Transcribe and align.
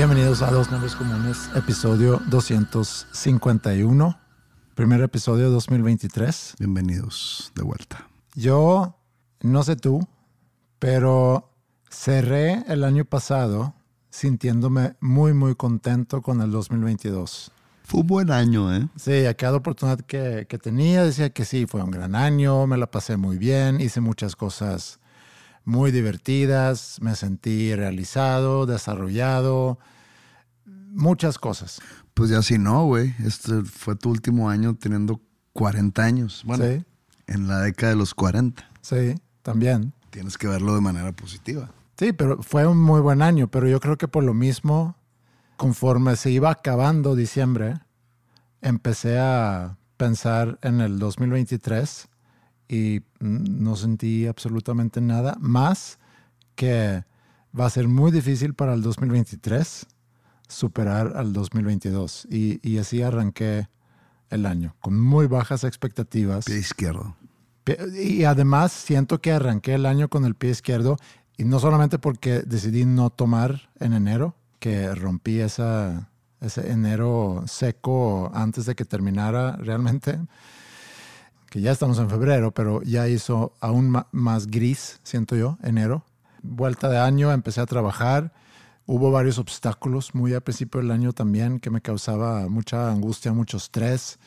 Bienvenidos 0.00 0.40
a 0.40 0.50
Dos 0.50 0.70
Nombres 0.70 0.96
Comunes, 0.96 1.50
episodio 1.54 2.22
251, 2.30 4.18
primer 4.74 5.02
episodio 5.02 5.44
de 5.44 5.50
2023. 5.50 6.54
Bienvenidos 6.58 7.52
de 7.54 7.62
vuelta. 7.62 8.08
Yo, 8.34 8.96
no 9.42 9.62
sé 9.62 9.76
tú, 9.76 10.08
pero 10.78 11.52
cerré 11.90 12.64
el 12.68 12.84
año 12.84 13.04
pasado 13.04 13.74
sintiéndome 14.08 14.96
muy, 15.00 15.34
muy 15.34 15.54
contento 15.54 16.22
con 16.22 16.40
el 16.40 16.50
2022. 16.50 17.52
Fue 17.84 18.00
un 18.00 18.06
buen 18.06 18.30
año, 18.30 18.74
¿eh? 18.74 18.88
Sí, 18.96 19.26
a 19.26 19.34
cada 19.34 19.58
oportunidad 19.58 20.00
que, 20.00 20.46
que 20.48 20.56
tenía 20.56 21.04
decía 21.04 21.28
que 21.28 21.44
sí, 21.44 21.66
fue 21.66 21.82
un 21.82 21.90
gran 21.90 22.14
año, 22.14 22.66
me 22.66 22.78
la 22.78 22.90
pasé 22.90 23.18
muy 23.18 23.36
bien, 23.36 23.82
hice 23.82 24.00
muchas 24.00 24.34
cosas 24.34 24.98
muy 25.64 25.90
divertidas, 25.92 26.98
me 27.00 27.14
sentí 27.14 27.74
realizado, 27.74 28.66
desarrollado, 28.66 29.78
muchas 30.64 31.38
cosas. 31.38 31.80
Pues 32.14 32.30
ya 32.30 32.42
sí, 32.42 32.58
no, 32.58 32.84
güey. 32.84 33.14
Este 33.24 33.62
fue 33.62 33.96
tu 33.96 34.10
último 34.10 34.50
año 34.50 34.74
teniendo 34.74 35.20
40 35.52 36.02
años. 36.02 36.42
Bueno, 36.44 36.64
Sí. 36.64 36.84
en 37.26 37.48
la 37.48 37.60
década 37.60 37.90
de 37.92 37.96
los 37.96 38.14
40. 38.14 38.68
Sí, 38.82 39.14
también. 39.42 39.92
Tienes 40.10 40.36
que 40.36 40.48
verlo 40.48 40.74
de 40.74 40.80
manera 40.80 41.12
positiva. 41.12 41.70
Sí, 41.96 42.12
pero 42.12 42.42
fue 42.42 42.66
un 42.66 42.78
muy 42.78 43.00
buen 43.00 43.22
año, 43.22 43.48
pero 43.48 43.68
yo 43.68 43.78
creo 43.78 43.96
que 43.98 44.08
por 44.08 44.24
lo 44.24 44.34
mismo, 44.34 44.96
conforme 45.56 46.16
se 46.16 46.30
iba 46.30 46.50
acabando 46.50 47.14
diciembre, 47.14 47.78
empecé 48.62 49.18
a 49.18 49.76
pensar 49.96 50.58
en 50.62 50.80
el 50.80 50.98
2023 50.98 52.08
y 52.70 53.02
mm, 53.18 53.62
no 53.62 53.74
sentí 53.74 54.26
absolutamente 54.28 55.00
nada 55.00 55.36
más 55.40 55.98
que 56.54 57.02
va 57.58 57.66
a 57.66 57.70
ser 57.70 57.88
muy 57.88 58.12
difícil 58.12 58.54
para 58.54 58.74
el 58.74 58.82
2023 58.82 59.86
superar 60.46 61.16
al 61.16 61.32
2022. 61.32 62.28
Y, 62.30 62.60
y 62.68 62.78
así 62.78 63.02
arranqué 63.02 63.68
el 64.30 64.46
año, 64.46 64.76
con 64.80 64.98
muy 65.00 65.26
bajas 65.26 65.64
expectativas. 65.64 66.44
Pie 66.44 66.58
izquierdo. 66.58 67.16
Y 68.00 68.24
además 68.24 68.72
siento 68.72 69.20
que 69.20 69.32
arranqué 69.32 69.74
el 69.74 69.86
año 69.86 70.08
con 70.08 70.24
el 70.24 70.34
pie 70.34 70.50
izquierdo 70.50 70.96
y 71.36 71.44
no 71.44 71.58
solamente 71.58 71.98
porque 71.98 72.42
decidí 72.42 72.84
no 72.84 73.10
tomar 73.10 73.70
en 73.80 73.94
enero, 73.94 74.36
que 74.60 74.94
rompí 74.94 75.40
esa, 75.40 76.10
ese 76.40 76.70
enero 76.70 77.42
seco 77.46 78.30
antes 78.34 78.66
de 78.66 78.74
que 78.74 78.84
terminara 78.84 79.56
realmente, 79.56 80.20
que 81.50 81.60
ya 81.60 81.72
estamos 81.72 81.98
en 81.98 82.08
febrero, 82.08 82.52
pero 82.52 82.80
ya 82.82 83.06
hizo 83.08 83.52
aún 83.60 83.94
más 84.12 84.46
gris, 84.46 85.00
siento 85.02 85.36
yo, 85.36 85.58
enero. 85.62 86.04
Vuelta 86.42 86.88
de 86.88 86.98
año, 86.98 87.30
empecé 87.32 87.60
a 87.60 87.66
trabajar. 87.66 88.32
Hubo 88.86 89.10
varios 89.10 89.38
obstáculos 89.38 90.14
muy 90.14 90.32
al 90.32 90.40
principio 90.40 90.80
del 90.80 90.90
año 90.90 91.12
también 91.12 91.60
que 91.60 91.70
me 91.70 91.80
causaba 91.82 92.48
mucha 92.48 92.90
angustia, 92.90 93.32
mucho 93.32 93.58
estrés. 93.58 94.18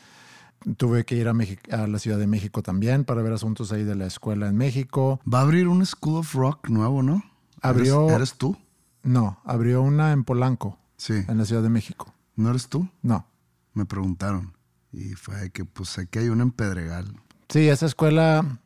Tuve 0.76 1.04
que 1.04 1.16
ir 1.16 1.28
a, 1.28 1.32
a 1.72 1.86
la 1.86 1.98
Ciudad 1.98 2.18
de 2.18 2.26
México 2.26 2.62
también 2.62 3.04
para 3.04 3.20
ver 3.20 3.32
asuntos 3.34 3.72
ahí 3.72 3.84
de 3.84 3.94
la 3.94 4.06
escuela 4.06 4.48
en 4.48 4.56
México. 4.56 5.20
Va 5.30 5.40
a 5.40 5.42
abrir 5.42 5.68
un 5.68 5.84
School 5.84 6.18
of 6.20 6.34
Rock 6.34 6.68
nuevo, 6.70 7.02
¿no? 7.02 7.22
Abrió- 7.60 8.04
¿Eres, 8.04 8.16
eres 8.16 8.34
tú? 8.34 8.56
No, 9.02 9.40
abrió 9.44 9.82
una 9.82 10.12
en 10.12 10.24
Polanco, 10.24 10.78
Sí. 10.96 11.24
en 11.28 11.36
la 11.36 11.44
Ciudad 11.44 11.62
de 11.62 11.68
México. 11.68 12.14
¿No 12.36 12.48
eres 12.50 12.68
tú? 12.68 12.88
No. 13.02 13.26
Me 13.74 13.84
preguntaron. 13.84 14.53
Y 14.96 15.14
fue 15.14 15.50
que, 15.50 15.64
pues 15.64 15.98
que 16.10 16.20
hay 16.20 16.28
una 16.28 16.44
en 16.44 16.52
Pedregal. 16.52 17.06
Sí, 17.48 17.68
esa 17.68 17.86
escuela, 17.86 18.60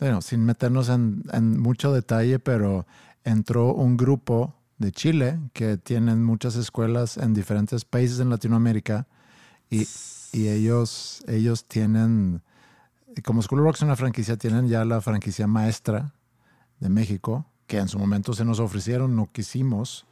bueno, 0.00 0.20
sin 0.22 0.44
meternos 0.44 0.88
en, 0.88 1.22
mucho 1.60 1.92
detalle, 1.92 2.38
pero 2.38 2.86
entró 3.24 3.72
un 3.72 3.96
grupo 3.96 4.54
de 4.78 4.92
Chile 4.92 5.38
que 5.52 5.76
tienen 5.76 6.24
muchas 6.24 6.56
escuelas 6.56 7.16
en 7.16 7.32
diferentes 7.32 7.84
países 7.84 8.20
en 8.20 8.30
Latinoamérica 8.30 9.06
y, 9.70 9.86
y 10.32 10.48
ellos, 10.48 11.22
ellos 11.28 11.64
tienen, 11.66 12.42
como 13.24 13.42
School 13.42 13.60
Rock 13.60 13.76
es 13.76 13.82
una 13.82 13.96
franquicia, 13.96 14.36
tienen 14.36 14.68
ya 14.68 14.84
la 14.84 15.00
franquicia 15.00 15.46
maestra 15.46 16.12
de 16.80 16.88
México, 16.88 17.46
que 17.66 17.78
en 17.78 17.88
su 17.88 17.98
momento 17.98 18.32
se 18.32 18.44
nos 18.44 18.60
ofrecieron, 18.60 19.14
no 19.14 19.30
quisimos. 19.30 20.06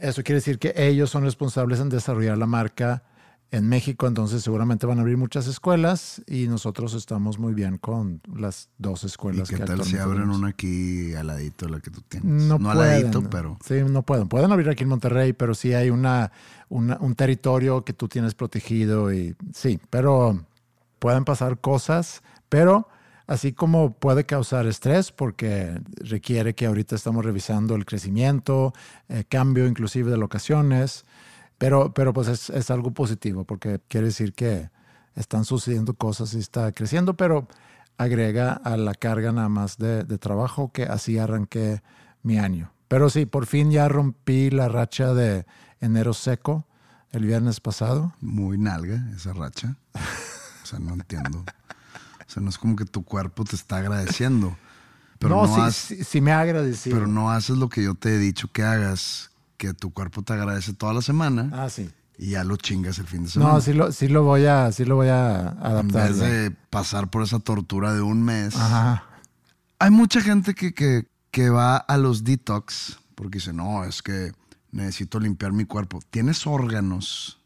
Eso 0.00 0.22
quiere 0.22 0.36
decir 0.36 0.58
que 0.58 0.74
ellos 0.76 1.10
son 1.10 1.22
responsables 1.24 1.78
en 1.80 1.88
desarrollar 1.88 2.38
la 2.38 2.46
marca 2.46 3.04
en 3.52 3.68
México, 3.68 4.06
entonces 4.06 4.42
seguramente 4.42 4.86
van 4.86 4.96
a 4.98 5.02
abrir 5.02 5.18
muchas 5.18 5.46
escuelas 5.46 6.22
y 6.26 6.48
nosotros 6.48 6.94
estamos 6.94 7.38
muy 7.38 7.52
bien 7.52 7.76
con 7.76 8.20
las 8.34 8.70
dos 8.78 9.04
¿Y 9.04 9.06
escuelas 9.06 9.48
qué 9.50 9.56
que 9.58 9.64
tal 9.64 9.84
si 9.84 9.98
abren 9.98 10.30
una 10.30 10.48
aquí 10.48 11.14
al 11.14 11.26
ladito 11.26 11.68
la 11.68 11.78
que 11.80 11.90
tú 11.90 12.00
tienes? 12.00 12.44
No, 12.44 12.54
al 12.54 12.76
pueden. 12.78 13.02
ladito, 13.02 13.22
pero... 13.28 13.58
Sí, 13.64 13.74
no 13.86 14.02
pueden. 14.02 14.26
Pueden 14.28 14.50
abrir 14.52 14.70
aquí 14.70 14.84
en 14.84 14.88
Monterrey, 14.88 15.34
pero 15.34 15.54
sí 15.54 15.74
hay 15.74 15.90
una, 15.90 16.32
una- 16.70 16.96
un 17.00 17.14
territorio 17.14 17.84
que 17.84 17.92
tú 17.92 18.08
tienes 18.08 18.34
protegido 18.34 19.12
y 19.12 19.36
sí, 19.52 19.78
pero 19.90 20.46
pueden 20.98 21.24
pasar 21.26 21.60
cosas, 21.60 22.22
pero 22.48 22.88
así 23.26 23.52
como 23.52 23.92
puede 23.92 24.24
causar 24.24 24.66
estrés 24.66 25.12
porque 25.12 25.78
requiere 25.96 26.54
que 26.54 26.64
ahorita 26.64 26.94
estamos 26.96 27.22
revisando 27.24 27.74
el 27.74 27.84
crecimiento, 27.84 28.72
eh, 29.10 29.24
cambio 29.28 29.66
inclusive 29.66 30.10
de 30.10 30.16
locaciones, 30.16 31.04
pero, 31.62 31.94
pero 31.94 32.12
pues 32.12 32.28
es, 32.28 32.50
es 32.50 32.70
algo 32.70 32.90
positivo 32.92 33.44
porque 33.44 33.80
quiere 33.88 34.08
decir 34.08 34.32
que 34.34 34.70
están 35.14 35.44
sucediendo 35.44 35.94
cosas 35.94 36.34
y 36.34 36.38
está 36.38 36.72
creciendo, 36.72 37.14
pero 37.16 37.46
agrega 37.98 38.52
a 38.52 38.76
la 38.76 38.94
carga 38.94 39.30
nada 39.32 39.48
más 39.48 39.78
de, 39.78 40.04
de 40.04 40.18
trabajo 40.18 40.72
que 40.72 40.84
así 40.84 41.18
arranqué 41.18 41.82
mi 42.22 42.38
año. 42.38 42.72
Pero 42.88 43.08
sí, 43.10 43.26
por 43.26 43.46
fin 43.46 43.70
ya 43.70 43.88
rompí 43.88 44.50
la 44.50 44.68
racha 44.68 45.14
de 45.14 45.46
enero 45.80 46.14
seco 46.14 46.66
el 47.10 47.24
viernes 47.26 47.60
pasado. 47.60 48.12
Muy 48.20 48.58
nalga 48.58 49.04
esa 49.14 49.32
racha. 49.32 49.76
O 49.94 50.66
sea, 50.66 50.78
no 50.78 50.94
entiendo. 50.94 51.38
O 51.40 52.30
sea, 52.30 52.42
no 52.42 52.48
es 52.48 52.58
como 52.58 52.76
que 52.76 52.84
tu 52.86 53.04
cuerpo 53.04 53.44
te 53.44 53.56
está 53.56 53.76
agradeciendo. 53.78 54.56
Pero 55.18 55.36
no, 55.36 55.46
no, 55.46 55.54
sí, 55.54 55.60
has- 55.60 55.74
sí, 55.76 56.04
sí 56.04 56.20
me 56.20 56.32
ha 56.32 56.40
agradecido. 56.40 56.96
pero 56.96 57.06
no 57.06 57.30
haces 57.30 57.56
lo 57.58 57.68
que 57.68 57.82
yo 57.84 57.94
te 57.94 58.14
he 58.14 58.18
dicho 58.18 58.48
que 58.48 58.62
hagas, 58.62 59.30
que 59.62 59.74
tu 59.74 59.92
cuerpo 59.92 60.22
te 60.22 60.32
agradece 60.32 60.72
toda 60.74 60.92
la 60.92 61.02
semana 61.02 61.48
Ah, 61.52 61.70
sí. 61.70 61.88
y 62.18 62.30
ya 62.30 62.42
lo 62.42 62.56
chingas 62.56 62.98
el 62.98 63.06
fin 63.06 63.22
de 63.22 63.30
semana. 63.30 63.52
No, 63.52 63.60
sí 63.60 63.72
lo, 63.72 63.92
sí 63.92 64.08
lo 64.08 64.24
voy 64.24 64.46
a, 64.46 64.72
sí 64.72 64.84
lo 64.84 64.96
voy 64.96 65.06
a 65.06 65.54
en 65.56 65.64
adaptar. 65.64 66.08
vez 66.08 66.18
ya. 66.18 66.26
de 66.26 66.50
pasar 66.50 67.10
por 67.10 67.22
esa 67.22 67.38
tortura 67.38 67.94
de 67.94 68.00
un 68.00 68.22
mes. 68.24 68.56
Ajá. 68.56 69.04
Hay 69.78 69.90
mucha 69.92 70.20
gente 70.20 70.54
que, 70.56 70.74
que, 70.74 71.06
que 71.30 71.48
va 71.48 71.76
a 71.76 71.96
los 71.96 72.24
detox 72.24 72.98
porque 73.14 73.38
dice, 73.38 73.52
no, 73.52 73.84
es 73.84 74.02
que 74.02 74.32
necesito 74.72 75.20
limpiar 75.20 75.52
mi 75.52 75.64
cuerpo. 75.64 76.00
Tienes 76.10 76.44
órganos 76.44 77.38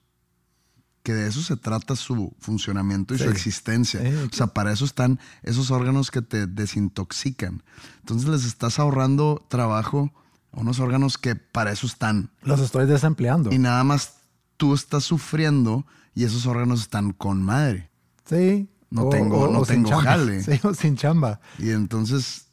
que 1.02 1.12
de 1.12 1.28
eso 1.28 1.42
se 1.42 1.56
trata 1.56 1.94
su 1.96 2.34
funcionamiento 2.40 3.14
y 3.14 3.18
su 3.18 3.24
Sí. 3.24 3.30
existencia. 3.30 4.00
Sí, 4.00 4.08
o 4.08 4.34
sea, 4.34 4.46
para 4.48 4.72
eso 4.72 4.86
están 4.86 5.20
esos 5.42 5.70
órganos 5.70 6.10
que 6.10 6.22
te 6.22 6.46
desintoxican. 6.46 7.62
Entonces 8.00 8.26
les 8.28 8.44
estás 8.46 8.78
ahorrando 8.78 9.44
trabajo 9.48 10.10
unos 10.52 10.78
órganos 10.80 11.18
que 11.18 11.36
para 11.36 11.72
eso 11.72 11.86
están. 11.86 12.30
Los 12.42 12.60
estoy 12.60 12.86
desempleando. 12.86 13.52
Y 13.52 13.58
nada 13.58 13.84
más 13.84 14.14
tú 14.56 14.74
estás 14.74 15.04
sufriendo 15.04 15.86
y 16.14 16.24
esos 16.24 16.46
órganos 16.46 16.80
están 16.80 17.12
con 17.12 17.42
madre. 17.42 17.90
Sí. 18.24 18.68
No 18.90 19.08
tengo- 19.08 19.48
no 19.48 19.62
tengo 19.62 19.90
jale. 19.98 20.42
Sí, 20.44 20.60
o 20.62 20.72
sin 20.74 20.96
chamba. 20.96 21.40
Y 21.58 21.70
entonces, 21.70 22.46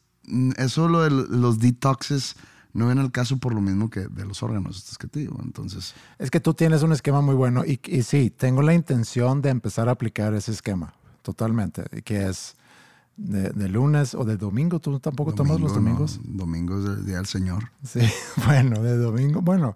eso 0.58 0.88
lo 0.90 1.02
de 1.04 1.10
los 1.12 1.60
detoxes 1.60 2.36
no 2.74 2.88
viene 2.88 3.02
al 3.02 3.12
caso 3.12 3.38
por 3.38 3.54
lo 3.54 3.62
mismo 3.62 3.90
que 3.90 4.02
de 4.08 4.26
los 4.26 4.42
órganos 4.42 4.78
estos 4.78 4.98
que 4.98 5.08
te 5.08 5.20
digo. 5.20 5.40
Entonces, 5.44 5.94
Es 6.18 6.32
que 6.32 6.40
tú 6.40 6.54
tienes 6.56 6.82
un 6.82 6.92
esquema 6.92 7.22
muy 7.22 7.36
bueno 7.36 7.64
y, 7.64 7.80
y 7.86 8.02
sí, 8.04 8.32
tengo 8.32 8.64
la 8.64 8.74
intención 8.74 9.42
de 9.44 9.50
empezar 9.50 9.88
a 9.90 9.92
aplicar 9.92 10.34
ese 10.34 10.52
esquema, 10.52 10.94
totalmente, 11.22 11.84
que 12.04 12.28
es 12.28 12.56
de, 13.18 13.50
de 13.52 13.70
lunes 13.70 14.16
o 14.16 14.24
de 14.26 14.38
domingo. 14.38 14.80
¿Tú 14.80 15.00
tampoco 15.00 15.34
tomas 15.34 15.60
los 15.60 15.74
domingo, 15.74 16.00
domingos? 16.00 16.20
No, 16.26 16.46
domingo 16.46 16.80
es 16.80 16.86
el 16.86 17.06
día 17.06 17.18
del 17.18 17.26
Señor. 17.28 17.72
Sí, 17.84 18.00
bueno, 18.46 18.82
de 18.82 18.98
domingo, 18.98 19.42
bueno, 19.42 19.76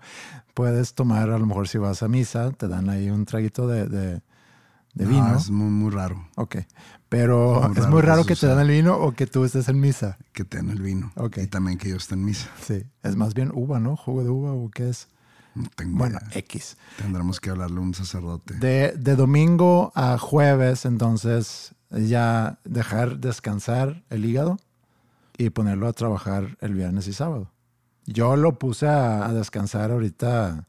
puedes 0.54 0.94
tomar, 0.94 1.30
a 1.30 1.38
lo 1.38 1.45
mejor 1.45 1.68
si 1.68 1.78
vas 1.78 2.01
a 2.04 2.07
misa, 2.07 2.51
te 2.51 2.68
dan 2.68 2.89
ahí 2.89 3.10
un 3.10 3.25
traguito 3.25 3.68
de, 3.68 3.88
de- 3.88 4.22
de 4.94 5.06
No, 5.06 5.10
vino. 5.12 5.36
es 5.36 5.51
muy, 5.51 5.69
muy 5.69 5.92
raro 5.92 6.28
Ok, 6.38 6.56
pero 7.07 7.62
muy 7.62 7.72
es 7.72 7.78
raro 7.78 7.92
muy 7.92 8.01
raro 8.01 8.25
que 8.25 8.36
te 8.36 8.48
dan 8.48 8.60
el 8.60 8.69
vino 8.69 8.95
o 8.98 9.13
que 9.13 9.28
tú 9.28 9.44
estés 9.45 9.69
en 9.69 9.80
misa. 9.80 10.18
que 10.34 10.44
te 10.44 10.57
den 10.57 10.72
el 10.72 10.81
vino. 10.81 11.12
Ok. 11.16 11.38
Y 11.44 11.48
también 11.48 11.78
que 11.78 11.89
yo 11.89 11.98
esté 11.98 12.16
en 12.16 12.25
misa. 12.25 12.50
Sí, 12.66 12.84
es 13.04 13.16
más 13.16 13.36
bien 13.36 13.51
uva, 13.54 13.80
¿no? 13.80 13.95
Jugo 13.95 14.24
de 14.24 14.30
uva 14.31 14.54
o 14.54 14.72
qué 14.72 14.89
es. 14.89 15.07
No 15.57 15.69
tengo 15.75 15.98
Bueno, 15.98 16.19
idea. 16.21 16.39
X. 16.39 16.77
Tendremos 16.98 17.39
que 17.39 17.50
hablarle 17.50 17.77
a 17.77 17.81
un 17.81 17.94
sacerdote. 17.94 18.54
De, 18.56 18.94
de 18.98 19.15
domingo 19.15 19.92
a 19.95 20.18
jueves, 20.18 20.86
entonces, 20.86 21.74
ya 21.89 22.59
dejar 22.63 23.18
descansar 23.19 24.04
el 24.09 24.25
hígado 24.25 24.59
y 25.38 25.50
ponerlo 25.50 25.88
a 25.88 25.94
trabajar 25.94 26.57
el 26.62 26.74
viernes 26.74 27.07
y 27.07 27.13
sábado. 27.13 27.51
Yo 28.06 28.36
lo 28.36 28.57
puse 28.59 28.88
a, 28.88 29.25
a 29.27 29.33
descansar 29.33 29.92
ahorita, 29.92 30.68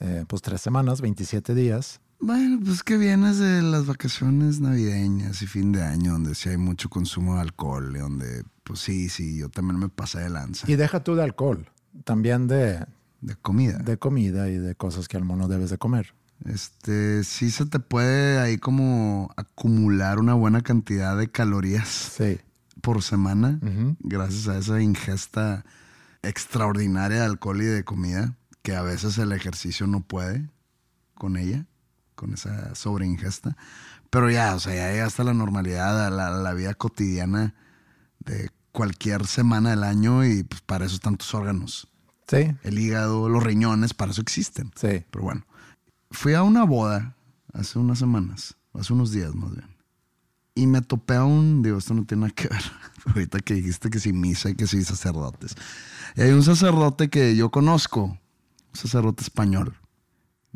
eh, 0.00 0.24
pues 0.26 0.42
tres 0.42 0.60
semanas, 0.60 1.00
27 1.00 1.54
días. 1.54 2.00
Bueno, 2.20 2.58
pues 2.64 2.82
que 2.82 2.96
vienes 2.96 3.38
de 3.38 3.60
las 3.60 3.86
vacaciones 3.86 4.60
navideñas 4.60 5.42
y 5.42 5.46
fin 5.46 5.72
de 5.72 5.82
año, 5.82 6.12
donde 6.12 6.34
sí 6.34 6.48
hay 6.48 6.56
mucho 6.56 6.88
consumo 6.88 7.34
de 7.34 7.42
alcohol, 7.42 7.92
y 7.94 7.98
donde, 7.98 8.44
pues 8.62 8.80
sí, 8.80 9.08
sí, 9.10 9.36
yo 9.38 9.50
también 9.50 9.78
me 9.78 9.88
pasé 9.90 10.20
de 10.20 10.30
lanza. 10.30 10.70
Y 10.70 10.76
deja 10.76 11.04
tú 11.04 11.16
de 11.16 11.22
alcohol, 11.24 11.68
también 12.04 12.46
de, 12.46 12.86
De 13.24 13.36
comida. 13.36 13.78
de 13.78 13.96
comida 13.98 14.48
y 14.50 14.58
de 14.58 14.74
cosas 14.74 15.08
que 15.08 15.16
al 15.16 15.24
mono 15.24 15.48
debes 15.48 15.70
de 15.70 15.78
comer. 15.78 16.14
Este, 16.44 17.24
sí 17.24 17.50
se 17.50 17.64
te 17.64 17.78
puede 17.78 18.38
ahí 18.38 18.58
como 18.58 19.30
acumular 19.36 20.18
una 20.18 20.34
buena 20.34 20.60
cantidad 20.60 21.16
de 21.16 21.30
calorías 21.30 21.88
Sí. 21.88 22.38
por 22.82 23.02
semana, 23.02 23.58
gracias 24.00 24.48
a 24.48 24.58
esa 24.58 24.82
ingesta 24.82 25.64
extraordinaria 26.22 27.20
de 27.20 27.24
alcohol 27.24 27.62
y 27.62 27.66
de 27.66 27.84
comida, 27.84 28.34
que 28.62 28.74
a 28.76 28.82
veces 28.82 29.16
el 29.18 29.32
ejercicio 29.32 29.86
no 29.86 30.00
puede 30.02 30.50
con 31.14 31.36
ella, 31.36 31.66
con 32.14 32.34
esa 32.34 32.74
sobreingesta. 32.74 33.56
Pero 34.10 34.30
ya, 34.30 34.54
o 34.54 34.60
sea, 34.60 34.74
ya 34.74 34.90
llega 34.92 35.06
hasta 35.06 35.24
la 35.24 35.34
normalidad, 35.34 36.06
a 36.06 36.10
la, 36.10 36.28
a 36.28 36.30
la 36.30 36.52
vida 36.54 36.74
cotidiana 36.74 37.54
de 38.20 38.50
cualquier 38.72 39.26
semana 39.26 39.70
del 39.70 39.84
año 39.84 40.24
y 40.24 40.42
pues 40.44 40.60
para 40.62 40.84
eso 40.86 40.94
están 40.96 41.16
tus 41.16 41.32
órganos. 41.34 41.88
Sí, 42.28 42.56
El 42.62 42.78
hígado, 42.78 43.28
los 43.28 43.42
riñones, 43.42 43.94
para 43.94 44.12
eso 44.12 44.22
existen. 44.22 44.72
sí. 44.76 45.04
Pero 45.10 45.24
bueno, 45.24 45.44
fui 46.10 46.34
a 46.34 46.42
una 46.42 46.64
boda 46.64 47.16
hace 47.52 47.78
unas 47.78 47.98
semanas, 47.98 48.56
hace 48.72 48.92
unos 48.92 49.12
días 49.12 49.34
más 49.34 49.52
bien. 49.52 49.68
Y 50.54 50.66
me 50.66 50.80
topé 50.82 51.14
a 51.16 51.24
un, 51.24 51.62
digo, 51.62 51.78
esto 51.78 51.94
no 51.94 52.04
tiene 52.04 52.22
nada 52.22 52.34
que 52.34 52.48
ver, 52.48 52.62
ahorita 53.06 53.40
que 53.40 53.54
dijiste 53.54 53.90
que 53.90 53.98
sí 53.98 54.12
misa 54.12 54.50
y 54.50 54.54
que 54.54 54.66
sí 54.66 54.82
sacerdotes. 54.84 55.54
Y 56.16 56.22
hay 56.22 56.30
un 56.30 56.42
sacerdote 56.42 57.10
que 57.10 57.36
yo 57.36 57.50
conozco, 57.50 58.04
un 58.04 58.18
sacerdote 58.72 59.22
español. 59.22 59.76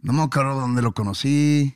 No 0.00 0.12
me 0.12 0.22
acuerdo 0.22 0.60
dónde 0.60 0.82
lo 0.82 0.94
conocí, 0.94 1.74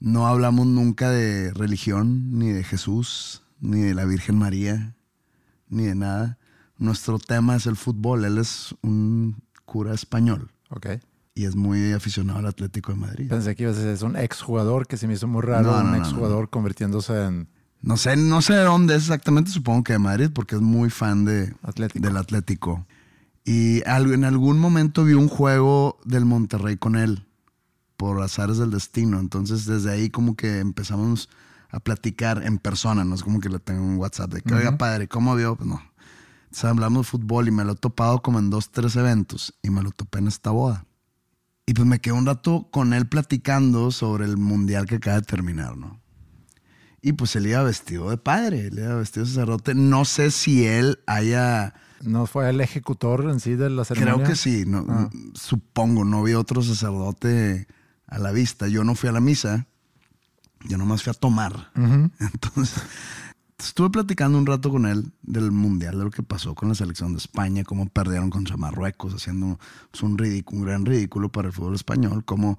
no 0.00 0.28
hablamos 0.28 0.66
nunca 0.66 1.10
de 1.10 1.52
religión, 1.52 2.38
ni 2.38 2.52
de 2.52 2.62
Jesús, 2.62 3.42
ni 3.60 3.80
de 3.80 3.94
la 3.94 4.04
Virgen 4.04 4.38
María, 4.38 4.94
ni 5.68 5.82
de 5.84 5.96
nada. 5.96 6.38
Nuestro 6.78 7.18
tema 7.18 7.56
es 7.56 7.66
el 7.66 7.76
fútbol, 7.76 8.24
él 8.24 8.38
es 8.38 8.74
un 8.82 9.36
cura 9.64 9.92
español 9.94 10.50
Ok. 10.70 10.86
y 11.34 11.44
es 11.44 11.56
muy 11.56 11.92
aficionado 11.92 12.38
al 12.38 12.46
Atlético 12.46 12.92
de 12.92 12.98
Madrid. 12.98 13.28
Pensé 13.28 13.54
que 13.56 13.64
ibas 13.64 13.76
a 13.76 13.80
decir, 13.80 13.92
es 13.94 14.02
un 14.02 14.16
exjugador 14.16 14.86
que 14.86 14.96
se 14.96 15.06
me 15.06 15.14
hizo 15.14 15.26
muy 15.26 15.42
raro, 15.42 15.72
No, 15.72 15.78
no, 15.82 15.84
un 15.84 15.90
no, 15.92 15.96
exjugador 15.98 16.48
convirtiéndose 16.50 17.24
en... 17.24 17.48
No 17.80 17.96
sé, 17.96 18.16
no 18.16 18.42
sé 18.42 18.54
de 18.54 18.64
dónde 18.64 18.94
es 18.96 19.02
exactamente, 19.02 19.50
supongo 19.50 19.84
que 19.84 19.92
de 19.92 19.98
Madrid, 20.00 20.30
porque 20.34 20.56
es 20.56 20.60
muy 20.60 20.90
fan 20.90 21.24
de, 21.24 21.54
Atlético. 21.62 22.04
del 22.04 22.16
Atlético. 22.16 22.86
Y 23.44 23.82
en 23.86 24.24
algún 24.24 24.58
momento 24.58 25.04
vi 25.04 25.14
un 25.14 25.28
juego 25.28 25.98
del 26.04 26.24
Monterrey 26.24 26.76
con 26.76 26.96
él, 26.96 27.26
por 27.96 28.20
azares 28.22 28.58
del 28.58 28.70
destino. 28.70 29.20
Entonces 29.20 29.64
desde 29.64 29.90
ahí 29.92 30.10
como 30.10 30.34
que 30.36 30.58
empezamos 30.58 31.28
a 31.70 31.80
platicar 31.80 32.42
en 32.44 32.58
persona, 32.58 33.04
no 33.04 33.14
es 33.14 33.22
como 33.22 33.40
que 33.40 33.48
le 33.48 33.58
tengo 33.58 33.84
un 33.84 33.96
WhatsApp 33.96 34.32
de 34.34 34.40
que, 34.42 34.54
oiga 34.54 34.76
padre, 34.78 35.06
¿cómo 35.08 35.34
vio? 35.36 35.54
Pues 35.56 35.68
no. 35.68 35.80
Entonces 36.48 36.64
hablamos 36.64 37.06
de 37.06 37.10
fútbol 37.10 37.48
y 37.48 37.50
me 37.50 37.64
lo 37.64 37.72
he 37.72 37.76
topado 37.76 38.22
como 38.22 38.38
en 38.38 38.48
dos, 38.50 38.70
tres 38.70 38.96
eventos 38.96 39.54
y 39.62 39.70
me 39.70 39.82
lo 39.82 39.90
topé 39.90 40.18
en 40.18 40.28
esta 40.28 40.50
boda. 40.50 40.86
Y 41.66 41.74
pues 41.74 41.86
me 41.86 42.00
quedé 42.00 42.14
un 42.14 42.24
rato 42.26 42.68
con 42.70 42.94
él 42.94 43.06
platicando 43.06 43.90
sobre 43.90 44.24
el 44.24 44.38
mundial 44.38 44.86
que 44.86 44.94
acaba 44.96 45.16
de 45.16 45.26
terminar, 45.26 45.76
¿no? 45.76 46.00
Y 47.02 47.12
pues 47.12 47.36
él 47.36 47.46
iba 47.46 47.62
vestido 47.62 48.08
de 48.10 48.16
padre, 48.16 48.68
él 48.68 48.78
iba 48.78 48.94
vestido 48.94 49.24
de 49.26 49.30
sacerdote. 49.32 49.74
No 49.74 50.04
sé 50.06 50.30
si 50.30 50.66
él 50.66 50.98
haya... 51.06 51.74
¿No 52.02 52.26
fue 52.26 52.48
el 52.48 52.60
ejecutor 52.62 53.28
en 53.30 53.40
sí 53.40 53.54
de 53.54 53.68
la 53.70 53.84
ceremonia? 53.84 54.14
Creo 54.14 54.26
que 54.26 54.34
sí, 54.36 54.64
no, 54.66 54.86
Ah. 54.88 55.10
supongo, 55.34 56.04
no 56.04 56.22
vi 56.22 56.32
otro 56.34 56.62
sacerdote 56.62 57.66
a 58.06 58.18
la 58.18 58.32
vista. 58.32 58.66
Yo 58.68 58.82
no 58.84 58.94
fui 58.94 59.08
a 59.10 59.12
la 59.12 59.20
misa, 59.20 59.66
yo 60.64 60.78
nomás 60.78 61.02
fui 61.02 61.10
a 61.10 61.14
tomar. 61.14 61.70
Entonces, 61.74 62.82
estuve 63.58 63.90
platicando 63.90 64.38
un 64.38 64.46
rato 64.46 64.70
con 64.70 64.86
él 64.86 65.12
del 65.22 65.50
mundial, 65.50 65.98
de 65.98 66.04
lo 66.04 66.10
que 66.10 66.22
pasó 66.22 66.54
con 66.54 66.68
la 66.68 66.74
selección 66.74 67.12
de 67.12 67.18
España, 67.18 67.64
cómo 67.64 67.88
perdieron 67.88 68.30
contra 68.30 68.56
Marruecos, 68.56 69.14
haciendo 69.14 69.58
un, 70.02 70.18
ridículo, 70.18 70.60
un 70.60 70.66
gran 70.66 70.86
ridículo 70.86 71.30
para 71.30 71.48
el 71.48 71.54
fútbol 71.54 71.74
español, 71.74 72.24
cómo 72.24 72.58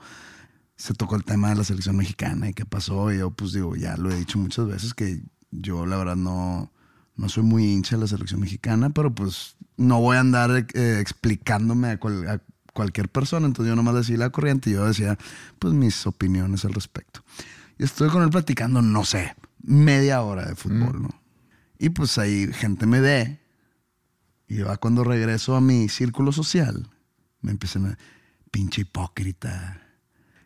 se 0.76 0.94
tocó 0.94 1.16
el 1.16 1.24
tema 1.24 1.50
de 1.50 1.56
la 1.56 1.64
selección 1.64 1.96
mexicana 1.98 2.50
y 2.50 2.54
qué 2.54 2.66
pasó. 2.66 3.12
Y 3.14 3.20
yo, 3.20 3.32
pues 3.32 3.54
digo, 3.54 3.76
ya 3.76 3.98
lo 3.98 4.12
he 4.12 4.16
dicho 4.18 4.38
muchas 4.38 4.68
veces 4.68 4.94
que 4.94 5.22
yo, 5.52 5.86
la 5.86 5.98
verdad, 5.98 6.16
no, 6.16 6.72
no 7.16 7.30
soy 7.30 7.44
muy 7.44 7.66
hincha 7.66 7.96
de 7.96 8.02
la 8.02 8.08
selección 8.08 8.40
mexicana, 8.42 8.90
pero 8.90 9.14
pues 9.14 9.56
no 9.78 10.00
voy 10.02 10.18
a 10.18 10.22
andar 10.22 10.52
eh, 10.74 11.00
explicándome 11.00 11.90
a, 11.90 12.00
cual- 12.00 12.28
a 12.28 12.42
cualquier 12.74 13.10
persona. 13.10 13.46
Entonces 13.48 13.70
yo 13.70 13.76
nomás 13.76 13.96
decía 13.96 14.18
la 14.18 14.30
corriente 14.32 14.70
y 14.70 14.74
yo 14.74 14.86
decía, 14.86 15.18
pues 15.60 15.74
mis 15.74 16.06
opiniones 16.06 16.66
al 16.66 16.74
respecto. 16.74 17.24
Y 17.78 17.84
estuve 17.84 18.10
con 18.10 18.24
él 18.24 18.30
platicando, 18.30 18.82
no 18.82 19.06
sé, 19.06 19.36
media 19.62 20.22
hora 20.22 20.46
de 20.46 20.56
fútbol, 20.56 21.04
¿no? 21.04 21.22
Y 21.78 21.90
pues 21.90 22.18
ahí 22.18 22.52
gente 22.54 22.86
me 22.86 23.00
ve. 23.00 23.40
Y 24.48 24.58
yo 24.58 24.80
cuando 24.80 25.04
regreso 25.04 25.56
a 25.56 25.62
mi 25.62 25.90
círculo 25.90 26.32
social, 26.32 26.90
me 27.42 27.52
empiezan 27.52 27.86
a, 27.86 27.98
pinche 28.50 28.82
hipócrita. 28.82 29.82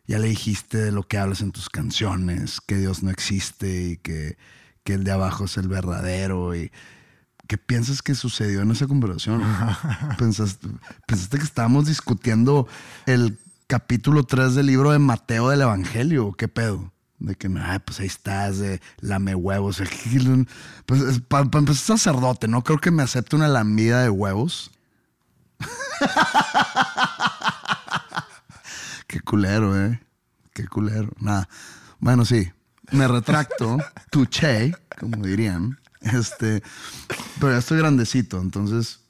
Ya 0.06 0.18
le 0.18 0.28
dijiste 0.28 0.78
de 0.78 0.92
lo 0.92 1.04
que 1.04 1.18
hablas 1.18 1.40
en 1.40 1.50
tus 1.50 1.68
canciones, 1.68 2.60
que 2.60 2.76
Dios 2.76 3.02
no 3.02 3.10
existe 3.10 3.82
y 3.82 3.96
que, 3.96 4.36
que 4.82 4.94
el 4.94 5.04
de 5.04 5.12
abajo 5.12 5.46
es 5.46 5.56
el 5.56 5.68
verdadero. 5.68 6.54
Y 6.54 6.70
¿qué 7.48 7.56
piensas 7.56 8.02
que 8.02 8.14
sucedió 8.14 8.60
en 8.60 8.70
esa 8.70 8.86
conversación? 8.86 9.42
¿Pensaste, 10.18 10.68
pensaste 11.06 11.38
que 11.38 11.44
estábamos 11.44 11.86
discutiendo 11.86 12.68
el 13.06 13.38
capítulo 13.66 14.24
3 14.24 14.54
del 14.54 14.66
libro 14.66 14.92
de 14.92 14.98
Mateo 14.98 15.48
del 15.48 15.62
Evangelio? 15.62 16.32
¿Qué 16.32 16.48
pedo? 16.48 16.93
De 17.24 17.36
que, 17.36 17.48
nah, 17.48 17.78
pues 17.78 18.00
ahí 18.00 18.06
estás, 18.06 18.58
de 18.58 18.82
lame 19.00 19.34
huevos. 19.34 19.82
Pues 20.84 21.20
para 21.26 21.44
empezar, 21.44 21.98
sacerdote, 21.98 22.48
no 22.48 22.62
creo 22.62 22.78
que 22.78 22.90
me 22.90 23.02
acepte 23.02 23.34
una 23.34 23.48
lambida 23.48 24.02
de 24.02 24.10
huevos. 24.10 24.70
Qué 29.06 29.20
culero, 29.20 29.80
eh. 29.80 30.02
Qué 30.52 30.68
culero. 30.68 31.08
Nada. 31.18 31.48
Bueno, 31.98 32.26
sí. 32.26 32.52
Me 32.90 33.08
retracto. 33.08 33.78
Tuché, 34.10 34.74
como 35.00 35.24
dirían. 35.24 35.78
Este. 36.02 36.62
Pero 37.40 37.52
ya 37.52 37.58
estoy 37.58 37.78
grandecito, 37.78 38.38
entonces. 38.38 39.00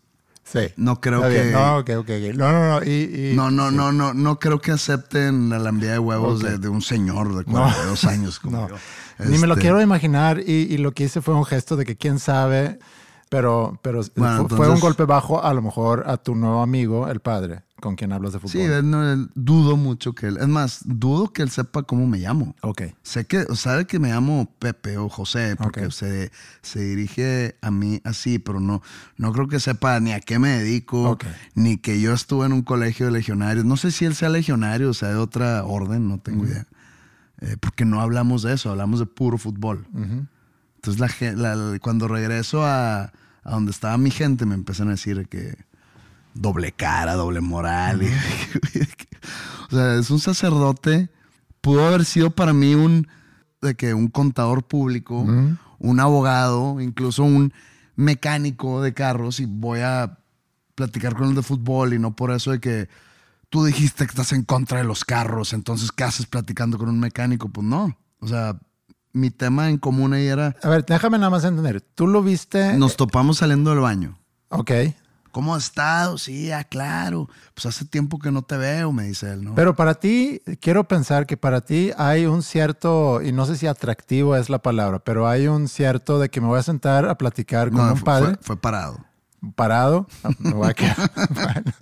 Sí. 0.45 0.61
No 0.77 1.01
creo 1.01 1.23
que- 1.23 1.51
No. 1.53 1.83
No, 1.83 2.53
no, 2.53 2.81
no. 2.81 2.85
Y, 2.85 3.31
y- 3.33 3.33
No, 3.35 3.51
no, 3.51 3.71
sí. 3.71 3.77
no, 3.77 3.93
no, 3.93 4.15
no 4.15 4.39
creo 4.39 4.61
que 4.61 4.73
acepten 4.73 5.49
la 5.49 5.59
lambida 5.59 5.93
de 5.93 5.99
huevos 5.99 6.41
de, 6.43 6.59
de 6.59 6.69
un 6.69 6.83
señor 6.83 7.35
de 7.37 7.45
42 7.45 8.05
años 8.05 8.39
como 8.41 8.59
No. 8.59 8.69
yo. 8.69 8.77
Ni 9.19 9.39
me 9.39 9.47
lo 9.47 9.55
Este, 9.55 9.63
quiero 9.63 9.81
imaginar 9.81 10.41
y, 10.41 10.53
y 10.73 10.77
lo 10.79 10.93
que 10.93 11.05
hice 11.05 11.23
fue 11.23 11.35
un 11.35 11.45
gesto 11.45 11.77
de 11.77 11.85
que 11.85 11.97
quién 11.97 12.19
sabe, 12.19 12.79
pero, 13.29 13.79
pero 13.81 14.01
Bueno, 14.17 14.49
fue, 14.49 14.69
un 14.69 14.81
golpe 14.81 15.05
bajo 15.05 15.43
a 15.43 15.55
lo 15.55 15.63
mejor 15.63 16.05
a 16.07 16.17
tu 16.17 16.35
nuevo 16.35 16.61
amigo, 16.63 17.09
el 17.09 17.21
padre. 17.21 17.63
Con 17.85 17.97
quien 17.97 18.12
hablas 18.12 18.33
de 18.33 18.38
fútbol. 18.41 18.50
Sí, 18.53 18.61
él 18.61 18.91
no- 18.91 19.12
él- 19.12 19.29
dudo 19.35 19.76
mucho 19.76 20.14
que 20.14 20.26
él. 20.29 20.38
Es 20.41 20.49
más, 20.49 20.81
dudo 20.87 21.33
que 21.33 21.43
él 21.43 21.50
sepa 21.50 21.83
cómo 21.83 22.07
me 22.07 22.19
llamo. 22.19 22.57
Ok. 22.62 22.83
Sé 23.03 23.26
que, 23.26 23.45
sabe 23.55 23.87
que 23.87 23.99
me 23.99 24.09
llamo 24.09 24.50
Pepe 24.59 24.97
o 24.97 25.09
José, 25.11 25.55
porque 25.57 25.91
se, 25.91 26.33
se 26.62 26.81
dirige 26.81 27.57
a 27.61 27.71
mí 27.71 28.00
así, 28.05 28.38
pero 28.38 28.59
no, 28.59 28.81
no 29.19 29.33
creo 29.33 29.49
que 29.49 29.61
sepa 29.61 30.00
ni 30.00 30.12
a 30.12 30.21
qué 30.21 30.38
me 30.38 30.49
dedico, 30.49 31.11
ni 31.55 31.76
que 31.76 32.00
yo 32.00 32.14
estuve 32.14 32.47
en 32.47 32.53
un 32.55 32.62
colegio 32.62 33.07
de 33.07 33.12
legionarios. 33.12 33.64
No 33.67 33.76
sé 33.76 33.91
si 33.91 34.07
él 34.07 34.14
sea 34.14 34.31
legionario 34.31 34.88
o 34.91 34.95
sea 34.95 35.11
de 35.11 35.17
otra 35.17 35.62
orden, 35.64 36.09
no 36.09 36.19
tengo 36.19 36.47
idea. 36.47 36.67
Eh, 37.41 37.57
porque 37.61 37.85
no 37.85 38.00
hablamos 38.00 38.43
de 38.43 38.55
eso, 38.55 38.71
hablamos 38.71 38.99
de 38.99 39.07
puro 39.07 39.37
fútbol. 39.37 39.87
Entonces, 40.76 40.99
la- 41.37 41.55
la- 41.55 41.79
cuando 41.81 42.09
regreso 42.09 42.64
a, 42.64 43.03
a 43.43 43.50
donde 43.50 43.71
estaba 43.73 43.99
mi 43.99 44.11
gente, 44.11 44.47
me 44.47 44.55
empiezan 44.55 44.88
a 44.88 44.93
decir 44.93 45.26
que 45.29 45.55
doble 46.35 46.73
cara, 46.73 47.14
doble 47.14 47.41
moral. 47.41 48.03
o 49.71 49.75
sea, 49.75 49.95
es 49.95 50.11
un 50.11 50.21
sacerdote. 50.21 51.11
Pudo 51.61 51.87
haber 51.87 52.05
sido 52.05 52.31
para 52.31 52.53
mí 52.53 52.75
un, 52.75 53.09
de 53.62 53.75
que 53.75 53.95
un 53.95 54.09
contador 54.09 54.64
público, 54.64 55.26
un 55.79 56.00
abogado, 56.00 56.81
incluso 56.81 57.23
un 57.25 57.53
mecánico 57.97 58.83
de 58.83 58.93
carros 58.93 59.41
y 59.41 59.47
voy 59.47 59.81
a 59.81 60.19
platicar 60.75 61.14
con 61.14 61.29
él 61.29 61.35
de 61.35 61.43
fútbol 61.43 61.95
y 61.95 61.99
no 61.99 62.17
por 62.17 62.33
eso 62.33 62.50
de 62.50 62.61
que 62.61 62.88
tú 63.49 63.64
dijiste 63.64 64.05
que 64.05 64.11
estás 64.11 64.33
en 64.33 64.43
contra 64.43 64.79
de 64.79 64.85
los 64.85 65.05
carros, 65.05 65.53
entonces 65.53 65.93
¿qué 65.93 66.05
haces 66.05 66.26
platicando 66.26 66.76
con 66.76 66.88
un 66.88 66.99
mecánico? 66.99 67.49
Pues 67.49 67.67
no. 67.67 67.97
O 68.19 68.26
sea, 68.26 68.59
mi 69.12 69.31
tema 69.31 69.71
en 69.71 69.79
común 69.79 70.12
ahí 70.12 70.26
era, 70.26 70.57
A 70.62 70.69
ver, 70.69 70.85
déjame 70.85 71.19
nada 71.19 71.31
más 71.31 71.45
entender. 71.45 71.81
¿Tú 71.81 72.07
lo 72.07 72.23
viste? 72.23 72.76
nos 72.76 72.97
topamos 72.97 73.38
saliendo 73.38 73.71
del 73.71 73.81
baño. 73.81 74.19
Ok. 74.49 74.73
¿Cómo 75.35 75.55
has 75.57 75.64
estado? 75.64 76.17
Sí, 76.17 76.53
ah, 76.53 76.62
claro. 76.62 77.29
Pues 77.55 77.67
hace 77.67 77.85
tiempo 77.85 78.21
que 78.21 78.31
no 78.31 78.43
te 78.43 78.57
veo, 78.57 78.93
me 78.93 79.03
dice 79.03 79.33
él, 79.33 79.43
¿no? 79.45 79.55
Pero 79.57 79.75
para 79.75 79.95
ti, 79.95 80.41
quiero 80.61 80.85
pensar 80.85 81.26
que 81.26 81.37
para 81.37 81.61
ti 81.61 81.91
hay 81.99 82.25
un 82.26 82.43
cierto, 82.45 83.21
y 83.21 83.33
no 83.33 83.45
sé 83.45 83.57
si 83.57 83.67
atractivo 83.67 84.37
es 84.37 84.49
la 84.49 84.61
palabra, 84.61 85.00
pero 85.00 85.26
hay 85.26 85.49
un 85.49 85.67
cierto 85.67 86.21
de 86.21 86.29
que 86.29 86.41
me 86.41 86.47
voy 86.47 86.61
a 86.61 86.62
sentar 86.62 87.05
a 87.09 87.19
platicar 87.19 87.71
con 87.73 87.85
no, 87.85 87.93
un 87.95 87.97
fue, 87.97 88.05
padre 88.07 88.26
fue- 88.37 88.38
fue 88.43 88.57
parado. 88.61 89.00
parado. 89.57 90.07
Ah, 90.23 90.31
Me 90.38 90.55
voy, 90.55 90.69
a 90.71 90.75
quedar, 90.75 90.97
bueno, 91.31 91.73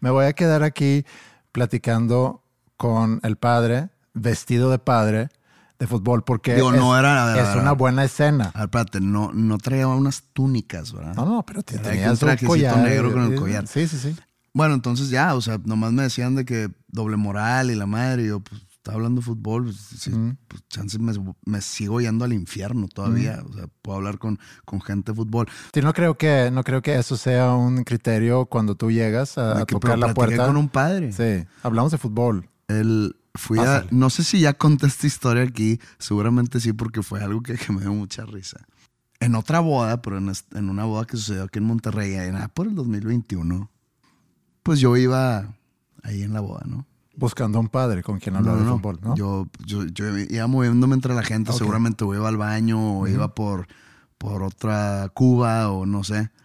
me 0.00 0.10
voy 0.10 0.24
a 0.26 0.32
quedar 0.32 0.64
aquí 0.64 1.06
platicando 1.52 2.42
con 2.76 3.20
el 3.22 3.36
padre, 3.36 3.88
vestido 4.14 4.70
de 4.70 4.78
padre 4.78 5.28
de 5.78 5.86
fútbol, 5.86 6.24
porque 6.24 6.54
Digo, 6.54 6.72
es, 6.72 6.78
no 6.78 6.98
era- 6.98 7.26
ver, 7.34 7.44
es 7.44 7.54
una 7.56 7.72
buena 7.72 8.04
escena. 8.04 8.46
A 8.54 8.60
ver, 8.60 8.64
espérate, 8.64 9.00
no, 9.00 9.30
no 9.32 9.58
traía 9.58 9.86
unas 9.86 10.22
túnicas, 10.32 10.92
¿verdad? 10.92 11.14
No, 11.14 11.24
no, 11.26 11.42
pero 11.46 11.62
te 11.62 11.78
Traía 11.78 12.14
tenías 12.16 12.22
un 12.22 12.28
un 12.30 12.36
collar. 12.36 12.78
negro 12.78 13.12
con 13.12 13.22
el 13.24 13.32
eh, 13.32 13.36
collar. 13.36 13.66
Sí, 13.66 13.86
sí, 13.86 13.98
sí. 13.98 14.16
Bueno, 14.54 14.74
entonces 14.74 15.10
ya, 15.10 15.34
o 15.34 15.40
sea, 15.42 15.58
nomás 15.64 15.92
me 15.92 16.02
decían 16.04 16.34
de 16.34 16.44
que 16.46 16.70
doble 16.88 17.16
moral 17.18 17.70
y 17.70 17.74
la 17.74 17.84
madre, 17.86 18.22
y 18.24 18.28
yo, 18.28 18.40
pues, 18.40 18.62
estaba 18.70 18.96
hablando 18.96 19.20
de 19.20 19.24
fútbol, 19.26 19.64
pues, 19.64 19.76
sí, 19.76 20.10
pues, 20.48 20.62
chance 20.68 20.98
me, 20.98 21.12
me 21.44 21.60
sigo 21.60 22.00
yendo 22.00 22.24
al 22.24 22.32
infierno 22.32 22.86
todavía, 22.88 23.42
o 23.46 23.52
sea, 23.52 23.64
puedo 23.82 23.98
hablar 23.98 24.16
con, 24.18 24.38
con 24.64 24.80
gente 24.80 25.12
de 25.12 25.16
fútbol. 25.16 25.46
Sí, 25.74 25.80
no 25.82 25.92
creo 25.92 26.16
que 26.16 26.50
no 26.50 26.62
creo 26.64 26.80
que 26.80 26.94
eso 26.96 27.16
sea 27.18 27.52
un 27.52 27.84
criterio 27.84 28.46
cuando 28.46 28.76
tú 28.76 28.90
llegas 28.90 29.36
a, 29.36 29.66
tocar 29.66 29.98
la 29.98 30.14
puerta. 30.14 30.46
con 30.46 30.56
un 30.56 30.68
padre. 30.70 31.12
Sí, 31.12 31.44
hablamos 31.62 31.92
de 31.92 31.98
fútbol. 31.98 32.48
Él 32.68 33.14
fui 33.36 33.58
a, 33.58 33.86
no 33.90 34.10
sé 34.10 34.24
si 34.24 34.40
ya 34.40 34.54
conté 34.54 34.86
esta 34.86 35.06
historia 35.06 35.42
aquí, 35.42 35.80
seguramente 35.98 36.60
sí, 36.60 36.72
porque 36.72 37.02
fue 37.02 37.22
algo 37.22 37.42
que, 37.42 37.54
que 37.54 37.72
me 37.72 37.80
dio 37.80 37.92
mucha 37.92 38.24
risa. 38.24 38.58
En 39.20 39.34
otra 39.34 39.60
boda, 39.60 40.02
pero 40.02 40.18
en, 40.18 40.68
una 40.68 40.84
boda 40.84 41.06
que 41.06 41.16
sucedió 41.16 41.44
aquí 41.44 41.58
en 41.58 41.64
Monterrey, 41.64 42.14
en, 42.14 42.36
ah, 42.36 42.48
por 42.48 42.66
el 42.66 42.74
2021, 42.74 43.70
pues 44.62 44.80
yo 44.80 44.96
iba 44.96 45.54
ahí 46.02 46.22
en 46.22 46.32
la 46.32 46.40
boda, 46.40 46.62
¿no? 46.66 46.86
Buscando 47.16 47.58
a 47.58 47.60
un 47.62 47.68
padre 47.68 48.02
con 48.02 48.18
quien 48.18 48.36
hablar 48.36 48.56
No, 48.56 48.64
de 48.64 48.70
fútbol, 48.72 48.98
¿no? 49.02 49.16
Yo, 49.16 49.48
yo, 49.64 49.86
yo 49.86 50.18
iba 50.18 50.46
moviéndome 50.46 50.94
entre 50.94 51.14
la 51.14 51.22
gente, 51.22 51.52
seguramente 51.52 52.04
o 52.04 52.14
iba 52.14 52.28
al 52.28 52.36
baño 52.36 53.00
o 53.00 53.08
iba 53.08 53.34
por, 53.34 53.68
por 54.18 54.42
otra 54.42 55.10
Cuba 55.14 55.70
o 55.70 55.86
no 55.86 56.04
sé. 56.04 56.30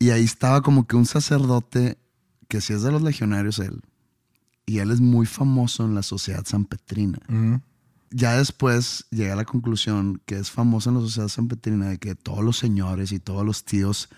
Y, 0.00 0.06
y 0.06 0.10
ahí 0.10 0.22
estaba 0.22 0.62
como 0.62 0.86
que 0.86 0.94
un 0.94 1.06
sacerdote 1.06 1.98
que 2.48 2.60
sí 2.60 2.72
es 2.72 2.82
de 2.82 2.90
los 2.90 3.02
legionarios 3.02 3.58
él. 3.58 3.82
Y 4.68 4.80
él 4.80 4.90
es 4.90 5.00
muy 5.00 5.24
famoso 5.24 5.86
en 5.86 5.94
la 5.94 6.02
sociedad 6.02 6.44
sanpetrina. 6.44 7.18
Ujú. 7.30 7.62
Ya 8.10 8.36
después 8.36 9.06
llegué 9.10 9.32
a 9.32 9.36
la 9.36 9.46
conclusión 9.46 10.20
que 10.26 10.38
es 10.38 10.50
famoso 10.50 10.90
en 10.90 10.96
la 10.96 11.00
sociedad 11.00 11.28
sanpetrina 11.28 11.88
de 11.88 11.96
que 11.96 12.14
todos 12.14 12.44
los 12.44 12.58
señores 12.58 13.10
y 13.12 13.18
todos 13.18 13.46
los 13.46 13.64
tíos 13.64 14.10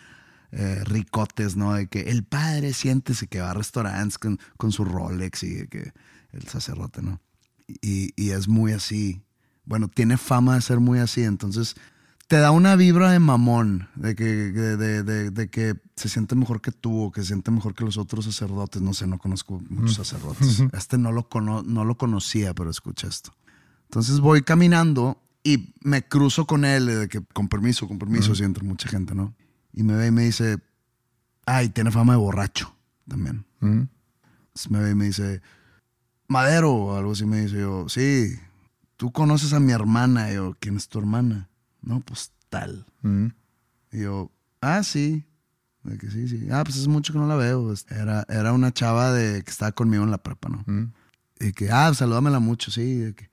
eh, 0.50 0.82
ricotes, 0.84 1.54
¿no? 1.54 1.74
De 1.74 1.86
que 1.86 2.10
el 2.10 2.24
padre 2.24 2.72
siéntese 2.72 3.28
que 3.28 3.40
va 3.40 3.52
a 3.52 3.54
restaurantes 3.54 4.18
con, 4.18 4.40
con 4.56 4.72
su 4.72 4.84
Rolex 4.84 5.44
y 5.44 5.54
de 5.54 5.68
que 5.68 5.92
el 6.32 6.48
sacerdote, 6.48 7.00
¿no? 7.00 7.20
Y, 7.80 8.12
y 8.16 8.30
es 8.30 8.48
muy 8.48 8.72
así. 8.72 9.22
Bueno, 9.64 9.86
tiene 9.86 10.16
fama 10.16 10.56
de 10.56 10.62
ser 10.62 10.80
muy 10.80 10.98
así, 10.98 11.22
entonces 11.22 11.76
te 12.30 12.36
da 12.36 12.52
una 12.52 12.76
vibra 12.76 13.10
de 13.10 13.18
mamón, 13.18 13.88
de 13.96 14.14
que, 14.14 14.24
de, 14.24 14.76
de- 14.76 15.02
de- 15.02 15.30
de 15.32 15.50
que 15.50 15.74
se 15.96 16.08
siente 16.08 16.36
mejor 16.36 16.60
que 16.60 16.70
tú 16.70 17.06
o 17.06 17.10
que 17.10 17.22
se 17.22 17.26
siente 17.26 17.50
mejor 17.50 17.74
que 17.74 17.84
los 17.84 17.98
otros 17.98 18.24
sacerdotes. 18.24 18.80
No 18.80 18.94
sé, 18.94 19.08
no 19.08 19.18
conozco 19.18 19.60
muchos 19.68 19.96
sacerdotes. 19.96 20.60
Este 20.72 20.96
no 20.96 21.10
lo, 21.10 21.28
cono- 21.28 21.64
no 21.64 21.84
lo 21.84 21.96
conocía, 21.96 22.54
pero 22.54 22.70
escucha 22.70 23.08
esto. 23.08 23.34
Entonces 23.86 24.20
voy 24.20 24.42
caminando 24.42 25.20
y 25.42 25.74
me 25.82 26.06
cruzo 26.06 26.46
con 26.46 26.64
él, 26.64 26.86
de 26.86 27.08
que 27.08 27.20
con 27.20 27.48
permiso, 27.48 27.88
con 27.88 27.98
permiso, 27.98 28.32
sí, 28.36 28.44
entre 28.44 28.62
mucha 28.62 28.88
gente, 28.88 29.12
¿no? 29.12 29.34
Y 29.72 29.82
me 29.82 29.96
ve 29.96 30.06
y 30.06 30.10
me 30.12 30.22
dice, 30.22 30.58
ay, 31.46 31.70
tiene 31.70 31.90
fama 31.90 32.12
de 32.12 32.18
borracho 32.20 32.72
también. 33.08 33.44
Entonces 33.60 34.70
me 34.70 34.78
ve 34.78 34.90
y 34.90 34.94
me 34.94 35.06
dice, 35.06 35.42
Madero, 36.28 36.72
o 36.72 36.96
algo 36.96 37.10
así 37.10 37.26
me 37.26 37.40
dice 37.40 37.58
yo, 37.58 37.88
sí, 37.88 38.36
tú 38.96 39.10
conoces 39.10 39.52
a 39.52 39.58
mi 39.58 39.72
hermana. 39.72 40.30
Y 40.30 40.36
yo, 40.36 40.54
¿quién 40.60 40.76
es 40.76 40.88
tu 40.88 41.00
hermana? 41.00 41.48
No, 41.82 42.00
pues 42.00 42.32
tal. 42.48 42.86
Ujú. 43.02 43.32
Y 43.92 44.00
yo, 44.02 44.30
ah, 44.60 44.82
sí. 44.82 45.24
De 45.82 45.96
que 45.96 46.10
sí, 46.10 46.28
sí. 46.28 46.48
Ah, 46.50 46.62
pues 46.64 46.76
es 46.76 46.88
mucho 46.88 47.12
que 47.12 47.18
no 47.18 47.26
la 47.26 47.36
veo. 47.36 47.72
Era, 47.90 48.24
era 48.28 48.52
una 48.52 48.72
chava 48.72 49.12
de 49.12 49.42
que 49.42 49.50
estaba 49.50 49.72
conmigo 49.72 50.04
en 50.04 50.10
la 50.10 50.18
prepa, 50.22 50.48
¿no? 50.48 50.58
Ujú. 50.60 50.90
Y 51.40 51.52
que, 51.52 51.70
ah, 51.70 51.92
salúdamela 51.94 52.38
mucho, 52.38 52.70
sí. 52.70 52.96
de 52.98 53.14
que- 53.14 53.30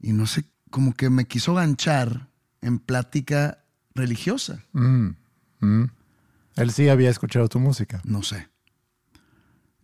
y 0.00 0.12
no 0.12 0.26
sé, 0.26 0.44
como 0.70 0.94
que 0.94 1.08
me 1.10 1.26
quiso 1.26 1.54
ganchar 1.54 2.28
en 2.60 2.78
plática 2.78 3.64
religiosa. 3.94 4.62
Ujú. 4.74 5.14
Ujú. 5.62 5.90
Él 6.56 6.70
sí 6.70 6.88
había 6.88 7.08
escuchado 7.10 7.48
tu 7.48 7.58
música. 7.60 8.00
No 8.04 8.22
sé. 8.22 8.48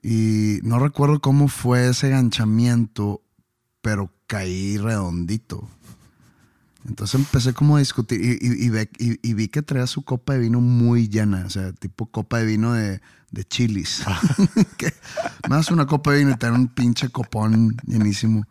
Y 0.03 0.61
no 0.63 0.79
recuerdo 0.79 1.21
cómo 1.21 1.49
fue 1.49 1.89
ese 1.89 2.11
ganchamiento, 2.11 3.23
pero 3.81 4.13
caí 4.27 4.77
redondito. 4.79 5.69
Entonces 6.87 7.15
empecé 7.21 7.53
como 7.53 7.77
a 7.77 7.81
discutir 7.81 8.21
y, 8.23 8.39
y- 8.41 8.67
y 8.67 8.69
ve- 8.71 8.91
y- 8.99 9.35
vi 9.35 9.49
que 9.49 9.63
traía 9.63 9.87
su 9.87 10.03
copa 10.03 10.35
de 10.35 10.39
vino 10.41 10.61
muy 10.61 11.09
llena, 11.09 11.45
o 11.47 11.51
sea, 11.51 11.73
tipo 11.73 12.07
copa 12.07 12.39
de 12.39 12.47
vino 12.47 12.73
de, 12.75 13.01
de 13.33 13.45
chilis. 13.45 14.03
que 14.79 14.93
más 15.49 15.71
una 15.71 15.87
copa 15.87 16.13
de 16.13 16.19
vino 16.21 16.31
y 16.31 16.37
tener 16.37 16.55
un 16.55 16.69
pinche 16.69 17.09
copón 17.09 17.77
llenísimo. 17.87 18.47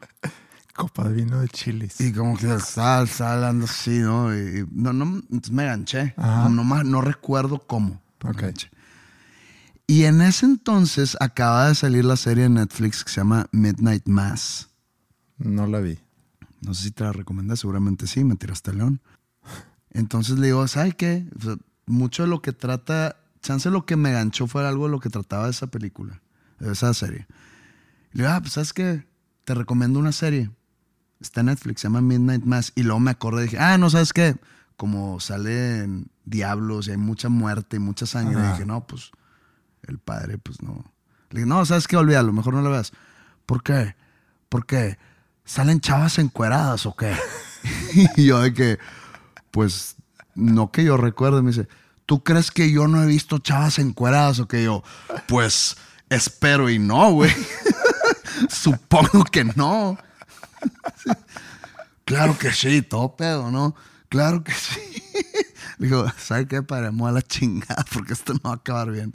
Copa 0.75 1.08
de 1.08 1.13
vino 1.15 1.39
de 1.39 1.48
chilis. 1.48 2.01
Y 2.01 2.12
como 2.12 2.36
que 2.38 2.54
estaba, 2.54 3.04
estaba 3.04 3.36
hablando 3.36 3.65
así, 3.65 4.00
¿no? 4.00 4.36
Y, 4.38 4.68
no, 4.72 4.92
no, 4.92 5.06
entonces 5.32 5.51
me 5.51 5.65
ganché. 5.65 6.13
No, 6.18 6.63
más, 6.65 6.84
no 6.84 7.00
recuerdo 7.01 7.60
cómo. 7.65 8.01
me 8.24 8.30
Ok. 8.32 8.42
ganché. 8.42 8.70
Y 9.88 10.04
en 10.04 10.20
ese 10.22 10.46
entonces 10.48 11.15
acaba 11.22 11.70
de 11.70 11.75
salir 11.75 12.04
la 12.04 12.18
serie 12.18 12.44
de 12.44 12.50
Netflix 12.50 13.04
que 13.06 13.12
se 13.12 13.18
llama 13.22 13.48
Midnight 13.51 14.08
Mass. 14.08 14.68
No 15.38 15.68
la 15.68 15.80
vi. 15.80 16.00
No 16.65 16.74
sé 16.74 16.84
si 16.84 16.91
te 16.91 17.03
la 17.03 17.13
recomendé, 17.13 17.55
seguramente 17.57 18.07
sí, 18.07 18.24
me 18.24 18.36
tiraste 18.36 18.72
el 18.72 18.77
león. 18.77 19.01
Entonces 19.91 20.39
le 20.39 20.48
digo, 20.48 20.67
¿sabes 20.67 20.95
qué? 20.95 21.29
O 21.38 21.41
sea, 21.41 21.55
mucho 21.86 22.24
de 22.24 22.29
lo 22.29 22.41
que 22.41 22.53
trata, 22.53 23.17
chance 23.41 23.69
lo 23.69 23.86
que 23.86 23.95
me 23.95 24.12
ganchó 24.12 24.48
fue 24.48 24.67
algo 24.67 24.86
de 24.86 24.91
lo 24.91 25.00
que 25.00 25.10
trataba 25.10 25.45
de 25.45 25.51
esa 25.51 25.67
película, 25.67 26.22
de 26.60 26.72
esa 26.72 26.93
serie. 26.95 27.27
Y 28.13 28.17
le 28.17 28.24
digo, 28.24 28.36
ah, 28.36 28.41
pues 28.41 28.53
¿sabes 28.53 28.74
qué? 28.74 29.05
Te 29.43 29.53
recomiendo 29.53 30.00
una 30.00 30.12
serie. 30.12 30.50
Está 31.19 31.41
en 31.41 31.48
Netflix, 31.48 31.81
se 31.81 31.88
llama 31.88 32.01
Midnight 32.01 32.43
Mass. 32.43 32.74
Y 32.75 32.81
luego 32.81 33.00
me 33.00 33.12
acordé 33.12 33.41
y 33.41 33.45
dije, 33.45 33.60
ah, 33.60 33.77
no, 33.77 33.91
¿sabes 33.91 34.12
qué? 34.12 34.36
Como 34.75 35.19
salen 35.19 36.07
diablos 36.25 36.88
y 36.88 36.91
hay 36.91 36.98
mucha 36.98 37.29
muerte 37.29 37.77
y 37.77 37.79
mucha 37.79 38.07
sangre. 38.07 38.41
Ajá. 38.41 38.53
dije, 38.53 38.65
no, 38.65 38.88
pues 38.88 39.12
el 39.84 40.00
padre, 40.00 40.39
pues 40.39 40.63
no. 40.63 40.84
Le 41.29 41.41
dije, 41.41 41.45
no, 41.48 41.63
¿sabes 41.65 41.88
qué? 41.88 41.95
Olvídalo, 41.95 42.34
mejor 42.34 42.55
no 42.55 42.63
lo 42.63 42.72
veas. 42.72 42.91
¿Por 43.45 43.62
qué? 43.62 43.95
¿Por 44.50 44.65
qué? 44.65 44.98
¿Salen 45.46 45.80
chavas 45.80 46.18
encueradas 46.18 46.86
o 46.88 46.96
qué? 46.96 47.16
y 48.18 48.25
yo 48.25 48.42
de 48.42 48.54
que, 48.54 48.80
pues, 49.52 49.96
no 50.34 50.72
que 50.72 50.84
yo 50.84 50.98
recuerde, 50.98 51.42
me 51.42 51.52
dice, 51.52 51.68
¿tú 52.06 52.24
crees 52.24 52.52
que 52.52 52.72
yo 52.72 52.88
no 52.88 53.04
he 53.04 53.06
visto 53.06 53.38
chavas 53.38 53.78
encueradas 53.78 54.40
o 54.40 54.48
que 54.48 54.64
yo? 54.64 54.84
Pues, 55.28 55.78
espero 56.10 56.70
y 56.70 56.80
no, 56.80 57.12
güey. 57.12 57.32
Supongo 58.50 59.24
que 59.25 59.46
no. 59.46 59.98
claro 62.06 62.38
que 62.38 62.52
sí, 62.52 62.82
todo 62.82 63.16
pedo, 63.16 63.52
¿no? 63.52 63.75
Claro 64.10 64.44
que 64.44 64.52
sí. 64.54 65.04
Digo, 65.78 66.06
¿sabe 66.18 66.48
qué? 66.48 66.64
Paremos 66.64 67.08
a 67.08 67.12
la 67.12 67.22
chingada 67.22 67.86
porque 67.94 68.14
esto 68.14 68.34
no 68.34 68.40
va 68.46 68.52
a 68.52 68.56
acabar 68.56 68.92
bien. 68.92 69.14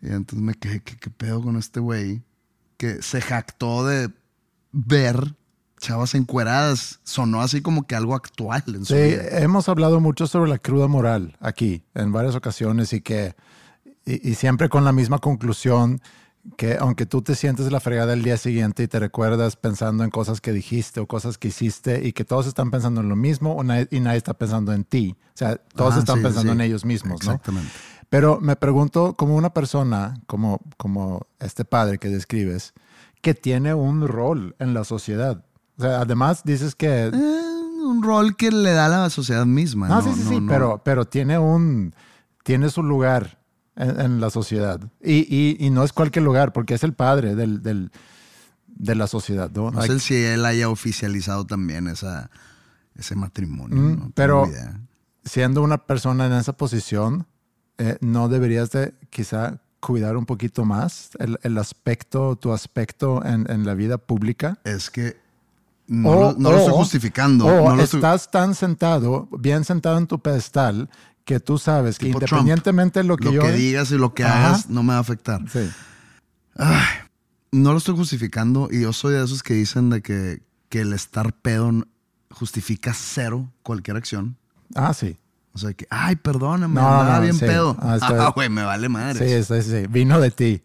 Y 0.00 0.08
entonces 0.08 0.38
me 0.38 0.54
quedé, 0.54 0.80
¿qué, 0.80 0.96
qué 0.96 1.10
pedo 1.10 1.42
con 1.42 1.56
este 1.56 1.80
güey? 1.80 2.22
Que 2.76 3.02
se 3.02 3.20
jactó 3.20 3.84
de 3.84 4.10
ver 4.72 5.34
chavas 5.78 6.14
encueradas. 6.14 7.00
Sonó 7.04 7.40
así 7.40 7.60
como 7.62 7.86
que 7.86 7.94
algo 7.96 8.14
actual 8.14 8.62
en 8.68 8.84
su 8.84 8.94
Sí, 8.94 9.00
vida. 9.00 9.38
hemos 9.40 9.68
hablado 9.68 10.00
mucho 10.00 10.26
sobre 10.26 10.50
la 10.50 10.58
cruda 10.58 10.86
moral 10.88 11.36
aquí 11.40 11.82
en 11.94 12.12
varias 12.12 12.34
ocasiones 12.34 12.92
y 12.92 13.00
que 13.00 13.34
y, 14.04 14.30
y 14.30 14.34
siempre 14.34 14.68
con 14.68 14.84
la 14.84 14.92
misma 14.92 15.18
conclusión 15.18 16.00
que 16.56 16.76
aunque 16.80 17.04
tú 17.04 17.20
te 17.20 17.34
sientes 17.34 17.70
la 17.70 17.78
fregada 17.80 18.14
el 18.14 18.22
día 18.22 18.38
siguiente 18.38 18.82
y 18.82 18.88
te 18.88 18.98
recuerdas 18.98 19.56
pensando 19.56 20.02
en 20.02 20.08
cosas 20.10 20.40
que 20.40 20.52
dijiste 20.52 20.98
o 21.00 21.06
cosas 21.06 21.36
que 21.36 21.48
hiciste 21.48 22.06
y 22.06 22.12
que 22.12 22.24
todos 22.24 22.46
están 22.46 22.70
pensando 22.70 23.02
en 23.02 23.08
lo 23.10 23.16
mismo 23.16 23.54
o 23.54 23.62
nadie- 23.64 23.88
y 23.90 24.00
nadie 24.00 24.16
está 24.18 24.32
pensando 24.34 24.72
en 24.72 24.84
ti. 24.84 25.14
O 25.34 25.36
sea, 25.36 25.56
todos 25.56 25.96
Ah, 25.96 25.98
están 25.98 26.16
sí, 26.18 26.22
pensando 26.22 26.52
sí. 26.52 26.56
en 26.56 26.60
ellos 26.62 26.84
mismos, 26.86 27.22
¿no? 27.24 27.32
Exactamente. 27.32 27.70
Pero 28.08 28.40
me 28.40 28.56
pregunto, 28.56 29.14
como 29.14 29.36
una 29.36 29.52
persona, 29.52 30.22
como, 30.26 30.60
como 30.78 31.26
este 31.38 31.66
padre 31.66 31.98
que 31.98 32.08
describes, 32.08 32.72
que 33.20 33.34
tiene 33.34 33.74
un 33.74 34.08
rol 34.08 34.56
en 34.58 34.72
la 34.72 34.84
sociedad. 34.84 35.44
O 35.78 35.82
sea, 35.82 36.00
además 36.00 36.42
dices 36.44 36.74
que... 36.74 37.06
Eh, 37.06 37.12
un 37.12 38.02
rol 38.02 38.36
que 38.36 38.50
le 38.50 38.72
da 38.72 38.86
a 38.86 38.88
la 38.88 39.10
sociedad 39.10 39.46
misma. 39.46 39.88
no, 39.88 40.02
No, 40.02 40.02
sí, 40.02 40.10
sí, 40.12 40.24
no, 40.24 40.30
sí, 40.30 40.40
no. 40.40 40.52
Pero, 40.52 40.82
pero 40.84 41.04
tiene 41.06 41.38
un... 41.38 41.94
Tiene 42.44 42.68
su 42.70 42.82
lugar 42.82 43.38
en, 43.76 44.00
en 44.00 44.20
la 44.20 44.30
sociedad. 44.30 44.80
Y, 45.02 45.18
y- 45.34 45.56
y 45.58 45.70
no 45.70 45.84
es 45.84 45.92
cualquier 45.92 46.24
lugar, 46.24 46.52
porque 46.52 46.74
es 46.74 46.82
el 46.84 46.92
padre 46.94 47.34
del, 47.34 47.62
del- 47.62 47.90
de 48.66 48.94
la 48.94 49.06
sociedad, 49.06 49.50
¿no? 49.54 49.70
No 49.70 49.80
Hay- 49.80 49.88
sé 49.88 50.00
si 50.00 50.14
él 50.16 50.44
haya 50.44 50.68
oficializado 50.68 51.46
también 51.46 51.88
esa, 51.88 52.30
ese 52.94 53.14
matrimonio. 53.16 53.76
Mm, 53.76 53.98
no 53.98 54.12
pero- 54.14 54.48
siendo 55.24 55.62
una 55.62 55.78
persona 55.78 56.26
en 56.26 56.32
esa 56.32 56.54
posición, 56.54 57.26
eh, 57.78 57.98
¿no 58.00 58.28
deberías 58.28 58.70
de 58.70 58.94
quizá 59.10 59.60
cuidar 59.80 60.16
un 60.16 60.26
poquito 60.26 60.64
más 60.64 61.10
el, 61.18 61.38
el 61.42 61.58
aspecto, 61.58 62.36
tu 62.36 62.52
aspecto 62.52 63.24
en, 63.24 63.50
en 63.50 63.64
la 63.66 63.74
vida 63.74 63.98
pública? 63.98 64.58
Es 64.64 64.90
que 64.90 65.16
no, 65.88 66.08
O- 66.10 66.14
lo, 66.32 66.38
no 66.38 66.50
lo 66.52 66.58
estoy 66.58 66.72
o- 66.74 66.76
justificando. 66.76 67.46
O 67.46 67.70
no 67.70 67.76
lo 67.76 67.82
estoy- 67.82 67.98
estás 67.98 68.30
tan 68.30 68.54
sentado, 68.54 69.28
bien 69.38 69.64
sentado 69.64 69.98
en 69.98 70.06
tu 70.06 70.20
pedestal, 70.20 70.88
que 71.24 71.40
tú 71.40 71.58
sabes 71.58 71.98
que 71.98 72.06
Trump. 72.10 72.22
independientemente 72.22 73.00
de 73.00 73.04
lo 73.04 73.16
que 73.16 73.24
lo 73.26 73.32
yo... 73.32 73.42
que 73.42 73.52
digas 73.52 73.90
y 73.90 73.96
lo 73.98 74.14
que 74.14 74.24
Ajá. 74.24 74.48
hagas 74.48 74.70
no 74.70 74.82
me 74.82 74.90
va 74.92 74.98
a 74.98 75.00
afectar. 75.00 75.42
Sí. 75.50 75.68
No 77.50 77.72
lo 77.72 77.78
estoy 77.78 77.96
justificando 77.96 78.68
y 78.70 78.82
yo 78.82 78.92
soy 78.92 79.14
de 79.14 79.24
esos 79.24 79.42
que 79.42 79.54
dicen 79.54 79.88
de 79.90 80.02
que, 80.02 80.42
que 80.68 80.80
el 80.82 80.92
estar 80.92 81.32
pedo 81.32 81.72
justifica 82.30 82.92
cero 82.94 83.50
cualquier 83.62 83.96
acción. 83.96 84.36
Ah, 84.74 84.92
sí. 84.92 85.16
O 85.54 85.58
sea 85.58 85.72
que, 85.72 85.86
ay, 85.90 86.16
perdóname, 86.16 86.74
No, 86.74 86.86
andaba 86.86 87.16
no, 87.16 87.22
bien 87.22 87.34
sí. 87.34 87.46
pedo. 87.46 87.76
Ah, 87.80 87.98
Ah, 88.02 88.32
güey, 88.34 88.48
me 88.50 88.62
vale 88.64 88.88
madre. 88.88 89.42
Sí, 89.42 89.44
sí, 89.62 89.62
sí. 89.62 89.86
Vino 89.88 90.20
de 90.20 90.30
ti. 90.30 90.62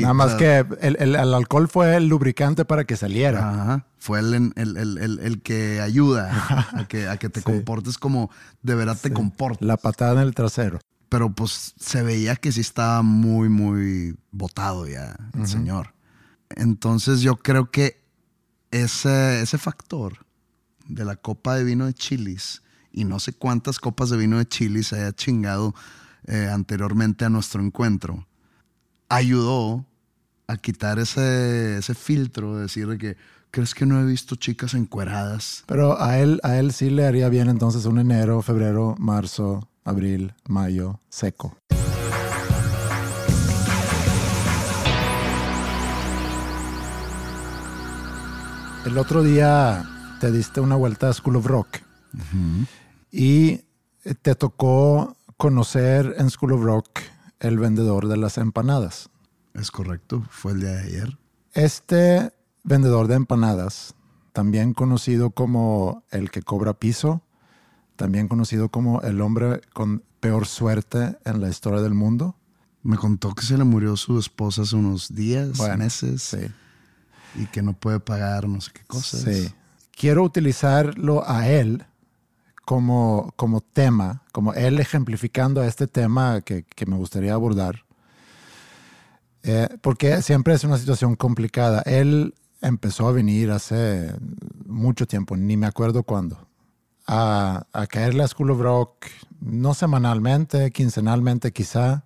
Nada 0.00 0.12
más 0.14 0.34
que 0.34 0.58
el, 0.80 0.96
el- 0.98 1.14
el 1.16 1.34
alcohol 1.34 1.68
fue 1.68 1.94
el 1.96 2.08
lubricante 2.08 2.64
para 2.64 2.84
que 2.84 2.96
saliera. 2.96 3.48
Ajá. 3.50 3.86
Fue 3.98 4.18
el, 4.20 4.34
el, 4.56 4.76
el- 4.76 4.98
el- 4.98 5.18
el 5.20 5.42
que 5.42 5.80
ayuda 5.80 6.30
a 6.76 6.86
que, 6.88 7.08
a 7.08 7.16
que 7.16 7.28
te 7.28 7.40
Sí. 7.40 7.44
comportes 7.44 7.96
como 7.96 8.30
de 8.62 8.74
verdad 8.74 8.98
te 9.00 9.12
comportas. 9.12 9.66
La 9.66 9.76
patada 9.76 10.14
en 10.20 10.26
el 10.28 10.34
trasero. 10.34 10.80
Pero 11.08 11.30
pues 11.32 11.74
se 11.78 12.02
veía 12.02 12.36
que 12.36 12.50
sí 12.52 12.60
estaba 12.60 13.02
muy, 13.02 13.48
muy 13.48 14.16
botado 14.30 14.88
ya 14.88 15.14
el 15.38 15.46
señor. 15.46 15.94
Entonces 16.50 17.20
yo 17.20 17.36
creo 17.36 17.70
que 17.70 18.02
ese, 18.70 19.42
ese 19.42 19.58
factor 19.58 20.26
de 20.88 21.04
la 21.04 21.16
copa 21.16 21.54
de 21.54 21.64
vino 21.64 21.86
de 21.86 21.94
chilis 21.94 22.62
y 22.90 23.04
no 23.04 23.20
sé 23.20 23.32
cuántas 23.32 23.78
copas 23.78 24.10
de 24.10 24.16
vino 24.16 24.38
de 24.38 24.46
chilis 24.46 24.92
haya 24.92 25.12
chingado 25.12 25.74
eh, 26.26 26.48
anteriormente 26.52 27.24
a 27.24 27.28
nuestro 27.30 27.62
encuentro, 27.62 28.26
ayudó 29.12 29.84
a 30.46 30.56
quitar 30.56 30.98
ese, 30.98 31.76
ese 31.76 31.94
filtro 31.94 32.56
de 32.56 32.62
decir 32.62 32.88
de 32.88 32.96
que, 32.96 33.16
¿crees 33.50 33.74
que 33.74 33.84
no 33.84 34.00
he 34.00 34.06
visto 34.06 34.36
chicas 34.36 34.72
encueradas? 34.72 35.64
Pero 35.66 36.00
a 36.00 36.18
él, 36.18 36.40
a 36.42 36.56
él 36.56 36.72
sí 36.72 36.88
le 36.88 37.04
haría 37.06 37.28
bien 37.28 37.50
entonces 37.50 37.84
un 37.84 37.98
enero, 37.98 38.40
febrero, 38.40 38.94
marzo, 38.98 39.68
abril, 39.84 40.32
mayo, 40.48 40.98
seco. 41.10 41.54
El 48.86 48.96
otro 48.96 49.22
día 49.22 49.84
te 50.20 50.32
diste 50.32 50.60
una 50.60 50.76
vuelta 50.76 51.10
a 51.10 51.12
School 51.12 51.36
of 51.36 51.46
Rock 51.46 51.80
y 53.10 53.60
te 54.22 54.34
tocó 54.34 55.16
conocer 55.36 56.14
en 56.16 56.30
School 56.30 56.52
of 56.54 56.62
Rock 56.62 57.11
el 57.42 57.58
vendedor 57.58 58.08
de 58.08 58.16
las 58.16 58.38
empanadas. 58.38 59.10
Es 59.54 59.70
correcto, 59.70 60.24
fue 60.30 60.52
el 60.52 60.60
día 60.60 60.70
de 60.70 60.80
ayer. 60.84 61.18
Este 61.52 62.32
vendedor 62.64 63.08
de 63.08 63.16
empanadas, 63.16 63.94
también 64.32 64.72
conocido 64.72 65.30
como 65.30 66.04
el 66.10 66.30
que 66.30 66.42
cobra 66.42 66.72
piso, 66.72 67.22
también 67.96 68.28
conocido 68.28 68.70
como 68.70 69.02
el 69.02 69.20
hombre 69.20 69.60
con 69.74 70.02
peor 70.20 70.46
suerte 70.46 71.18
en 71.24 71.40
la 71.40 71.48
historia 71.50 71.80
del 71.82 71.94
mundo. 71.94 72.36
Me 72.82 72.96
contó 72.96 73.34
que 73.34 73.42
se 73.44 73.58
le 73.58 73.64
murió 73.64 73.96
su 73.96 74.18
esposa 74.18 74.62
hace 74.62 74.76
unos 74.76 75.14
días, 75.14 75.58
Bueno, 75.58 75.76
meses, 75.76 76.22
Sí, 76.22 76.38
y 77.34 77.46
que 77.46 77.62
no 77.62 77.74
puede 77.74 78.00
pagar 78.00 78.48
no 78.48 78.60
sé 78.60 78.70
qué 78.72 78.84
cosas. 78.86 79.20
sí. 79.22 79.52
Quiero 79.94 80.22
utilizarlo 80.22 81.28
a 81.28 81.48
él 81.48 81.84
como, 82.64 83.32
como 83.36 83.60
tema, 83.60 84.22
como 84.32 84.54
él 84.54 84.78
ejemplificando 84.80 85.60
a 85.60 85.66
este 85.66 85.86
tema 85.86 86.40
que, 86.42 86.64
que 86.64 86.86
me 86.86 86.96
gustaría 86.96 87.34
abordar. 87.34 87.84
Eh, 89.42 89.68
porque 89.80 90.22
siempre 90.22 90.54
es 90.54 90.64
una 90.64 90.78
situación 90.78 91.16
complicada. 91.16 91.82
Él 91.82 92.34
empezó 92.60 93.08
a 93.08 93.12
venir 93.12 93.50
hace 93.50 94.14
mucho 94.66 95.06
tiempo, 95.06 95.36
ni 95.36 95.56
me 95.56 95.66
acuerdo 95.66 96.04
cuándo, 96.04 96.48
a, 97.06 97.66
a 97.72 97.86
caerle 97.88 98.22
a 98.22 98.28
School 98.28 98.52
of 98.52 98.60
Rock, 98.60 99.06
no 99.40 99.74
semanalmente, 99.74 100.70
quincenalmente 100.70 101.52
quizá. 101.52 102.04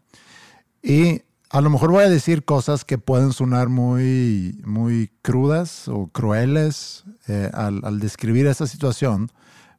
Y 0.83 1.23
a 1.51 1.61
lo 1.61 1.69
mejor 1.69 1.91
voy 1.91 2.05
a 2.05 2.09
decir 2.09 2.45
cosas 2.45 2.85
que 2.85 2.97
pueden 2.97 3.33
sonar 3.33 3.69
muy, 3.69 4.59
muy 4.65 5.11
crudas 5.21 5.89
o 5.89 6.07
crueles 6.09 7.05
eh, 7.29 7.51
al, 7.53 7.83
al 7.85 8.01
describir 8.01 8.47
esa 8.47 8.67
situación, 8.67 9.31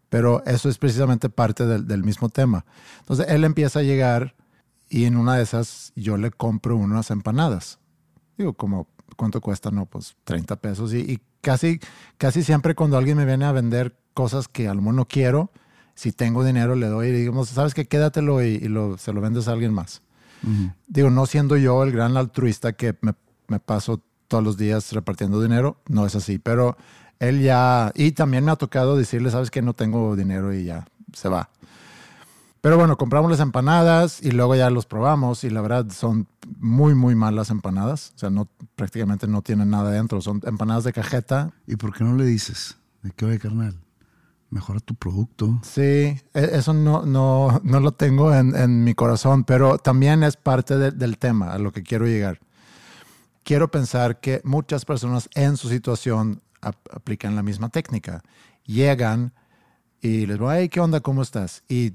pero 0.09 0.43
eso 0.45 0.69
es 0.69 0.77
precisamente 0.77 1.29
parte 1.29 1.65
del, 1.65 1.87
del 1.87 2.03
mismo 2.03 2.29
tema. 2.29 2.65
Entonces 2.99 3.27
él 3.29 3.43
empieza 3.43 3.79
a 3.79 3.83
llegar 3.83 4.35
y 4.89 5.05
en 5.05 5.17
una 5.17 5.35
de 5.35 5.43
esas 5.43 5.91
yo 5.95 6.17
le 6.17 6.31
compro 6.31 6.77
unas 6.77 7.11
empanadas. 7.11 7.79
Digo, 8.37 8.53
como, 8.53 8.87
¿cuánto 9.15 9.41
cuesta? 9.41 9.71
No, 9.71 9.85
pues 9.85 10.15
30 10.23 10.55
pesos. 10.57 10.93
Y, 10.93 10.99
y 10.99 11.19
casi, 11.41 11.79
casi 12.17 12.43
siempre 12.43 12.75
cuando 12.75 12.97
alguien 12.97 13.17
me 13.17 13.25
viene 13.25 13.45
a 13.45 13.51
vender 13.51 13.97
cosas 14.13 14.47
que 14.47 14.67
a 14.67 14.73
lo 14.73 14.81
mejor 14.81 14.95
no 14.95 15.07
quiero, 15.07 15.51
si 15.95 16.11
tengo 16.11 16.43
dinero 16.43 16.75
le 16.75 16.87
doy 16.87 17.07
y 17.07 17.11
digamos, 17.11 17.49
¿sabes 17.49 17.73
qué? 17.73 17.87
Quédatelo 17.87 18.43
y, 18.43 18.47
y 18.55 18.67
lo, 18.67 18.97
se 18.97 19.13
lo 19.13 19.21
vendes 19.21 19.47
a 19.47 19.51
alguien 19.51 19.73
más. 19.73 20.01
Digo, 20.87 21.09
no 21.09 21.25
siendo 21.25 21.57
yo 21.57 21.83
el 21.83 21.91
gran 21.91 22.15
altruista 22.15 22.73
que 22.73 22.95
me, 23.01 23.15
me 23.47 23.59
paso 23.59 24.03
todos 24.27 24.43
los 24.43 24.55
días 24.55 24.91
repartiendo 24.91 25.41
dinero, 25.41 25.81
no 25.87 26.05
es 26.05 26.15
así, 26.15 26.37
pero 26.37 26.77
él 27.19 27.41
ya, 27.41 27.91
y 27.95 28.11
también 28.11 28.45
me 28.45 28.51
ha 28.51 28.55
tocado 28.55 28.95
decirle, 28.97 29.31
sabes 29.31 29.51
que 29.51 29.61
no 29.61 29.73
tengo 29.73 30.15
dinero 30.15 30.53
y 30.53 30.65
ya, 30.65 30.85
se 31.13 31.29
va. 31.29 31.49
Pero 32.61 32.77
bueno, 32.77 32.97
compramos 32.97 33.29
las 33.31 33.39
empanadas 33.39 34.21
y 34.21 34.31
luego 34.31 34.55
ya 34.55 34.69
los 34.69 34.85
probamos 34.85 35.43
y 35.43 35.49
la 35.49 35.61
verdad 35.61 35.85
son 35.91 36.27
muy, 36.59 36.95
muy 36.95 37.15
malas 37.15 37.49
empanadas. 37.49 38.11
O 38.15 38.19
sea, 38.19 38.29
no, 38.29 38.47
prácticamente 38.75 39.27
no 39.27 39.41
tienen 39.41 39.69
nada 39.69 39.91
dentro. 39.91 40.19
Son 40.21 40.41
empanadas 40.43 40.83
de 40.83 40.91
cajeta. 40.91 41.53
¿Y 41.67 41.75
por 41.75 41.93
qué 41.93 42.03
no 42.03 42.15
le 42.15 42.25
dices? 42.25 42.75
De 43.03 43.11
que, 43.11 43.25
oye, 43.25 43.39
carnal, 43.39 43.79
mejora 44.49 44.79
tu 44.79 44.95
producto. 44.95 45.59
Sí, 45.61 45.81
e- 45.81 46.19
eso 46.33 46.73
no, 46.73 47.05
no, 47.05 47.61
no 47.63 47.79
lo 47.79 47.91
tengo 47.93 48.33
en, 48.33 48.53
en 48.55 48.83
mi 48.83 48.95
corazón, 48.95 49.43
pero 49.43 49.77
también 49.77 50.23
es 50.23 50.35
parte 50.35 50.77
de- 50.77 50.91
del 50.91 51.19
tema 51.19 51.53
a 51.53 51.59
lo 51.59 51.71
que 51.71 51.83
quiero 51.83 52.05
llegar. 52.05 52.39
Quiero 53.43 53.69
pensar 53.71 54.19
que 54.19 54.41
muchas 54.43 54.83
personas 54.83 55.29
en 55.35 55.55
su 55.55 55.69
situación 55.69 56.41
ap- 56.61 56.87
aplican 56.93 57.35
la 57.35 57.43
misma 57.43 57.69
técnica. 57.69 58.21
Llegan 58.65 59.33
y 60.01 60.25
les 60.25 60.37
voy, 60.37 60.55
hey, 60.59 60.69
¿qué 60.69 60.79
onda? 60.79 60.99
¿Cómo 60.99 61.21
estás? 61.21 61.63
Y 61.67 61.93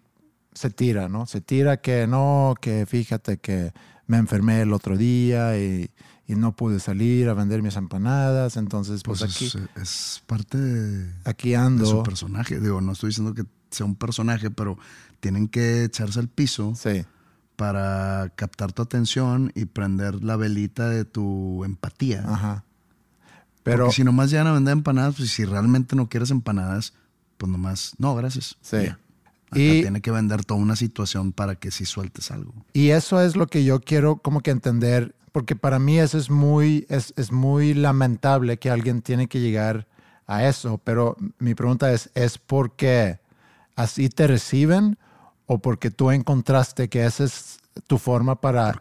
se 0.54 0.70
tira, 0.70 1.08
¿no? 1.08 1.26
Se 1.26 1.40
tira 1.40 1.78
que 1.80 2.06
no, 2.06 2.54
que 2.60 2.84
fíjate 2.86 3.38
que 3.38 3.72
me 4.06 4.16
enfermé 4.18 4.60
el 4.62 4.72
otro 4.72 4.96
día 4.96 5.56
y, 5.58 5.90
y 6.26 6.34
no 6.34 6.54
pude 6.54 6.80
salir 6.80 7.28
a 7.28 7.34
vender 7.34 7.62
mis 7.62 7.76
empanadas, 7.76 8.56
entonces 8.56 9.02
pues, 9.04 9.20
Pues 9.20 9.34
aquí, 9.34 9.46
es, 9.46 9.56
es 9.80 10.22
parte 10.26 10.58
de, 10.58 11.12
aquí 11.24 11.50
de 11.50 11.56
ando. 11.56 11.86
su 11.86 12.02
personaje. 12.02 12.60
Digo, 12.60 12.80
no 12.80 12.92
estoy 12.92 13.08
diciendo 13.10 13.32
que 13.34 13.44
sea 13.70 13.86
un 13.86 13.94
personaje, 13.94 14.50
pero 14.50 14.76
tienen 15.20 15.48
que 15.48 15.84
echarse 15.84 16.18
al 16.20 16.28
piso 16.28 16.74
Sí, 16.74 17.04
para 17.56 18.30
captar 18.34 18.72
tu 18.72 18.82
atención 18.82 19.52
y 19.54 19.66
prender 19.66 20.22
la 20.24 20.36
velita 20.36 20.88
de 20.88 21.04
tu 21.04 21.64
empatía. 21.64 22.24
ajá. 22.26 22.64
Pero 23.62 23.84
Porque 23.84 23.96
si 23.96 24.04
nomás 24.04 24.30
llegan 24.30 24.46
a 24.48 24.52
vender 24.52 24.72
empanadas, 24.72 25.14
pues 25.16 25.30
si 25.30 25.44
realmente 25.44 25.94
no 25.96 26.08
quieres 26.08 26.30
empanadas, 26.30 26.94
pues 27.36 27.50
nomás, 27.50 27.94
no, 27.98 28.14
gracias. 28.14 28.56
Sí. 28.60 28.76
Acá 28.76 29.60
Y- 29.60 29.82
tiene 29.82 30.00
que 30.00 30.10
vender 30.10 30.44
toda 30.44 30.58
una 30.60 30.76
situación 30.76 31.32
para 31.32 31.54
que 31.56 31.70
sí 31.70 31.84
sueltes 31.84 32.30
algo. 32.30 32.54
Y 32.72 32.88
eso 32.90 33.20
es 33.20 33.36
lo 33.36 33.46
que 33.46 33.64
yo 33.64 33.80
quiero 33.80 34.16
como 34.16 34.40
que 34.40 34.50
entender, 34.50 35.14
porque 35.30 35.54
para 35.56 35.78
mí 35.78 35.98
eso 35.98 36.18
es 36.18 36.30
muy, 36.30 36.86
es, 36.88 37.12
es 37.16 37.30
muy 37.32 37.74
lamentable 37.74 38.58
que 38.58 38.70
alguien 38.70 39.02
tiene 39.02 39.28
que 39.28 39.40
llegar 39.40 39.86
a 40.26 40.46
eso, 40.48 40.78
pero 40.82 41.16
mi 41.38 41.54
pregunta 41.54 41.92
es, 41.92 42.10
¿es 42.14 42.38
porque 42.38 43.18
así 43.76 44.08
te 44.08 44.26
reciben 44.26 44.98
o 45.46 45.58
porque 45.58 45.90
tú 45.90 46.10
encontraste 46.10 46.88
que 46.88 47.04
esa 47.04 47.24
es 47.24 47.58
tu 47.86 47.98
forma 47.98 48.40
para 48.40 48.72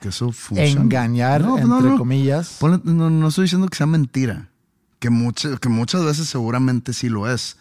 engañar, 0.55 1.41
No, 1.41 1.57
no, 1.57 1.75
entre 1.77 1.91
no. 1.91 1.97
comillas? 1.97 2.59
Ponle- 2.61 2.81
no, 2.83 3.09
no 3.09 3.27
estoy 3.27 3.43
diciendo 3.43 3.67
que 3.67 3.77
sea 3.77 3.87
mentira, 3.87 4.49
que, 5.01 5.09
muchas 5.09 5.59
que 5.59 5.67
muchas 5.67 6.05
veces 6.05 6.29
seguramente 6.29 6.93
sí 6.93 7.09
lo 7.09 7.29
es, 7.29 7.57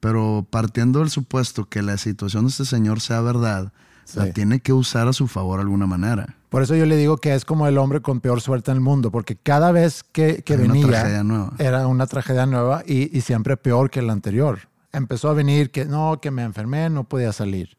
pero 0.00 0.44
partiendo 0.50 0.98
del 0.98 1.10
supuesto 1.10 1.66
que 1.68 1.82
la 1.82 1.96
situación 1.98 2.46
de 2.46 2.50
este 2.50 2.64
señor 2.64 3.00
sea 3.00 3.20
verdad, 3.20 3.72
Sí. 4.04 4.18
la 4.18 4.32
tiene 4.32 4.58
que 4.58 4.72
usar 4.72 5.06
a 5.06 5.12
su 5.12 5.28
favor 5.28 5.58
de 5.58 5.62
alguna 5.62 5.86
manera. 5.86 6.34
Por 6.48 6.60
eso 6.62 6.74
yo 6.74 6.86
le 6.86 6.96
digo 6.96 7.18
que 7.18 7.34
es 7.36 7.44
como 7.44 7.68
el 7.68 7.78
hombre 7.78 8.00
con 8.02 8.20
peor 8.20 8.40
suerte 8.40 8.72
en 8.72 8.78
el 8.78 8.80
mundo, 8.82 9.12
porque 9.12 9.36
cada 9.36 9.70
vez 9.70 10.02
que, 10.02 10.42
que 10.42 10.54
una 10.54 10.62
venía 10.72 10.86
tragedia 10.88 11.22
nueva. 11.22 11.52
era 11.58 11.86
una 11.86 12.08
tragedia 12.08 12.44
nueva 12.44 12.82
y, 12.84 13.16
y 13.16 13.20
siempre 13.20 13.56
peor 13.56 13.90
que 13.90 14.02
la 14.02 14.12
anterior. 14.12 14.58
Empezó 14.92 15.30
a 15.30 15.34
venir 15.34 15.70
que 15.70 15.84
no, 15.84 16.18
que 16.20 16.32
me 16.32 16.42
enfermé, 16.42 16.90
no 16.90 17.04
podía 17.04 17.32
salir. 17.32 17.76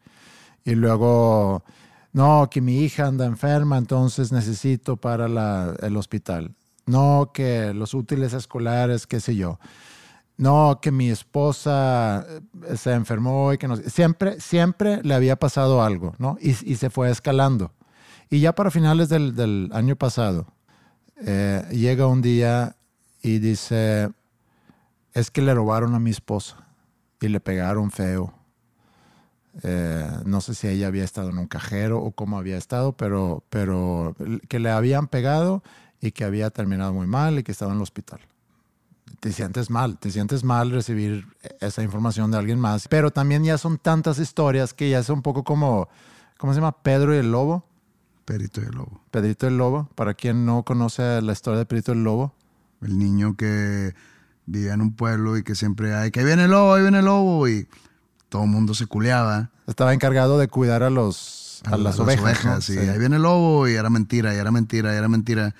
Y 0.64 0.76
luego, 0.76 1.66
no, 2.14 2.48
que 2.50 2.62
mi 2.62 2.80
hija 2.80 3.06
anda 3.06 3.26
enferma, 3.26 3.78
entonces 3.78 4.32
necesito 4.32 4.96
para 4.96 5.28
la- 5.28 5.76
el 5.82 5.98
hospital. 5.98 6.56
No, 6.86 7.32
que 7.34 7.74
los 7.74 7.94
útiles 7.94 8.34
escolares, 8.34 9.08
qué 9.08 9.20
sé 9.20 9.36
yo. 9.36 9.60
No, 10.36 10.80
que 10.82 10.92
mi 10.92 11.10
esposa 11.10 12.26
eh, 12.68 12.76
se 12.76 12.94
enfermó 12.94 13.54
y 13.54 13.58
que 13.58 13.68
no. 13.68 13.78
Siempre, 13.78 14.40
siempre 14.40 15.02
le 15.04 15.14
había 15.14 15.36
pasado 15.38 15.84
algo, 15.84 16.16
¿no? 16.18 16.38
Y, 16.42 16.50
y 16.70 16.76
se 16.76 16.90
fue 16.90 17.10
escalando. 17.10 17.72
Y 18.30 18.40
ya 18.40 18.54
para 18.54 18.72
finales 18.72 19.10
del, 19.10 19.36
del 19.36 19.70
año 19.74 19.96
pasado, 19.96 20.48
eh, 21.18 21.64
llega 21.72 22.08
un 22.08 22.22
día 22.22 22.76
y 23.22 23.40
dice, 23.40 24.10
es 25.14 25.32
que 25.32 25.42
le 25.42 25.54
robaron 25.54 25.94
a 25.96 26.00
mi 26.00 26.10
esposa 26.10 26.58
y 27.22 27.28
le 27.28 27.40
pegaron 27.40 27.92
feo. 27.92 28.34
Eh, 29.62 30.10
no 30.26 30.42
sé 30.42 30.56
si 30.56 30.68
ella 30.68 30.88
había 30.88 31.04
estado 31.04 31.30
en 31.30 31.38
un 31.38 31.48
cajero 31.48 32.02
o 32.02 32.12
cómo 32.12 32.40
había 32.40 32.58
estado, 32.58 32.94
pero, 32.94 33.44
pero 33.50 34.16
que 34.50 34.60
le 34.60 34.72
habían 34.72 35.08
pegado 35.08 35.64
y 36.04 36.12
que 36.12 36.26
había 36.26 36.50
terminado 36.50 36.92
muy 36.94 37.08
mal 37.08 37.40
y 37.40 37.44
que 37.44 37.54
estaba 37.54 37.72
en 37.72 37.78
el 37.78 37.82
hospital. 37.82 38.20
Te 39.22 39.32
sientes 39.32 39.70
mal, 39.70 39.98
te 39.98 40.12
sientes 40.12 40.44
mal 40.44 40.70
recibir 40.70 41.26
esa 41.62 41.82
información 41.82 42.30
de 42.30 42.38
alguien 42.38 42.60
más, 42.60 42.90
pero 42.90 43.10
también 43.10 43.46
ya 43.46 43.58
son 43.58 43.78
tantas 43.78 44.20
historias 44.20 44.74
que 44.74 44.90
ya 44.90 45.00
es 45.00 45.08
un 45.08 45.22
poco 45.22 45.46
como, 45.46 45.88
¿cómo 46.38 46.54
se 46.54 46.60
llama? 46.60 46.84
Pedro 46.84 47.16
y 47.16 47.20
el 47.20 47.32
lobo. 47.32 47.66
Perito 48.26 48.60
y 48.60 48.66
el 48.66 48.72
lobo. 48.72 49.02
Pedrito 49.12 49.48
el 49.48 49.58
Lobo, 49.58 49.90
para 49.96 50.14
quien 50.14 50.46
no 50.46 50.64
conoce 50.64 51.22
la 51.22 51.32
historia 51.32 51.60
de 51.60 51.66
Pedrito 51.66 51.94
el 51.94 52.04
Lobo. 52.04 52.34
El 52.82 52.98
niño 53.00 53.38
que 53.38 53.96
vivía 54.46 54.74
en 54.74 54.82
un 54.82 54.94
pueblo 54.94 55.38
y 55.38 55.44
que 55.44 55.56
siempre 55.56 55.96
hay 55.96 56.12
que 56.12 56.26
viene 56.26 56.46
el 56.46 56.52
lobo, 56.52 56.74
ahí 56.74 56.82
viene 56.82 57.00
el 57.00 57.06
lobo 57.06 57.48
y 57.48 57.66
todo 58.28 58.44
el 58.44 58.50
mundo 58.50 58.74
se 58.74 58.88
culeaba. 58.88 59.52
Estaba 59.68 59.94
encargado 59.94 60.38
de 60.38 60.50
cuidar 60.50 60.84
a 60.84 60.90
los 60.90 61.62
a, 61.66 61.78
las, 61.78 61.98
ovejas. 61.98 62.44
¿no? 62.46 62.58
y 62.58 62.62
Sí. 62.62 62.78
ahí 62.78 63.00
viene 63.00 63.16
el 63.16 63.22
lobo 63.22 63.70
y 63.70 63.76
era 63.76 63.90
mentira, 63.90 64.34
y 64.36 64.38
era 64.38 64.52
mentira, 64.52 64.94
y 64.94 64.98
era 64.98 65.08
mentira. 65.08 65.56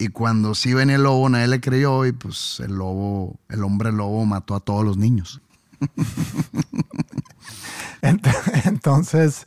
Y 0.00 0.08
cuando 0.08 0.54
sí 0.56 0.74
venía 0.74 0.96
el 0.96 1.04
lobo, 1.04 1.28
nadie 1.28 1.46
le 1.46 1.60
creyó 1.60 2.04
y 2.06 2.12
pues 2.12 2.58
el 2.60 2.72
lobo, 2.72 3.38
el 3.50 3.62
hombre 3.62 3.92
lobo 3.92 4.24
mató 4.26 4.56
a 4.56 4.60
todos 4.60 4.84
los 4.84 4.96
niños. 4.96 5.40
Ent- 8.02 8.26
Entonces, 8.66 9.44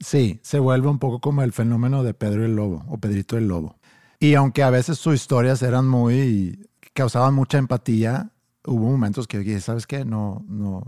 sí, 0.00 0.40
se 0.42 0.58
vuelve 0.58 0.88
un 0.88 0.98
poco 0.98 1.20
como 1.20 1.42
el 1.42 1.52
fenómeno 1.52 2.02
de 2.02 2.14
Pedro 2.14 2.44
el 2.44 2.56
Lobo 2.56 2.84
o 2.88 2.98
Pedrito 2.98 3.36
el 3.36 3.48
Lobo. 3.48 3.76
Y 4.20 4.34
aunque 4.34 4.62
a 4.62 4.70
veces 4.70 4.98
sus 4.98 5.14
historias 5.14 5.62
eran 5.62 5.88
muy, 5.88 6.68
causaban 6.94 7.34
mucha 7.34 7.58
empatía, 7.58 8.30
hubo 8.66 8.90
momentos 8.90 9.26
que 9.26 9.38
dije, 9.38 9.60
¿sabes 9.60 9.86
qué? 9.86 10.04
No, 10.04 10.44
no, 10.48 10.82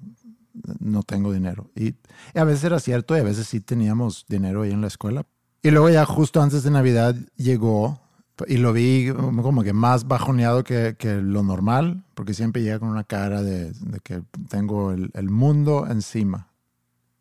no 0.78 1.02
tengo 1.02 1.32
dinero. 1.32 1.70
Y 1.74 1.94
a 2.38 2.44
veces 2.44 2.64
era 2.64 2.78
cierto 2.80 3.16
y 3.16 3.20
a 3.20 3.24
veces 3.24 3.46
sí 3.48 3.60
teníamos 3.60 4.24
dinero 4.28 4.62
ahí 4.62 4.70
en 4.72 4.80
la 4.80 4.86
escuela. 4.88 5.26
Y 5.62 5.70
luego 5.70 5.88
ya 5.90 6.04
justo 6.04 6.42
antes 6.42 6.62
de 6.62 6.70
Navidad 6.70 7.16
llegó 7.36 8.00
y 8.48 8.56
lo 8.56 8.72
vi 8.72 9.12
como 9.12 9.62
que 9.62 9.72
más 9.72 10.08
bajoneado 10.08 10.64
que, 10.64 10.96
que 10.98 11.16
lo 11.16 11.42
normal, 11.42 12.04
porque 12.14 12.34
siempre 12.34 12.62
llega 12.62 12.78
con 12.78 12.88
una 12.88 13.04
cara 13.04 13.42
de, 13.42 13.72
de 13.72 14.00
que 14.00 14.22
tengo 14.48 14.92
el, 14.92 15.10
el 15.14 15.30
mundo 15.30 15.86
encima. 15.88 16.48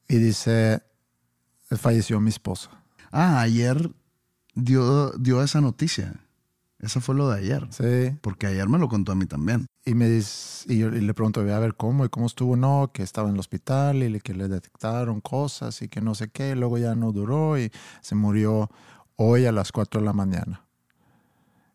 Y 0.08 0.18
dice, 0.18 0.82
falleció 1.78 2.20
mi 2.20 2.30
esposa. 2.30 2.70
Ah, 3.12 3.42
ayer 3.42 3.92
dio, 4.56 5.12
dio 5.12 5.44
esa 5.44 5.62
noticia. 5.62 6.20
Eso 6.80 7.00
fue 7.00 7.16
lo 7.16 7.30
de 7.30 7.38
ayer. 7.38 7.68
Sí. 7.70 8.18
Porque 8.22 8.48
ayer 8.48 8.68
me 8.68 8.78
lo 8.78 8.90
contó 8.90 9.14
a 9.14 9.16
mí 9.16 9.26
también. 9.26 9.68
Y 9.86 9.96
me 9.96 10.10
dice, 10.10 10.72
y 10.74 10.80
yo 10.80 10.90
y 10.90 11.00
le 11.00 11.14
pregunto, 11.14 11.40
a 11.42 11.60
ver 11.60 11.76
cómo 11.76 12.06
y 12.06 12.10
cómo 12.10 12.26
estuvo, 12.26 12.56
no, 12.58 12.92
que 12.94 13.04
estaba 13.04 13.30
en 13.30 13.36
el 13.36 13.40
hospital 13.40 14.04
y 14.04 14.20
que 14.20 14.34
le 14.34 14.48
detectaron 14.48 15.22
cosas 15.22 15.82
y 15.82 15.88
que 15.88 16.02
no 16.02 16.16
sé 16.16 16.30
qué, 16.30 16.56
luego 16.56 16.78
ya 16.78 16.96
no 16.96 17.12
duró 17.12 17.58
y 17.58 17.72
se 18.02 18.16
murió 18.16 18.70
hoy 19.16 19.46
a 19.46 19.52
las 19.52 19.72
4 19.72 20.02
de 20.02 20.06
la 20.06 20.14
mañana. 20.14 20.63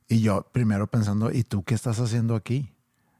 Y 0.09 0.21
yo 0.21 0.47
primero 0.53 0.87
pensando, 0.87 1.31
¿y 1.33 1.45
tú 1.45 1.63
qué 1.65 1.75
estás 1.75 2.01
haciendo 2.01 2.35
aquí? 2.35 2.73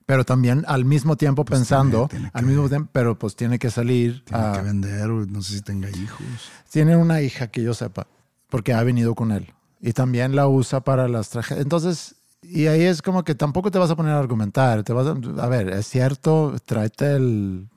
Pero 0.07 0.25
también 0.25 0.65
al 0.69 0.87
mismo 0.87 1.17
tiempo 1.17 1.45
Pues 1.45 1.61
pensando, 1.61 2.09
tiene- 2.09 2.31
tiene 2.31 2.31
al 2.33 2.47
mismo 2.47 2.69
tiempo, 2.69 2.89
pero 2.93 3.19
pues 3.19 3.37
tiene 3.37 3.59
que 3.59 3.71
salir. 3.71 4.25
Tiene 4.25 4.43
a- 4.43 4.53
que 4.53 4.63
vender, 4.63 5.09
no 5.09 5.43
sé 5.43 5.55
si 5.57 5.61
tenga 5.61 5.91
hijos. 5.91 6.27
tiene 6.71 6.97
una 6.97 7.21
hija 7.21 7.49
que 7.49 7.63
yo 7.63 7.75
sepa, 7.75 8.07
porque 8.49 8.73
ha 8.73 8.83
venido 8.83 9.15
con 9.15 9.33
él. 9.33 9.53
Y 9.81 9.93
también 9.93 10.35
la 10.35 10.49
usa 10.49 10.81
para 10.81 11.09
las 11.09 11.29
tragedias. 11.29 11.63
Entonces, 11.63 12.15
y 12.43 12.67
ahí 12.69 12.83
es 12.83 13.03
como 13.03 13.23
que 13.23 13.35
tampoco 13.35 13.71
te 13.71 13.79
vas 13.79 13.91
a 13.91 13.97
poner 13.97 14.13
a 14.15 14.19
argumentar. 14.19 14.83
Te 14.83 14.93
vas 14.95 15.07
a, 15.07 15.43
a 15.43 15.49
ver, 15.49 15.69
es 15.69 15.87
cierto, 15.87 16.57
tráete 16.65 17.15
el, 17.17 17.69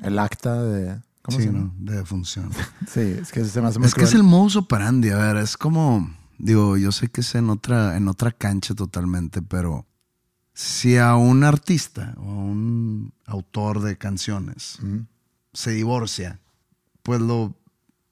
el 0.00 0.18
acta 0.20 0.62
de... 0.62 1.00
¿Cómo 1.22 1.36
Sí, 1.38 1.44
se 1.44 1.52
llama? 1.52 1.72
¿no? 1.78 1.92
De 1.92 2.04
función. 2.06 2.50
Sí, 2.88 3.00
es 3.20 3.30
que 3.32 3.44
se 3.44 3.60
me 3.60 3.66
hace 3.68 3.78
muy 3.80 3.88
Es 3.88 3.94
que 3.94 4.04
es 4.04 4.10
cruel. 4.10 4.24
el 4.24 4.28
modus 4.30 4.56
operandi, 4.56 5.10
a 5.10 5.16
ver, 5.18 5.36
es 5.38 5.56
como, 5.56 6.08
digo, 6.40 6.76
yo 6.76 6.92
sé 6.92 7.08
que 7.08 7.20
es 7.20 7.34
en 7.34 7.50
otra, 7.50 7.96
en 7.96 8.08
otra 8.08 8.32
cancha 8.32 8.74
totalmente, 8.74 9.42
pero 9.42 9.86
si 10.52 10.96
a 10.96 11.14
un 11.16 11.44
artista 11.44 12.14
o 12.18 12.30
a 12.30 12.34
un 12.34 13.12
autor 13.26 13.80
de 13.80 13.96
canciones 13.96 14.78
se 15.52 15.70
divorcia, 15.72 16.40
pues 17.02 17.20
lo 17.20 17.54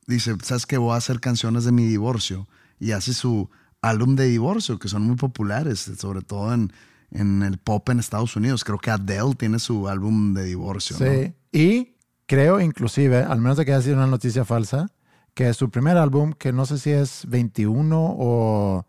dice, 0.07 0.37
¿sabes 0.43 0.67
qué? 0.67 0.79
Voy 0.79 0.95
a 0.95 0.97
hacer 0.97 1.21
canciones 1.21 1.64
de 1.64 1.73
mi 1.73 1.87
divorcio 1.87 2.49
y 2.79 2.93
hace 2.93 3.12
su 3.12 3.51
álbum 3.83 4.17
de 4.17 4.27
divorcio, 4.27 4.79
que 4.79 4.88
son 4.88 5.03
muy 5.03 5.17
populares, 5.17 5.91
sobre 5.99 6.23
todo 6.23 6.53
en, 6.53 6.73
en 7.11 7.43
el 7.43 7.59
pop 7.59 7.88
en 7.91 7.99
Estados 7.99 8.37
Unidos. 8.37 8.64
Creo 8.64 8.79
que 8.79 8.91
Adele 8.91 9.35
tiene 9.37 9.59
su 9.59 9.88
álbum 9.88 10.35
de 10.35 10.45
divorcio. 10.45 10.97
¿no? 10.99 11.07
Sí, 11.07 11.35
y 11.53 11.97
creo 12.27 12.61
inclusive, 12.61 13.19
al 13.19 13.41
menos 13.41 13.57
de 13.57 13.64
que 13.64 13.73
haya 13.73 13.83
sido 13.83 13.97
una 13.97 14.07
noticia 14.07 14.45
falsa, 14.45 14.91
que 15.38 15.55
su 15.55 15.70
primer 15.70 15.96
álbum, 15.96 16.33
que 16.33 16.53
no 16.53 16.66
sé 16.66 16.79
si 16.79 16.90
es 16.90 17.22
21 17.29 18.16
o 18.18 18.85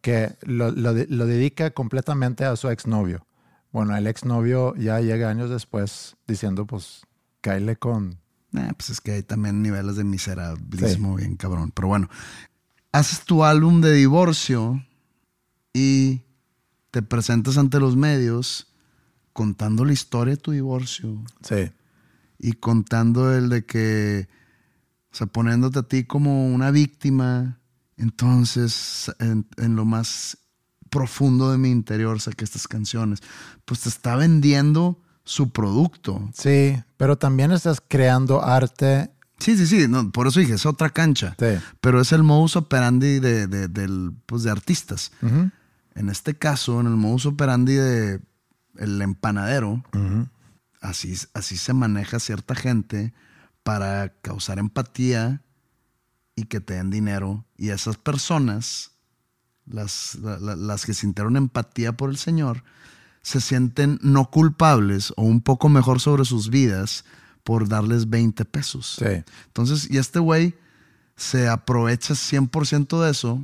que 0.00 0.34
lo, 0.40 0.70
lo 0.70 0.94
de- 0.94 1.06
lo 1.10 1.26
dedica 1.26 1.72
completamente 1.72 2.46
a 2.46 2.56
su 2.56 2.70
exnovio. 2.70 3.26
Bueno, 3.70 3.94
el 3.94 4.06
exnovio 4.06 4.74
ya 4.76 5.00
llega 5.00 5.28
años 5.28 5.50
después 5.50 6.16
diciendo, 6.26 6.64
pues, 6.66 7.02
cáele 7.42 7.76
con... 7.76 8.16
Eh, 8.54 8.72
pues 8.78 8.88
es 8.88 9.02
que 9.02 9.12
hay 9.12 9.22
también 9.22 9.60
niveles 9.60 9.96
de 9.96 10.04
miserabilismo 10.04 11.16
bien 11.16 11.36
cabrón. 11.36 11.70
Pero 11.74 11.88
bueno, 11.88 12.08
haces 12.92 13.20
tu 13.26 13.44
álbum 13.44 13.82
de 13.82 13.92
divorcio 13.92 14.82
y 15.74 16.22
te 16.92 17.02
presentas 17.02 17.58
ante 17.58 17.78
los 17.78 17.94
medios 17.94 18.72
contando 19.34 19.84
la 19.84 19.92
historia 19.92 20.34
de 20.36 20.40
tu 20.40 20.52
divorcio 20.52 21.22
Sí, 21.42 21.70
y 22.38 22.54
contando 22.54 23.34
el 23.36 23.50
de 23.50 23.66
que, 23.66 24.28
o 25.12 25.16
sea, 25.16 25.26
poniéndote 25.26 25.78
a 25.80 25.82
ti 25.82 26.04
como 26.04 26.48
una 26.52 26.70
víctima. 26.70 27.58
Entonces, 27.96 29.10
en, 29.18 29.46
en 29.56 29.76
lo 29.76 29.84
más 29.84 30.36
profundo 30.90 31.50
de 31.52 31.58
mi 31.58 31.70
interior 31.70 32.20
saqué 32.20 32.44
estas 32.44 32.66
canciones. 32.68 33.20
Pues 33.64 33.80
te 33.80 33.88
está 33.88 34.16
vendiendo 34.16 34.98
su 35.24 35.50
producto. 35.50 36.28
sí, 36.34 36.76
pero 36.96 37.16
también 37.16 37.52
estás 37.52 37.80
creando 37.86 38.44
arte. 38.44 39.10
Sí, 39.38 39.56
sí, 39.56 39.66
sí, 39.66 39.86
no, 39.88 40.10
por 40.10 40.26
eso 40.26 40.40
dije, 40.40 40.54
es 40.54 40.66
otra 40.66 40.90
cancha. 40.90 41.34
Sí. 41.38 41.46
Pero 41.80 42.00
es 42.00 42.12
el 42.12 42.22
modus 42.22 42.56
operandi 42.56 43.20
de, 43.20 43.46
de- 43.46 43.68
del, 43.68 44.12
pues, 44.26 44.42
de 44.42 44.50
artistas. 44.50 45.12
Ujú, 45.22 45.50
En 45.94 46.08
este 46.10 46.34
caso, 46.34 46.80
en 46.80 46.86
el 46.86 46.96
modus 46.96 47.24
operandi 47.26 47.74
de 47.74 48.20
el 48.76 49.00
empanadero, 49.02 49.82
ujú. 49.94 50.26
así, 50.80 51.14
así 51.34 51.56
se 51.56 51.72
maneja 51.72 52.18
cierta 52.18 52.54
gente 52.54 53.12
para 53.70 54.08
causar 54.20 54.58
empatía 54.58 55.42
y 56.34 56.46
que 56.46 56.60
te 56.60 56.74
den 56.74 56.90
dinero. 56.90 57.44
Y 57.56 57.68
esas 57.68 57.96
personas, 57.96 58.90
las, 59.64 60.16
la- 60.16 60.40
la- 60.40 60.56
las 60.56 60.84
que 60.84 60.92
sintieron 60.92 61.36
empatía 61.36 61.92
por 61.96 62.10
el 62.10 62.16
Señor, 62.16 62.64
se 63.22 63.40
sienten 63.40 64.00
no 64.02 64.28
culpables 64.28 65.12
o 65.16 65.22
un 65.22 65.40
poco 65.40 65.68
mejor 65.68 66.00
sobre 66.00 66.24
sus 66.24 66.50
vidas 66.50 67.04
por 67.44 67.68
darles 67.68 68.10
20 68.10 68.44
pesos. 68.44 68.96
Sí. 68.98 69.22
Entonces, 69.46 69.88
y 69.88 69.98
este 69.98 70.18
güey 70.18 70.56
se 71.16 71.46
aprovecha 71.48 72.14
100% 72.14 73.00
de 73.04 73.10
eso 73.12 73.40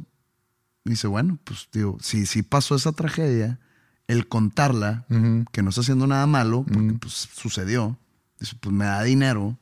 y 0.85 0.91
dice, 0.91 1.07
bueno, 1.07 1.39
pues 1.45 1.69
digo, 1.73 1.99
si 2.01 2.27
sí 2.27 2.43
pasó 2.43 2.75
esa 2.75 2.91
tragedia, 2.91 3.61
el 4.09 4.27
contarla, 4.27 5.05
que 5.53 5.63
no 5.63 5.69
está 5.69 5.83
haciendo 5.83 6.09
nada 6.09 6.27
malo, 6.27 6.65
porque 6.65 6.95
pues 6.95 7.29
sucedió, 7.33 7.97
dice, 8.41 8.57
pues 8.61 8.75
me 8.75 8.87
da 8.87 9.03
dinero, 9.05 9.57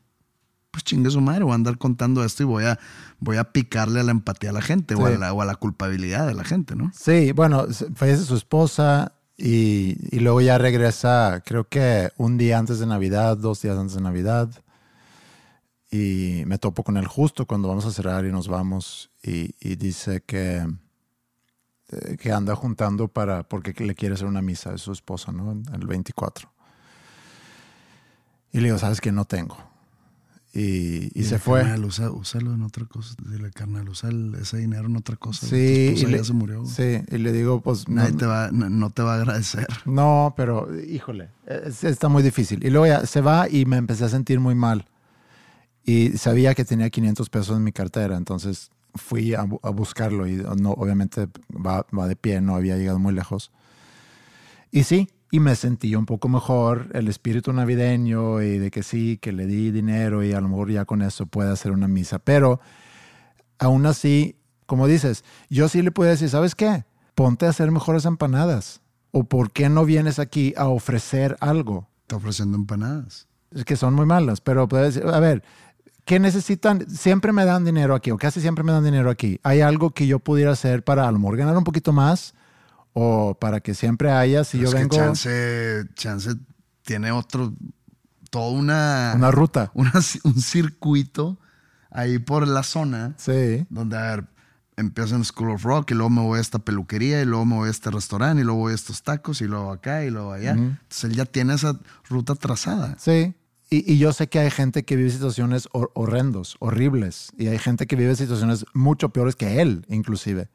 pues 0.74 0.82
chingue 0.82 1.08
su 1.08 1.20
madre, 1.20 1.44
voy 1.44 1.52
a 1.52 1.54
andar 1.54 1.78
contando 1.78 2.24
esto 2.24 2.42
y 2.42 2.46
voy 2.46 2.64
a, 2.64 2.80
voy 3.20 3.37
a 3.37 3.52
picarle 3.52 4.00
a 4.00 4.02
la 4.02 4.10
empatía 4.10 4.50
a 4.50 4.52
la 4.52 4.60
gente 4.60 4.96
o, 4.96 5.06
a 5.06 5.10
la, 5.10 5.32
o 5.32 5.40
a 5.40 5.44
la 5.44 5.54
culpabilidad 5.54 6.26
de 6.26 6.34
la 6.34 6.42
gente, 6.42 6.74
¿no? 6.74 6.90
Sí, 6.92 7.30
bueno, 7.30 7.68
fallece 7.94 8.24
su 8.24 8.34
esposa 8.34 9.12
y, 9.37 9.96
y 10.10 10.18
luego 10.18 10.40
ya 10.40 10.58
regresa, 10.58 11.44
creo 11.46 11.68
que 11.68 12.10
un 12.16 12.38
día 12.38 12.58
antes 12.58 12.80
de 12.80 12.87
Navidad, 12.87 13.37
dos 13.37 13.62
días 13.62 13.78
antes 13.78 13.94
de 13.94 14.02
Navidad. 14.02 14.50
Y 15.92 16.42
me 16.46 16.58
topo 16.58 16.82
con 16.82 16.96
él 16.96 17.06
justo 17.06 17.46
cuando 17.46 17.68
vamos 17.68 17.87
a 17.87 17.92
cerrar 17.92 18.24
y 18.24 18.32
nos 18.32 18.48
vamos. 18.48 19.12
Y, 19.22 19.54
y 19.60 19.76
dice 19.76 20.24
que, 20.26 20.66
eh, 21.88 22.16
que 22.18 22.32
anda 22.32 22.56
juntando 22.56 23.06
para, 23.06 23.44
porque 23.44 23.72
le 23.84 23.94
quiere 23.94 24.16
hacer 24.16 24.26
una 24.26 24.42
misa 24.42 24.72
a 24.72 24.78
su 24.78 24.90
esposa, 24.90 25.30
¿no? 25.30 25.52
El 25.72 25.87
24. 25.87 26.50
Y 28.50 28.58
le 28.58 28.64
digo, 28.64 28.78
¿sabes 28.78 29.00
que 29.00 29.12
No 29.12 29.24
tengo. 29.24 29.73
Y, 30.57 31.11
y 31.19 31.25
se 31.25 31.40
fue. 31.40 31.62
Carnal, 31.62 31.85
usa- 31.85 32.12
úsalo 32.12 32.55
en 32.55 32.62
otra 32.62 32.85
cosa. 32.85 33.14
Dile, 33.29 33.51
carnal, 33.51 33.88
usa 33.88 34.09
el- 34.11 34.37
ese 34.37 34.59
dinero 34.59 34.87
en 34.87 34.97
otra 34.97 35.17
cosa. 35.17 35.47
Sí, 35.49 35.95
y 35.97 36.07
le, 36.07 36.19
ya 36.19 36.25
se 36.25 36.33
murió. 36.33 36.64
sí, 36.64 37.01
y 37.11 37.19
le 37.19 37.33
digo, 37.33 37.61
pues 37.61 37.88
no, 37.88 37.97
Nadie 37.97 38.12
te 38.17 38.27
va, 38.27 38.51
no, 38.53 38.71
no 38.71 38.90
te 38.90 39.03
va 39.03 39.14
a 39.14 39.17
agradecer. 39.17 39.67
No, 39.85 40.33
pero 40.37 40.69
híjole, 40.81 41.31
es- 41.47 41.83
está 41.83 42.09
muy 42.09 42.23
difícil. 42.23 42.64
Y 42.64 42.71
luego 42.71 42.87
ya 42.87 43.05
se 43.05 43.21
va 43.21 43.49
y 43.49 43.64
me 43.67 43.77
empecé 43.79 44.05
a 44.05 44.09
sentir 44.09 44.38
muy 44.38 44.55
mal. 44.55 44.85
Y 45.85 46.11
sabía 46.19 46.55
que 46.55 46.64
tenía 46.64 46.88
500 46.88 47.29
pesos 47.31 47.57
en 47.57 47.64
mi 47.64 47.73
cartera, 47.73 48.17
entonces 48.17 48.71
fui 48.95 49.35
a, 49.35 49.40
a 49.40 49.71
buscarlo 49.71 50.27
y 50.29 50.37
no, 50.57 50.71
obviamente 50.71 51.27
va, 51.51 51.85
va 51.93 52.07
de 52.07 52.14
pie, 52.14 52.40
no 52.40 52.55
había 52.55 52.77
llegado 52.77 53.01
muy 53.01 53.12
lejos. 53.12 53.51
Y 54.71 54.85
sí, 54.85 55.09
y 55.35 55.40
me 55.40 55.57
sentí 55.57 55.97
un 55.97 56.07
poco 56.07 56.29
mejor, 56.29 56.90
el 56.92 57.09
espíritu 57.09 57.53
navideño 57.53 58.40
y 58.40 58.59
de 58.59 58.70
que 58.70 58.85
sí, 58.85 59.18
que 59.20 59.33
le 59.33 59.47
di 59.47 59.73
dinero 59.73 60.23
y 60.23 60.33
a 60.33 60.40
lo 60.40 60.49
mejor 60.49 60.70
ya 60.70 60.85
con 60.85 61.03
eso 61.03 61.27
puede 61.27 61.51
hacer 61.51 61.73
una 61.73 61.88
misa. 61.88 62.20
Pero 62.20 62.61
aún 63.59 63.85
así, 63.85 64.37
como 64.66 64.87
dices, 64.87 65.25
yo 65.51 65.68
sí 65.68 65.83
le 65.83 65.90
puedo 65.90 66.09
decir, 66.09 66.31
¿sabes 66.31 66.55
qué? 66.55 66.85
Ponte 67.16 67.47
a 67.47 67.49
hacer 67.49 67.73
mejores 67.73 68.05
empanadas. 68.05 68.81
¿O 69.11 69.25
por 69.25 69.51
qué 69.51 69.68
no 69.68 69.85
vienes 69.85 70.20
aquí 70.20 70.55
a 70.57 70.68
ofrecer 70.68 71.37
algo? 71.40 71.88
Está 72.03 72.14
ofreciendo 72.14 72.57
empanadas. 72.57 73.27
Es 73.51 73.64
que 73.64 73.75
son 73.75 73.92
muy 73.94 74.07
malas, 74.07 74.40
pero 74.40 74.68
puedes 74.68 74.94
decir, 74.94 75.11
a 75.12 75.18
ver, 75.18 75.42
¿qué 76.05 76.20
necesitan? 76.20 76.88
Siempre 76.88 77.33
me 77.33 77.44
dan 77.44 77.64
dinero 77.64 77.97
aquí, 77.97 78.12
o 78.12 78.18
casi 78.18 78.40
siempre 78.40 78.62
me 78.62 78.70
dan 78.70 78.85
dinero 78.85 79.11
aquí. 79.11 79.40
¿Hay 79.42 79.62
algo 79.62 79.90
que 79.90 80.07
yo 80.07 80.20
pudiera 80.20 80.53
hacer 80.53 80.85
para 80.85 81.09
a 81.09 81.11
lo 81.11 81.18
mejor 81.18 81.38
ganar 81.38 81.57
un 81.57 81.64
poquito 81.64 81.92
más? 81.92 82.35
O 82.96 83.37
para 83.38 83.61
que 83.61 83.74
siempre 83.74 84.11
haya, 84.12 84.44
si 84.44 84.59
Pero 84.59 84.70
yo 84.70 84.76
es 84.76 84.83
vengo 84.83 84.96
que 84.96 85.02
chance, 85.02 85.85
chance 85.94 86.30
tiene 86.83 87.11
otro, 87.11 87.52
toda 88.30 88.50
una, 88.50 89.12
una 89.16 89.30
ruta. 89.30 89.70
una- 89.74 89.92
un 90.24 90.40
circuito 90.40 91.38
ahí 91.90 92.18
por 92.18 92.46
la 92.48 92.62
zona 92.62 93.14
Sí. 93.18 93.66
donde, 93.68 93.96
a 93.98 94.00
ver, 94.16 94.24
empiezo 94.76 95.14
en 95.16 95.24
School 95.24 95.50
of 95.50 95.62
Rock 95.64 95.90
y 95.92 95.94
luego 95.94 96.11
me 96.11 96.20
voy 96.22 96.38
a 96.38 96.40
esta 96.40 96.59
peluquería 96.59 97.20
y 97.20 97.24
luego 97.24 97.44
me 97.44 97.57
voy 97.57 97.68
a 97.68 97.70
este 97.70 97.90
restaurante 97.90 98.42
y 98.42 98.44
luego 98.44 98.61
voy 98.61 98.72
a 98.72 98.74
estos 98.74 99.02
tacos 99.02 99.40
y 99.40 99.46
luego 99.46 99.70
acá 99.72 100.04
y 100.04 100.11
luego 100.11 100.33
allá. 100.33 100.52
Entonces 100.52 101.04
él 101.04 101.14
ya 101.16 101.24
tiene 101.24 101.54
esa 101.54 101.78
ruta 102.09 102.35
trazada. 102.35 102.96
Sí. 102.98 103.35
Y, 103.70 103.92
y 103.92 103.98
yo 103.98 104.12
sé 104.12 104.28
que 104.28 104.38
hay 104.40 104.50
gente 104.50 104.85
que 104.85 104.94
vive 104.96 105.11
situaciones 105.11 105.68
hor- 105.72 105.90
horrendos, 105.94 106.57
horribles. 106.61 107.33
Y 107.38 107.46
hay 107.48 107.59
gente 107.59 107.87
que 107.87 107.96
vive 107.96 108.14
situaciones 108.14 108.64
mucho 108.74 109.09
peores 109.09 109.35
que 109.37 109.61
él, 109.62 109.85
inclusive. 109.88 110.48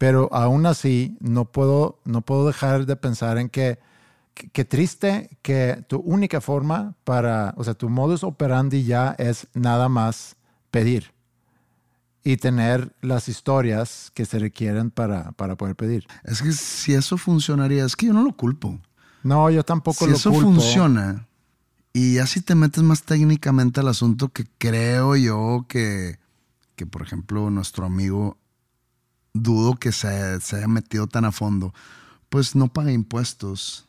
Pero 0.00 0.30
aún 0.32 0.64
así, 0.64 1.18
no 1.20 1.44
puedo, 1.44 2.00
no 2.06 2.22
puedo 2.22 2.46
dejar 2.46 2.86
de 2.86 2.96
pensar 2.96 3.36
en 3.36 3.50
que, 3.50 3.78
que 4.32 4.64
triste 4.64 5.36
que 5.42 5.84
tu 5.88 5.98
única 5.98 6.40
forma 6.40 6.94
para, 7.04 7.52
o 7.58 7.64
sea, 7.64 7.74
tu 7.74 7.90
modus 7.90 8.24
operandi 8.24 8.84
ya 8.84 9.14
es 9.18 9.46
nada 9.52 9.90
más 9.90 10.36
pedir 10.70 11.12
y 12.24 12.38
tener 12.38 12.94
las 13.02 13.28
historias 13.28 14.10
que 14.14 14.24
se 14.24 14.38
requieren 14.38 14.90
para, 14.90 15.32
para 15.32 15.56
poder 15.56 15.76
pedir. 15.76 16.06
Es 16.24 16.40
que 16.40 16.52
si 16.52 16.94
eso 16.94 17.18
funcionaría, 17.18 17.84
es 17.84 17.94
que 17.94 18.06
yo 18.06 18.14
no 18.14 18.22
lo 18.22 18.34
culpo. 18.34 18.78
No, 19.22 19.50
yo 19.50 19.62
tampoco 19.64 20.06
si 20.06 20.12
lo 20.12 20.16
eso 20.16 20.30
culpo. 20.30 20.52
funciona 20.52 21.28
y 21.92 22.14
ya 22.14 22.26
si 22.26 22.40
te 22.40 22.54
metes 22.54 22.82
más 22.82 23.02
técnicamente 23.02 23.80
al 23.80 23.88
asunto 23.88 24.30
que 24.30 24.46
creo 24.56 25.14
yo 25.14 25.66
que, 25.68 26.18
que 26.74 26.86
por 26.86 27.02
ejemplo, 27.02 27.50
nuestro 27.50 27.84
amigo 27.84 28.38
dudo 29.32 29.74
que 29.76 29.92
se, 29.92 30.40
se 30.40 30.56
haya 30.56 30.68
metido 30.68 31.06
tan 31.06 31.24
a 31.24 31.32
fondo, 31.32 31.72
pues 32.28 32.54
no 32.54 32.68
paga 32.72 32.92
impuestos. 32.92 33.86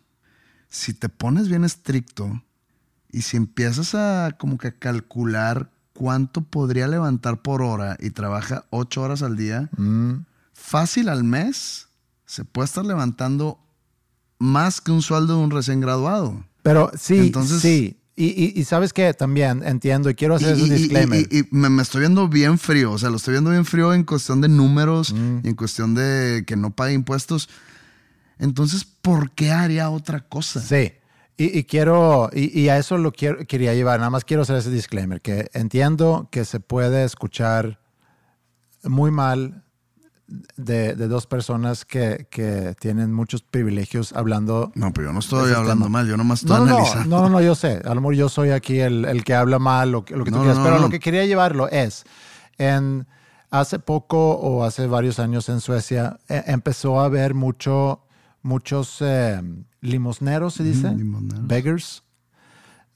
Si 0.69 0.93
te 0.93 1.09
pones 1.09 1.47
bien 1.49 1.63
estricto 1.63 2.41
y 3.11 3.23
si 3.23 3.37
empiezas 3.37 3.93
a 3.95 4.31
como 4.37 4.57
que 4.57 4.73
calcular 4.73 5.69
cuánto 5.93 6.41
podría 6.41 6.87
levantar 6.87 7.41
por 7.41 7.61
hora 7.61 7.97
y 7.99 8.11
trabaja 8.11 8.65
ocho 8.69 9.01
horas 9.01 9.21
al 9.21 9.35
día, 9.35 9.69
Mm, 9.77 10.23
fácil 10.53 11.09
al 11.09 11.23
mes 11.23 11.87
se 12.25 12.45
puede 12.45 12.65
estar 12.65 12.85
levantando 12.85 13.59
más 14.39 14.79
que 14.81 14.91
un 14.91 15.01
sueldo 15.01 15.37
de 15.37 15.43
un 15.43 15.51
recién 15.51 15.81
graduado. 15.81 16.43
Pero 16.63 16.91
sí, 16.97 17.17
Entonces- 17.19 17.61
sí. 17.61 17.97
Y, 18.23 18.25
y- 18.55 18.59
y 18.59 18.63
sabes 18.65 18.93
qué, 18.93 19.13
también 19.13 19.63
entiendo 19.65 20.09
y 20.09 20.15
quiero 20.15 20.35
hacer 20.35 20.57
Y, 20.57 20.61
y- 20.63 20.69
disclaimer. 20.69 21.19
y- 21.31 21.47
me, 21.51 21.69
me 21.69 21.81
estoy 21.81 22.01
viendo 22.01 22.27
bien 22.27 22.59
frío, 22.59 22.91
o 22.91 22.97
sea, 22.97 23.09
lo 23.09 23.15
estoy 23.17 23.31
viendo 23.33 23.49
bien 23.51 23.65
frío 23.65 23.93
en 23.93 24.03
cuestión 24.03 24.41
de 24.41 24.47
números 24.49 25.13
Mm. 25.13 25.39
y 25.43 25.47
en 25.49 25.55
cuestión 25.55 25.95
de 25.95 26.43
que 26.45 26.55
no 26.55 26.69
pague 26.75 26.93
impuestos. 26.93 27.49
Entonces, 28.37 28.83
¿por 28.85 29.31
qué 29.31 29.51
haría 29.51 29.89
otra 29.89 30.19
cosa? 30.27 30.59
Sí. 30.61 30.91
Y, 31.37 31.63
quiero, 31.63 32.29
y, 32.33 32.59
y 32.59 32.69
a 32.69 32.77
eso 32.77 32.97
lo 32.99 33.11
quiero, 33.11 33.43
quería 33.47 33.73
llevar, 33.73 33.97
nada 33.99 34.11
más 34.11 34.23
quiero 34.25 34.43
hacer 34.43 34.57
ese 34.57 34.69
disclaimer, 34.69 35.21
que 35.21 35.49
entiendo 35.53 36.29
que 36.31 36.45
se 36.45 36.59
puede 36.59 37.03
escuchar 37.03 37.79
muy 38.83 39.09
mal 39.09 39.63
de, 40.55 40.95
de 40.95 41.07
dos 41.07 41.27
personas 41.27 41.83
que, 41.85 42.27
que 42.29 42.73
tienen 42.79 43.11
muchos 43.13 43.41
privilegios 43.41 44.13
hablando. 44.13 44.71
No, 44.75 44.93
pero 44.93 45.07
yo 45.07 45.13
no 45.13 45.19
estoy 45.19 45.49
Ese 45.51 45.55
hablando 45.59 45.85
tema. 45.85 45.99
mal, 45.99 46.07
yo 46.07 46.17
nomás 46.17 46.41
estoy 46.41 46.57
No, 46.59 46.65
no, 46.65 46.75
analizando. 46.77 47.17
no, 47.17 47.23
no, 47.23 47.29
no, 47.29 47.41
yo 47.41 47.55
sé. 47.55 47.81
A 47.85 47.89
lo 47.93 48.01
mejor 48.01 48.15
yo 48.15 48.29
soy 48.29 48.51
aquí 48.51 48.79
el, 48.79 49.05
el 49.05 49.23
que 49.23 49.33
habla 49.35 49.59
mal, 49.59 49.91
lo 49.91 50.05
que, 50.05 50.15
lo 50.15 50.23
que 50.23 50.31
tú 50.31 50.37
quieras. 50.39 50.59
pero 50.63 50.79
lo 50.79 50.89
que 50.89 50.99
quería 50.99 51.25
llevarlo 51.25 51.67
es, 51.69 52.05
en, 52.57 53.07
hace 53.49 53.79
poco 53.79 54.31
o 54.37 54.63
hace 54.63 54.87
varios 54.87 55.19
años 55.19 55.49
en 55.49 55.59
Suecia, 55.59 56.19
eh, 56.29 56.43
empezó 56.47 57.01
a 57.01 57.05
haber 57.05 57.33
mucho, 57.33 58.01
muchos 58.41 58.97
eh, 59.01 59.41
limosneros, 59.81 60.53
se 60.53 60.63
dice, 60.63 60.91
limosneros. 60.95 61.47
beggars, 61.47 62.03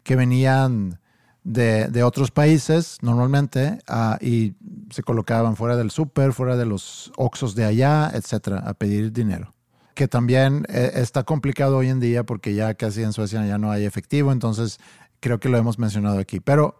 que 0.04 0.16
venían 0.16 1.00
de, 1.46 1.88
de 1.90 2.04
otros 2.04 2.32
países 2.32 2.98
normalmente 3.02 3.80
ah, 3.88 4.18
y 4.20 4.56
se 4.90 5.04
colocaban 5.04 5.56
fuera 5.56 5.78
del 5.78 5.92
súper, 5.92 6.34
fuera 6.34 6.58
de 6.58 6.66
los 6.66 7.12
oxos 7.16 7.54
de 7.56 7.64
allá, 7.66 8.10
etcétera, 8.14 8.60
a 8.66 8.74
pedir 8.74 9.14
dinero. 9.14 9.54
Que 9.94 10.08
también 10.10 10.66
eh, 10.68 10.92
está 10.96 11.24
complicado 11.24 11.78
hoy 11.78 11.88
en 11.90 12.00
día 12.02 12.26
porque 12.26 12.54
ya 12.56 12.74
casi 12.74 13.04
en 13.04 13.14
Suecia 13.14 13.46
ya 13.46 13.58
no 13.60 13.72
hay 13.72 13.86
efectivo, 13.86 14.32
entonces 14.32 14.80
creo 15.22 15.40
que 15.40 15.48
lo 15.48 15.58
hemos 15.58 15.78
mencionado 15.80 16.18
aquí. 16.20 16.40
Pero 16.40 16.78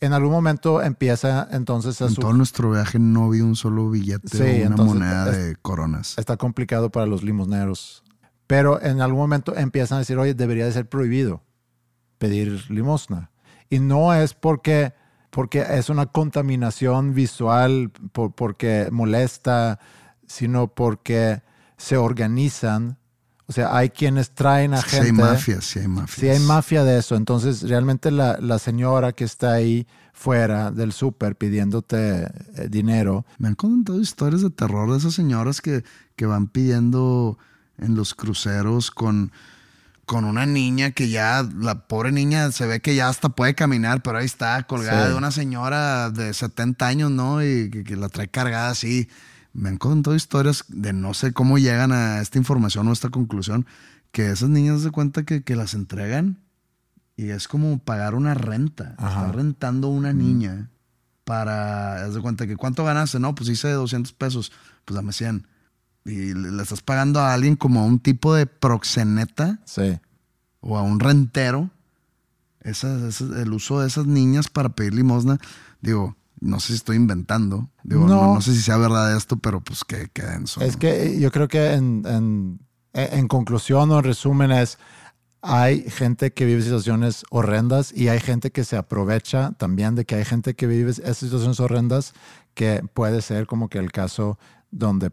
en 0.00 0.12
algún 0.12 0.32
momento 0.32 0.82
empieza 0.82 1.48
entonces 1.52 2.02
a 2.02 2.08
En 2.08 2.14
todo 2.16 2.32
nuestro 2.32 2.72
viaje 2.72 2.98
no 2.98 3.30
vi 3.30 3.40
un 3.40 3.54
solo 3.54 3.88
billete 3.88 4.36
Sí, 4.36 4.42
o 4.42 4.44
una 4.56 4.64
entonces, 4.66 4.94
moneda 4.98 5.30
es- 5.30 5.36
de 5.38 5.56
coronas. 5.62 6.18
está 6.18 6.36
complicado 6.36 6.90
para 6.90 7.06
los 7.06 7.22
limosneros. 7.22 8.02
Pero 8.48 8.82
en 8.82 9.00
algún 9.00 9.20
momento 9.20 9.56
empiezan 9.56 9.96
a 9.96 9.98
decir, 10.00 10.18
oye, 10.18 10.34
debería 10.34 10.66
de 10.66 10.72
ser 10.72 10.88
prohibido 10.88 11.40
pedir 12.18 12.68
limosna. 12.70 13.30
Y 13.72 13.78
no 13.80 14.12
es 14.14 14.34
porque, 14.34 14.92
porque 15.30 15.64
es 15.70 15.88
una 15.88 16.06
contaminación 16.06 17.14
visual, 17.14 17.90
por- 18.12 18.32
porque 18.34 18.88
molesta, 18.92 19.78
sino 20.26 20.68
porque 20.68 21.42
se 21.76 21.96
organizan. 21.96 22.98
O 23.46 23.52
sea, 23.52 23.76
hay 23.76 23.90
quienes 23.90 24.30
traen 24.30 24.72
a 24.74 24.80
Sí 24.82 24.90
gente. 24.90 25.06
hay 25.06 25.12
mafias, 25.12 25.64
sí 25.64 25.78
hay 25.80 25.88
mafias. 25.88 26.18
Sí 26.20 26.28
hay 26.28 26.38
mafia 26.40 26.84
de 26.84 26.98
eso. 26.98 27.16
Entonces, 27.16 27.62
realmente 27.68 28.10
la, 28.10 28.38
la 28.40 28.58
señora 28.58 29.12
que 29.12 29.24
está 29.24 29.52
ahí 29.52 29.86
fuera 30.12 30.70
del 30.70 30.92
súper 30.92 31.36
pidiéndote 31.36 32.24
eh, 32.24 32.68
dinero, 32.70 33.24
Me 33.38 33.48
han 33.48 33.54
contado 33.54 34.00
historias 34.00 34.42
de 34.42 34.50
terror 34.50 34.90
de 34.92 34.98
esas 34.98 35.14
señoras 35.14 35.60
que, 35.60 35.82
que 36.16 36.26
van 36.26 36.46
pidiendo 36.48 37.38
en 37.78 37.94
los 37.94 38.14
cruceros 38.14 38.90
con, 38.90 39.32
con 40.12 40.24
una 40.26 40.44
niña 40.44 40.90
que 40.90 41.08
ya, 41.08 41.42
la 41.58 41.86
pobre 41.88 42.12
niña 42.12 42.52
se 42.52 42.66
ve 42.66 42.80
que 42.80 42.94
ya 42.94 43.08
hasta 43.08 43.30
puede 43.30 43.54
caminar, 43.54 44.02
pero 44.02 44.18
ahí 44.18 44.26
está 44.26 44.62
colgada 44.64 45.04
Sí. 45.06 45.10
de 45.12 45.16
una 45.16 45.30
señora 45.30 46.10
de 46.10 46.34
70 46.34 46.86
años, 46.86 47.10
¿no? 47.10 47.42
Y 47.42 47.70
que, 47.70 47.82
que 47.82 47.96
la 47.96 48.10
trae 48.10 48.28
cargada 48.28 48.68
así. 48.68 49.08
Me 49.54 49.70
han 49.70 49.78
contado 49.78 50.14
historias 50.14 50.64
de 50.68 50.92
no 50.92 51.14
sé 51.14 51.32
cómo 51.32 51.56
llegan 51.56 51.92
a 51.92 52.20
esta 52.20 52.36
información 52.36 52.88
o 52.88 52.92
esta 52.92 53.08
conclusión, 53.08 53.64
que 54.10 54.30
esas 54.30 54.50
niñas 54.50 54.82
se 54.82 54.90
cuenta 54.90 55.22
que, 55.22 55.42
que 55.42 55.56
las 55.56 55.72
entregan 55.72 56.42
Y 57.16 57.30
es 57.30 57.48
como 57.48 57.78
pagar 57.78 58.14
una 58.14 58.34
renta. 58.34 58.94
Ajá. 58.98 59.20
Está 59.20 59.32
rentando 59.32 59.88
una 59.88 60.12
niña 60.12 60.68
para. 61.24 62.04
Haz 62.04 62.14
de 62.14 62.20
cuenta 62.20 62.46
que 62.46 62.56
cuánto 62.56 62.84
ganaste, 62.84 63.18
no, 63.18 63.34
pues 63.34 63.48
hice 63.48 63.70
200 63.70 64.12
pesos, 64.12 64.52
pues 64.84 64.94
dame 64.94 65.12
100. 65.14 65.46
Y 66.04 66.34
le, 66.34 66.62
estás 66.62 66.82
pagando 66.82 67.20
a 67.20 67.32
alguien 67.32 67.56
como 67.56 67.80
a 67.80 67.84
un 67.84 67.98
tipo 68.00 68.34
de 68.34 68.46
proxeneta 68.46 69.60
Sí. 69.64 69.98
o 70.60 70.76
a 70.78 70.82
un 70.82 70.98
rentero. 71.00 71.70
Esas- 72.60 73.02
esas- 73.02 73.36
el 73.38 73.52
uso 73.52 73.80
de 73.80 73.88
esas 73.88 74.06
niñas 74.06 74.48
para 74.48 74.70
pedir 74.70 74.94
limosna. 74.94 75.38
Digo, 75.80 76.16
no 76.40 76.60
sé 76.60 76.68
si 76.68 76.74
estoy 76.74 76.96
inventando. 76.96 77.68
Digo, 77.82 78.06
no, 78.06 78.14
No. 78.22 78.34
no 78.34 78.40
sé 78.40 78.52
si 78.54 78.60
sea 78.62 78.76
verdad 78.76 79.16
esto, 79.16 79.36
pero 79.38 79.60
pues 79.60 79.84
que, 79.84 80.08
que 80.12 80.22
denso. 80.22 80.60
Es 80.60 80.76
que 80.76 81.18
yo 81.20 81.30
creo 81.32 81.48
que 81.48 81.72
en, 81.74 82.02
en- 82.06 82.60
en 82.94 83.28
conclusión 83.28 83.90
o 83.90 83.98
en 83.98 84.04
resumen 84.04 84.52
es, 84.52 84.78
hay 85.40 85.82
gente 85.90 86.32
que 86.32 86.44
vive 86.44 86.62
situaciones 86.62 87.24
horrendas 87.30 87.92
y 87.92 88.08
hay 88.08 88.20
gente 88.20 88.52
que 88.52 88.62
se 88.64 88.76
aprovecha 88.76 89.52
también 89.58 89.94
de 89.96 90.04
que 90.04 90.14
hay 90.16 90.24
gente 90.24 90.54
que 90.54 90.66
vive 90.68 90.90
esas 90.90 91.16
situaciones 91.16 91.58
horrendas 91.58 92.12
que 92.54 92.84
puede 92.94 93.22
ser 93.22 93.46
como 93.46 93.68
que 93.68 93.78
el 93.78 93.90
caso 93.90 94.38
donde 94.70 95.10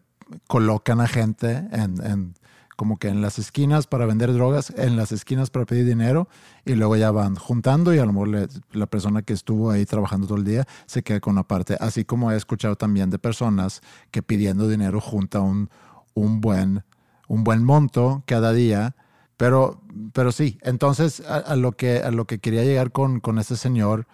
colocan 0.48 1.02
a 1.02 1.08
gente 1.08 1.68
en, 1.72 2.06
en- 2.06 2.34
como 2.76 2.98
que 2.98 3.10
en 3.10 3.22
las 3.22 3.40
esquinas 3.40 3.88
para 3.88 4.06
vender 4.06 4.32
drogas, 4.32 4.70
en 4.78 4.96
las 4.96 5.12
esquinas 5.12 5.50
para 5.50 5.66
pedir 5.66 5.86
dinero 5.86 6.30
y 6.64 6.76
luego 6.76 6.96
ya 6.96 7.12
van 7.12 7.36
juntando 7.36 7.94
y 7.94 8.00
a 8.00 8.06
lo 8.06 8.14
mejor 8.14 8.48
la 8.72 8.86
persona 8.86 9.22
que 9.22 9.34
estuvo 9.34 9.70
ahí 9.70 9.86
trabajando 9.86 10.28
todo 10.28 10.38
el 10.38 10.46
día 10.46 10.66
se 10.86 11.04
queda 11.04 11.20
con 11.20 11.34
una 11.34 11.44
parte. 11.46 11.76
Así 11.82 12.06
como 12.06 12.32
he 12.32 12.38
escuchado 12.38 12.78
también 12.78 13.10
de 13.10 13.20
personas 13.20 13.82
que 14.12 14.24
pidiendo 14.24 14.70
dinero 14.70 15.02
junta 15.02 15.42
un, 15.42 15.70
un, 16.14 16.40
buen, 16.40 16.86
un 17.28 17.44
buen 17.44 17.66
monto 17.66 18.24
cada 18.26 18.54
día. 18.54 18.96
Pero, 19.36 19.82
pero 20.14 20.32
sí, 20.32 20.58
entonces 20.62 21.20
a, 21.28 21.36
a 21.36 21.58
lo 21.58 21.74
que, 21.74 21.98
a 21.98 22.12
lo 22.12 22.28
que 22.28 22.40
quería 22.40 22.64
llegar 22.64 22.94
con, 22.94 23.20
con 23.20 23.40
este 23.40 23.58
señor, 23.58 24.08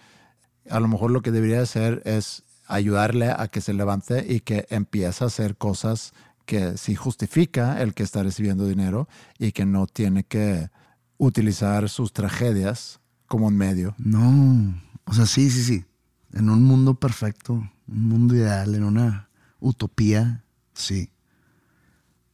a 0.72 0.80
lo 0.80 0.88
mejor 0.88 1.12
lo 1.12 1.22
que 1.22 1.32
debería 1.32 1.62
hacer 1.62 2.02
es 2.06 2.42
ayudarle 2.68 3.32
a 3.32 3.48
que 3.48 3.62
se 3.62 3.74
levante 3.74 4.26
y 4.28 4.42
que 4.42 4.68
empiece 4.70 5.24
a 5.24 5.28
hacer 5.28 5.56
cosas 5.58 6.14
que 6.46 6.78
sí 6.78 6.96
justifica 6.96 7.82
el 7.82 7.94
que 7.94 8.04
está 8.04 8.24
recibiendo 8.24 8.68
dinero 8.68 9.08
y 9.40 9.52
que 9.52 9.66
no 9.66 9.88
tiene 9.88 10.24
que 10.24 10.70
utilizar 11.18 11.90
sus 11.90 12.14
tragedias 12.14 13.00
como 13.28 13.48
un 13.48 13.58
medio. 13.58 13.96
No, 13.98 14.76
o 15.06 15.14
sea, 15.14 15.26
sí, 15.26 15.50
sí, 15.50 15.64
sí. 15.64 15.86
En 16.34 16.50
un 16.50 16.64
mundo 16.64 16.96
perfecto, 16.96 17.54
un 17.54 18.10
mundo 18.10 18.36
ideal, 18.36 18.76
en 18.76 18.84
una 18.84 19.30
utopía, 19.60 20.44
sí. 20.74 21.10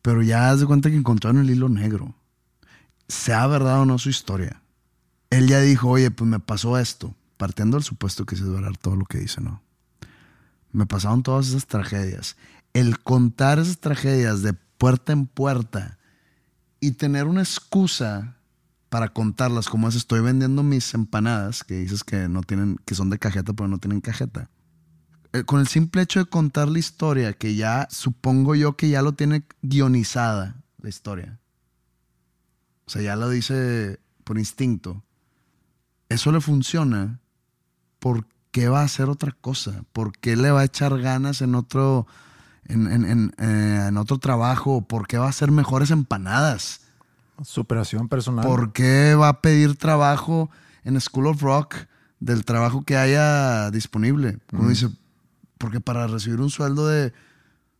Pero 0.02 0.24
ya 0.24 0.50
haz 0.50 0.60
de 0.60 0.66
cuenta 0.66 0.90
que 0.90 0.96
encontraron 0.96 1.42
el 1.42 1.50
hilo 1.50 1.70
negro. 1.70 2.16
Sea 3.08 3.46
verdad 3.48 3.82
o 3.82 3.86
no 3.86 3.98
su 4.00 4.10
historia. 4.10 4.62
Él 5.30 5.48
ya 5.48 5.62
dijo, 5.62 5.90
oye, 5.90 6.12
pues 6.12 6.30
me 6.30 6.40
pasó 6.40 6.78
esto. 6.78 7.14
Partiendo 7.38 7.78
del 7.78 7.84
supuesto 7.84 8.26
que 8.26 8.36
se 8.36 8.44
es 8.44 8.50
verdad 8.50 8.72
todo 8.80 8.96
lo 8.96 9.06
que 9.06 9.20
dice, 9.20 9.42
¿no? 9.42 9.62
Me 10.72 10.86
pasaron 10.86 11.24
todas 11.24 11.50
esas 11.50 11.68
tragedias. 11.68 12.38
El 12.74 13.00
contar 13.00 13.60
esas 13.60 13.80
tragedias 13.80 14.42
de 14.42 14.54
puerta 14.54 15.12
en 15.12 15.28
puerta 15.28 16.00
y 16.80 16.92
tener 16.92 17.28
una 17.28 17.42
excusa 17.42 18.38
para 18.90 19.10
contarlas, 19.14 19.70
como 19.70 19.88
es 19.88 19.96
estoy 19.96 20.20
vendiendo 20.20 20.64
mis 20.64 20.94
empanadas, 20.94 21.64
que 21.64 21.76
dices 21.76 22.04
que 22.04 22.28
no 22.28 22.42
tienen, 22.42 22.78
que 22.86 22.96
son 22.96 23.10
de 23.10 23.20
cajeta, 23.20 23.54
pero 23.54 23.70
no 23.70 23.78
tienen 23.78 24.02
cajeta. 24.02 24.50
Eh, 25.32 25.44
Con 25.44 25.62
el 25.62 25.68
simple 25.68 26.02
hecho 26.02 26.20
de 26.20 26.26
contar 26.26 26.68
la 26.68 26.80
historia, 26.80 27.32
que 27.34 27.56
ya 27.56 27.88
supongo 27.90 28.54
yo 28.56 28.76
que 28.76 28.90
ya 28.90 29.02
lo 29.02 29.14
tiene 29.14 29.44
guionizada 29.62 30.62
la 30.82 30.90
historia. 30.90 31.40
O 32.86 32.90
sea, 32.90 33.02
ya 33.02 33.16
lo 33.16 33.30
dice 33.30 34.00
por 34.26 34.38
instinto. 34.38 35.04
Eso 36.10 36.32
le 36.34 36.42
funciona. 36.42 37.22
¿Por 38.00 38.26
qué 38.52 38.68
va 38.68 38.82
a 38.82 38.86
hacer 38.86 39.10
otra 39.10 39.36
cosa? 39.40 39.84
¿Por 39.94 40.12
qué 40.14 40.36
le 40.36 40.52
va 40.52 40.62
a 40.62 40.66
echar 40.66 41.00
ganas 41.00 41.42
en 41.42 41.56
otro, 41.56 42.06
en, 42.66 42.92
en- 42.92 43.06
en, 43.06 43.34
eh, 43.38 43.86
en 43.90 43.98
otro 43.98 44.18
trabajo? 44.18 44.82
¿Por 44.82 45.08
qué 45.08 45.18
va 45.18 45.26
a 45.28 45.30
hacer 45.30 45.52
mejores 45.52 45.92
empanadas? 45.92 46.82
Superación 47.44 48.08
personal. 48.08 48.46
¿Por 48.46 48.72
qué 48.74 49.16
va 49.16 49.30
a 49.30 49.42
pedir 49.42 49.76
trabajo 49.76 50.50
en 50.84 51.00
School 51.02 51.28
of 51.28 51.42
Rock 51.42 51.76
del 52.20 52.46
trabajo 52.46 52.84
que 52.84 52.98
haya 52.98 53.72
disponible? 53.72 54.38
Uno 54.52 54.70
dice, 54.70 54.90
porque 55.58 55.80
para 55.80 56.06
recibir 56.08 56.40
un 56.40 56.50
sueldo 56.52 56.88
de, 56.88 57.14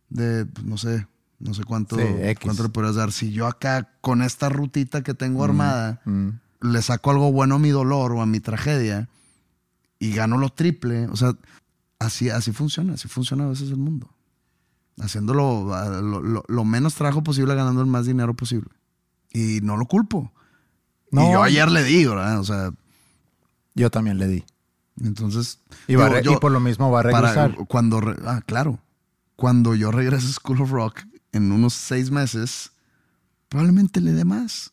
de 0.08 0.46
pues, 0.46 0.66
no 0.66 0.78
sé, 0.78 1.06
no 1.38 1.54
sé 1.54 1.62
cuánto, 1.64 1.96
Sí, 1.96 2.04
cuánto 2.42 2.62
le 2.64 2.68
podrías 2.70 2.96
dar. 2.96 3.12
Si 3.12 3.30
yo 3.32 3.46
acá 3.46 3.90
con 4.00 4.22
esta 4.22 4.48
rutita 4.48 5.02
que 5.02 5.14
tengo 5.14 5.44
armada, 5.44 6.00
Mm. 6.04 6.28
le 6.62 6.82
saco 6.82 7.10
algo 7.10 7.30
bueno 7.30 7.56
a 7.56 7.58
mi 7.58 7.70
dolor 7.70 8.12
o 8.12 8.22
a 8.22 8.26
mi 8.26 8.40
tragedia 8.40 9.08
y 10.02 10.12
gano 10.12 10.36
lo 10.38 10.48
triple, 10.50 11.06
o 11.06 11.16
sea, 11.16 11.32
así, 11.98 12.28
así 12.30 12.52
funciona, 12.52 12.94
así 12.94 13.06
funciona 13.08 13.44
a 13.44 13.48
veces 13.48 13.70
el 13.70 13.76
mundo. 13.76 14.10
Haciéndolo 15.00 15.74
a- 15.74 15.88
lo, 16.00 16.20
lo- 16.20 16.44
lo 16.48 16.64
menos 16.64 16.94
trabajo 16.94 17.22
posible, 17.22 17.54
ganando 17.54 17.80
el 17.80 17.86
más 17.86 18.06
dinero 18.06 18.34
posible. 18.34 18.68
Y 19.32 19.60
no 19.62 19.76
lo 19.76 19.86
culpo. 19.86 20.32
No. 21.10 21.28
Y 21.28 21.32
yo 21.32 21.42
ayer 21.42 21.70
le 21.70 21.84
di, 21.84 22.04
¿verdad? 22.04 22.38
O 22.40 22.44
sea, 22.44 22.72
Yo 23.74 23.90
también 23.90 24.18
le 24.18 24.26
di. 24.28 24.44
entonces... 25.00 25.60
Y, 25.88 25.94
va 25.94 26.06
a 26.06 26.08
digo, 26.08 26.20
yo- 26.20 26.32
y 26.32 26.36
por 26.40 26.52
lo 26.52 26.60
mismo 26.60 26.90
va 26.90 27.00
a 27.00 27.02
para- 27.04 27.32
regresar. 27.32 27.66
cuando, 27.68 28.00
re- 28.00 28.16
ah, 28.26 28.42
claro. 28.44 28.78
Cuando 29.36 29.74
yo 29.74 29.90
regrese 29.90 30.26
a 30.26 30.32
School 30.32 30.60
of 30.62 30.70
Rock 30.72 31.00
en 31.32 31.50
unos 31.52 31.72
seis 31.74 32.10
meses, 32.10 32.72
probablemente 33.48 34.00
le 34.00 34.12
dé 34.12 34.24
más. 34.24 34.72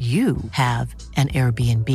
you 0.00 0.38
have 0.52 0.94
an 1.16 1.28
Airbnb. 1.28 1.88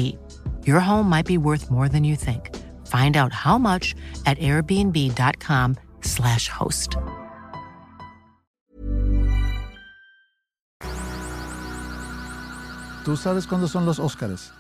Your 0.68 0.80
home 0.80 1.10
might 1.10 1.26
be 1.26 1.40
worth 1.40 1.72
more 1.72 1.90
than 1.90 2.04
you 2.04 2.16
think. 2.16 2.56
Find 2.86 3.18
out 3.18 3.34
how 3.34 3.58
much 3.58 3.96
at 4.28 4.38
airbnb.com/slash 4.38 6.48
host. 6.50 6.96
¿Tú 13.04 13.18
sabes 13.18 13.46
cuándo 13.48 13.68
son 13.68 13.86
los 13.86 14.00
Óscares? 14.00 14.52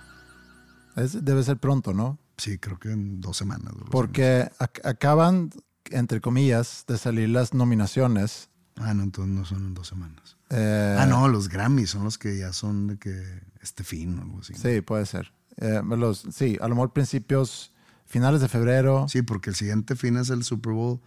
Debe 0.96 1.44
ser 1.44 1.58
pronto, 1.58 1.94
¿no? 1.94 2.20
Sí, 2.38 2.58
creo 2.60 2.78
que 2.80 2.92
en 2.92 3.20
dos 3.22 3.38
semanas. 3.38 3.68
o 3.68 3.70
algo 3.70 3.82
así. 3.86 3.92
Porque 3.92 4.50
ac- 4.60 4.82
acaban, 4.88 5.50
entre 5.90 6.22
comillas, 6.22 6.86
de 6.88 6.98
salir 6.98 7.30
las 7.30 7.54
nominaciones. 7.54 8.50
Ah, 8.78 8.94
no, 8.94 9.04
entonces 9.04 9.34
no 9.34 9.46
son 9.46 9.58
en 9.68 9.74
dos 9.74 9.88
semanas. 9.88 10.35
Eh, 10.56 10.98
Ah, 11.00 11.06
no, 11.06 11.28
los 11.28 11.50
Grammys 11.50 11.90
son 11.92 12.04
los 12.04 12.18
que 12.18 12.38
ya 12.38 12.54
son 12.54 12.88
de 12.88 12.98
que 12.98 13.24
este 13.62 13.84
fin 13.84 14.18
o 14.20 14.22
algo 14.22 14.40
así. 14.40 14.54
Sí, 14.54 14.82
puede 14.82 15.06
ser. 15.06 15.34
Eh, 15.58 15.82
los, 15.86 16.26
sí, 16.32 16.58
a 16.62 16.68
lo 16.68 16.76
mejor 16.76 16.94
principios, 16.94 17.74
finales 18.06 18.42
de 18.42 18.48
febrero. 18.48 19.08
Sí, 19.10 19.22
porque 19.22 19.50
el 19.50 19.56
siguiente 19.56 19.96
fin 19.96 20.18
es 20.18 20.30
el 20.30 20.44
Super 20.44 20.74
Bowl. 20.74 21.00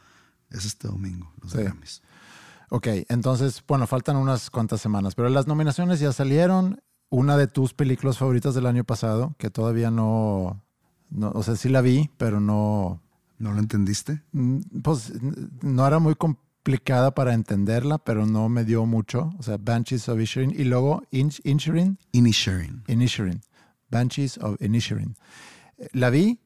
Es 0.50 0.64
este 0.64 0.88
domingo, 0.88 1.30
los 1.42 1.52
Sí. 1.52 1.58
Grammys. 1.58 2.02
Ok, 2.70 2.86
entonces, 3.08 3.62
bueno, 3.66 3.86
faltan 3.86 4.16
unas 4.16 4.50
cuantas 4.50 4.80
semanas, 4.80 5.14
pero 5.14 5.28
las 5.30 5.46
nominaciones 5.46 6.00
ya 6.00 6.12
salieron. 6.12 6.80
Una 7.10 7.38
de 7.38 7.46
tus 7.46 7.72
películas 7.72 8.18
favoritas 8.18 8.54
del 8.54 8.66
año 8.66 8.84
pasado, 8.84 9.34
que 9.38 9.48
todavía 9.48 9.90
no, 9.90 10.62
no 11.08 11.30
o 11.30 11.42
sea, 11.42 11.56
sí 11.56 11.70
la 11.70 11.80
vi, 11.80 12.10
pero 12.18 12.38
no, 12.40 13.00
¿No 13.38 13.52
lo 13.54 13.58
entendiste? 13.60 14.22
mm, 14.32 14.58
pues 14.82 15.12
no 15.62 15.86
era 15.86 15.98
muy 16.00 16.14
complicada 16.68 17.14
para 17.14 17.32
entenderla, 17.32 17.96
pero 17.96 18.26
no 18.26 18.48
me 18.50 18.62
dio 18.64 18.84
mucho. 18.84 19.30
O 19.38 19.42
sea, 19.42 19.56
Banshees 19.58 20.06
of 20.10 20.16
Inisherin. 20.18 20.50
Y 20.50 20.64
luego 20.64 21.02
Inisherin. 21.10 21.98
Inisherin. 22.12 22.82
Inisherin. 22.86 23.40
Banshees 23.90 24.36
of 24.38 24.60
Inisherin. 24.60 25.16
Eh, 25.78 25.88
La 25.92 26.10
vi 26.10 26.40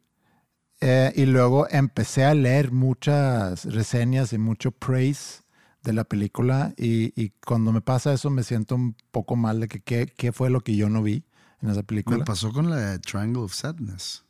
eh, 0.81 1.13
y 1.17 1.27
luego 1.27 1.67
empecé 1.71 2.25
a 2.25 2.35
leer 2.35 2.71
muchas 2.71 3.65
reseñas 3.65 4.33
y 4.33 4.39
mucho 4.39 4.71
praise 4.71 5.43
de 5.83 5.93
la 5.93 6.05
película 6.05 6.73
y, 6.77 7.13
y 7.21 7.31
cuando 7.45 7.73
me 7.73 7.81
pasa 7.81 8.13
eso 8.13 8.31
me 8.31 8.45
siento 8.45 8.77
un 8.77 8.95
poco 9.11 9.35
mal 9.35 9.59
de 9.59 9.67
que 9.67 9.81
qué, 9.81 10.07
qué 10.07 10.31
fue 10.31 10.51
lo 10.51 10.61
que 10.61 10.77
yo 10.77 10.89
no 10.89 11.03
vi 11.03 11.25
en 11.61 11.71
esa 11.71 11.81
Me 11.81 11.85
película. 11.85 12.25
pasó 12.25 12.53
con 12.53 12.71
la 12.71 12.77
de 12.77 12.99
Triangle 13.01 13.43
of 13.43 13.53
Sadness. 13.55 14.25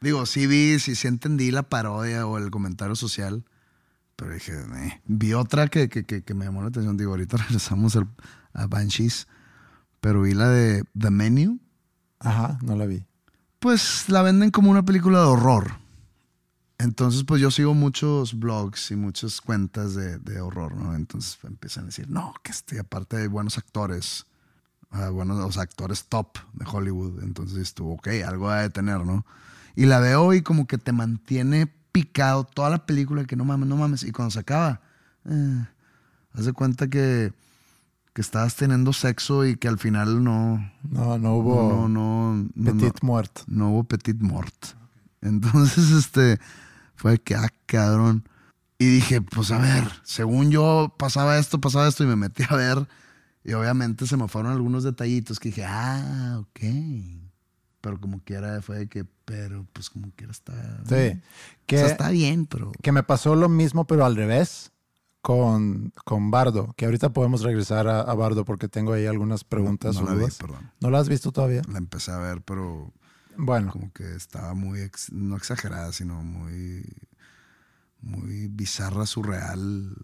Digo, 0.00 0.26
sí 0.26 0.48
vi, 0.48 0.80
sí, 0.80 0.96
sí 0.96 1.06
entendí 1.06 1.52
la 1.52 1.62
parodia 1.68 2.26
o 2.26 2.36
el 2.38 2.50
comentario 2.50 2.96
social, 2.96 3.44
pero 4.16 4.32
dije, 4.32 4.52
"Eh". 4.52 5.00
vi 5.06 5.34
otra 5.34 5.68
que, 5.68 5.88
que, 5.88 6.04
que, 6.04 6.22
que 6.22 6.34
me 6.34 6.44
llamó 6.46 6.62
la 6.62 6.68
atención. 6.68 6.96
Digo, 6.96 7.10
ahorita 7.12 7.36
regresamos 7.48 7.96
al- 7.96 8.08
a 8.54 8.66
Banshees, 8.66 9.28
pero 10.00 10.22
vi 10.22 10.34
la 10.34 10.48
de 10.48 10.84
The 10.98 11.10
Menu. 11.10 11.58
Ajá, 12.18 12.58
no 12.62 12.76
la 12.76 12.86
vi. 12.86 13.04
Pues 13.58 14.08
la 14.08 14.22
venden 14.22 14.50
como 14.50 14.70
una 14.70 14.84
película 14.84 15.20
de 15.20 15.26
horror. 15.26 15.72
Entonces, 16.78 17.24
pues 17.24 17.40
yo 17.40 17.50
sigo 17.50 17.72
muchos 17.74 18.38
blogs 18.38 18.90
y 18.90 18.96
muchas 18.96 19.40
cuentas 19.40 19.94
de, 19.94 20.18
de 20.18 20.40
horror, 20.40 20.74
¿no? 20.76 20.94
Entonces 20.94 21.38
empiezan 21.42 21.84
a 21.84 21.86
decir, 21.86 22.08
no, 22.10 22.34
que 22.42 22.52
este, 22.52 22.78
aparte 22.78 23.16
hay 23.16 23.28
buenos 23.28 23.56
actores, 23.56 24.26
ah, 24.90 25.08
buenos 25.08 25.38
o 25.42 25.50
sea, 25.52 25.62
actores 25.62 26.04
top 26.06 26.36
de 26.52 26.66
Hollywood. 26.70 27.22
Entonces 27.22 27.58
estuvo, 27.58 27.94
ok, 27.94 28.08
algo 28.26 28.50
ha 28.50 28.60
de 28.60 28.70
tener, 28.70 29.06
¿no? 29.06 29.24
Y 29.74 29.86
la 29.86 30.00
veo 30.00 30.34
y 30.34 30.42
como 30.42 30.66
que 30.66 30.76
te 30.76 30.92
mantiene 30.92 31.66
picado 31.96 32.44
toda 32.44 32.68
la 32.68 32.84
película, 32.84 33.24
que 33.24 33.36
no 33.36 33.46
mames, 33.46 33.66
no 33.66 33.76
mames. 33.76 34.02
Y 34.02 34.12
cuando 34.12 34.30
se 34.30 34.40
acaba, 34.40 34.82
eh, 35.24 35.64
haz 36.34 36.44
de 36.44 36.52
cuenta 36.52 36.88
que, 36.88 37.32
que 38.12 38.20
estabas 38.20 38.54
teniendo 38.54 38.92
sexo 38.92 39.46
y 39.46 39.56
que 39.56 39.66
al 39.66 39.78
final 39.78 40.22
no, 40.22 40.58
No, 40.90 41.18
no 41.18 41.36
hubo 41.36 41.88
no, 41.88 41.88
no, 41.88 42.34
no, 42.34 42.48
no, 42.54 42.72
Petit 42.72 43.02
Muert. 43.02 43.40
no 43.46 43.70
hubo 43.70 43.84
petit 43.84 44.20
mort. 44.20 44.54
Entonces, 45.22 45.90
este, 46.00 46.38
fue 46.96 47.18
que, 47.18 47.34
ah, 47.34 47.48
cabrón. 47.64 48.28
Y 48.78 48.84
dije, 48.84 49.22
pues 49.22 49.50
a 49.50 49.56
ver, 49.56 49.90
según 50.02 50.50
yo 50.50 50.94
pasaba 50.98 51.38
esto, 51.38 51.62
pasaba 51.62 51.88
esto, 51.88 52.04
y 52.04 52.08
me 52.08 52.16
metí 52.16 52.42
a 52.46 52.56
ver. 52.56 52.86
Y 53.42 53.54
obviamente 53.54 54.06
se 54.06 54.18
me 54.18 54.28
fueron 54.28 54.52
algunos 54.52 54.84
detallitos 54.84 55.40
que 55.40 55.48
dije, 55.48 55.64
ah, 55.64 56.40
ok. 56.40 56.60
Pero 57.86 58.00
como 58.00 58.20
quiera 58.24 58.60
fue 58.62 58.78
de 58.78 58.88
que, 58.88 59.04
pero 59.24 59.64
pues 59.72 59.90
como 59.90 60.10
quiera 60.16 60.32
está. 60.32 60.52
Sí. 60.88 61.18
O 61.18 61.20
Que, 61.66 61.78
sea, 61.78 61.86
está 61.86 62.10
bien, 62.10 62.46
pero. 62.46 62.72
que 62.82 62.90
me 62.90 63.04
pasó 63.04 63.36
lo 63.36 63.48
mismo, 63.48 63.86
pero 63.86 64.04
al 64.04 64.16
revés, 64.16 64.72
con, 65.22 65.92
con 66.04 66.32
Bardo. 66.32 66.74
Que 66.76 66.86
ahorita 66.86 67.10
podemos 67.12 67.42
regresar 67.42 67.86
a, 67.86 68.00
a 68.00 68.14
Bardo 68.14 68.44
porque 68.44 68.68
tengo 68.68 68.92
ahí 68.92 69.06
algunas 69.06 69.44
preguntas 69.44 69.94
no 69.96 70.02
o 70.02 70.04
la 70.04 70.14
vi, 70.14 70.32
perdón. 70.36 70.70
¿No 70.80 70.90
la 70.90 70.98
has 70.98 71.08
visto 71.08 71.30
todavía? 71.30 71.62
La 71.70 71.78
empecé 71.78 72.10
a 72.10 72.18
ver, 72.18 72.42
pero 72.42 72.92
Bueno, 73.36 73.70
como 73.70 73.92
que 73.92 74.16
estaba 74.16 74.54
muy, 74.54 74.80
ex- 74.80 75.12
no 75.12 75.36
exagerada, 75.36 75.92
sino 75.92 76.22
muy, 76.24 76.84
muy 78.00 78.48
bizarra, 78.48 79.06
surreal. 79.06 79.94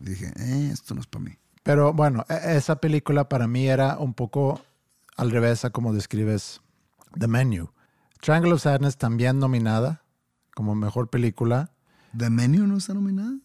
Y 0.00 0.04
dije, 0.04 0.32
eh, 0.36 0.70
esto 0.72 0.94
no 0.94 1.00
es 1.00 1.06
para 1.06 1.24
mí. 1.24 1.32
pero 1.62 1.92
bueno, 1.92 2.24
e- 2.28 2.56
esa 2.56 2.76
película 2.76 3.28
para 3.28 3.46
mí 3.46 3.68
era 3.68 3.98
un 3.98 4.14
poco 4.14 4.60
al 5.16 5.30
revés 5.30 5.64
a 5.64 5.70
como 5.70 5.92
describes 5.92 6.60
The 7.18 7.28
Menu. 7.28 7.68
Triangle 8.20 8.52
of 8.52 8.62
Sadness 8.62 8.96
también 8.98 9.38
nominada 9.38 10.04
como 10.54 10.74
mejor 10.74 11.08
película. 11.10 11.70
¿The 12.16 12.30
Menu 12.30 12.66
no 12.66 12.76
está 12.76 12.94
nominada? 12.94 13.36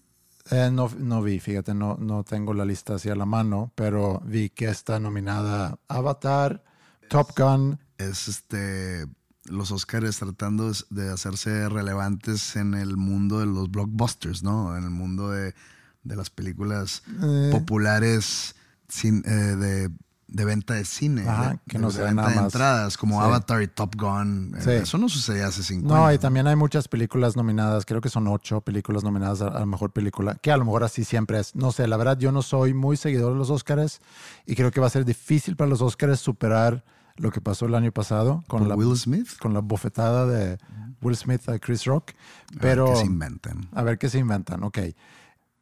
Eh, 0.52 0.70
no, 0.72 0.90
no 0.98 1.22
vi, 1.22 1.40
fíjate, 1.40 1.74
no, 1.74 1.98
no 2.00 2.24
tengo 2.24 2.54
la 2.54 2.64
lista 2.66 2.96
hacia 2.96 3.16
la 3.16 3.26
mano, 3.26 3.72
pero 3.76 4.22
vi 4.26 4.50
que 4.50 4.70
está 4.70 5.00
nominada 5.00 5.80
Avatar, 5.88 6.64
Top 7.10 7.32
Gun, 7.38 7.80
Es 7.98 8.28
este 8.28 9.08
los 9.46 9.72
Oscars 9.72 10.20
tratando 10.20 10.70
de- 10.72 10.84
de 10.90 11.10
hacerse 11.10 11.68
relevantes 11.70 12.56
en 12.58 12.74
el 12.74 12.98
mundo 12.98 13.40
de 13.40 13.46
los 13.46 13.72
blockbusters, 13.72 14.44
¿no? 14.44 14.76
En 14.78 14.84
el 14.84 14.90
mundo 14.90 15.30
de, 15.32 15.56
de 16.04 16.16
las 16.18 16.30
películas 16.30 17.02
Eh. 17.24 17.50
populares 17.52 18.56
sin, 18.90 19.24
eh, 19.26 19.30
de, 19.56 19.90
de 20.30 20.44
venta 20.46 20.74
de 20.74 20.84
cine. 20.84 21.28
Ajá, 21.28 21.52
de- 21.52 21.60
que 21.68 21.78
de- 21.78 21.80
no 21.80 21.88
de 21.88 21.94
sea 21.94 22.04
venta 22.06 22.22
nada 22.22 22.30
de 22.30 22.36
más. 22.36 22.46
entradas, 22.46 22.98
como 22.98 23.20
Sí. 23.22 23.26
Avatar 23.26 23.62
y 23.62 23.68
Top 23.68 23.96
Gun. 23.96 24.54
Eh, 24.58 24.62
Sí. 24.62 24.70
Eso 24.72 24.98
no 24.98 25.08
sucedía 25.08 25.48
hace 25.48 25.64
cinco 25.64 25.88
No, 25.88 26.04
y 26.06 26.10
años. 26.10 26.20
también 26.22 26.48
hay 26.48 26.56
muchas 26.58 26.88
películas 26.90 27.38
nominadas, 27.38 27.86
creo 27.86 28.02
que 28.02 28.10
son 28.10 28.28
ocho 28.28 28.60
películas 28.62 29.04
nominadas 29.04 29.42
a, 29.42 29.50
la 29.52 29.66
mejor 29.66 29.92
película, 29.92 30.36
que 30.36 30.52
a 30.52 30.58
lo 30.58 30.66
mejor 30.66 30.84
así 30.84 31.04
siempre 31.06 31.40
es. 31.40 31.56
No 31.56 31.72
sé, 31.72 31.88
la 31.88 31.96
verdad 31.98 32.18
yo 32.18 32.32
no 32.34 32.42
soy 32.42 32.74
muy 32.74 32.98
seguidor 32.98 33.32
de 33.34 33.40
los 33.40 33.50
Oscars 33.50 34.02
y 34.46 34.56
creo 34.56 34.70
que 34.72 34.82
va 34.82 34.88
a 34.88 34.90
ser 34.90 35.06
difícil 35.06 35.56
para 35.56 35.70
los 35.70 35.82
Oscars 35.82 36.20
superar 36.20 36.84
lo 37.16 37.32
que 37.32 37.40
pasó 37.42 37.66
el 37.66 37.74
año 37.76 37.92
pasado 37.92 38.44
con, 38.48 38.60
Por 38.60 38.68
la, 38.68 38.76
Will 38.76 38.96
Smith. 38.98 39.30
con 39.40 39.54
la 39.54 39.62
bofetada 39.62 40.28
de 40.28 40.58
Will 41.02 41.16
Smith 41.16 41.48
a 41.50 41.58
Chris 41.58 41.86
Rock. 41.86 42.12
A 42.12 42.52
ver 42.52 42.60
Pero 42.62 42.86
qué 42.92 42.96
se 42.98 43.06
inventan. 43.06 43.70
a 43.74 43.82
ver 43.82 43.98
qué 43.98 44.10
se 44.10 44.20
inventan, 44.20 44.64
ok. 44.64 44.78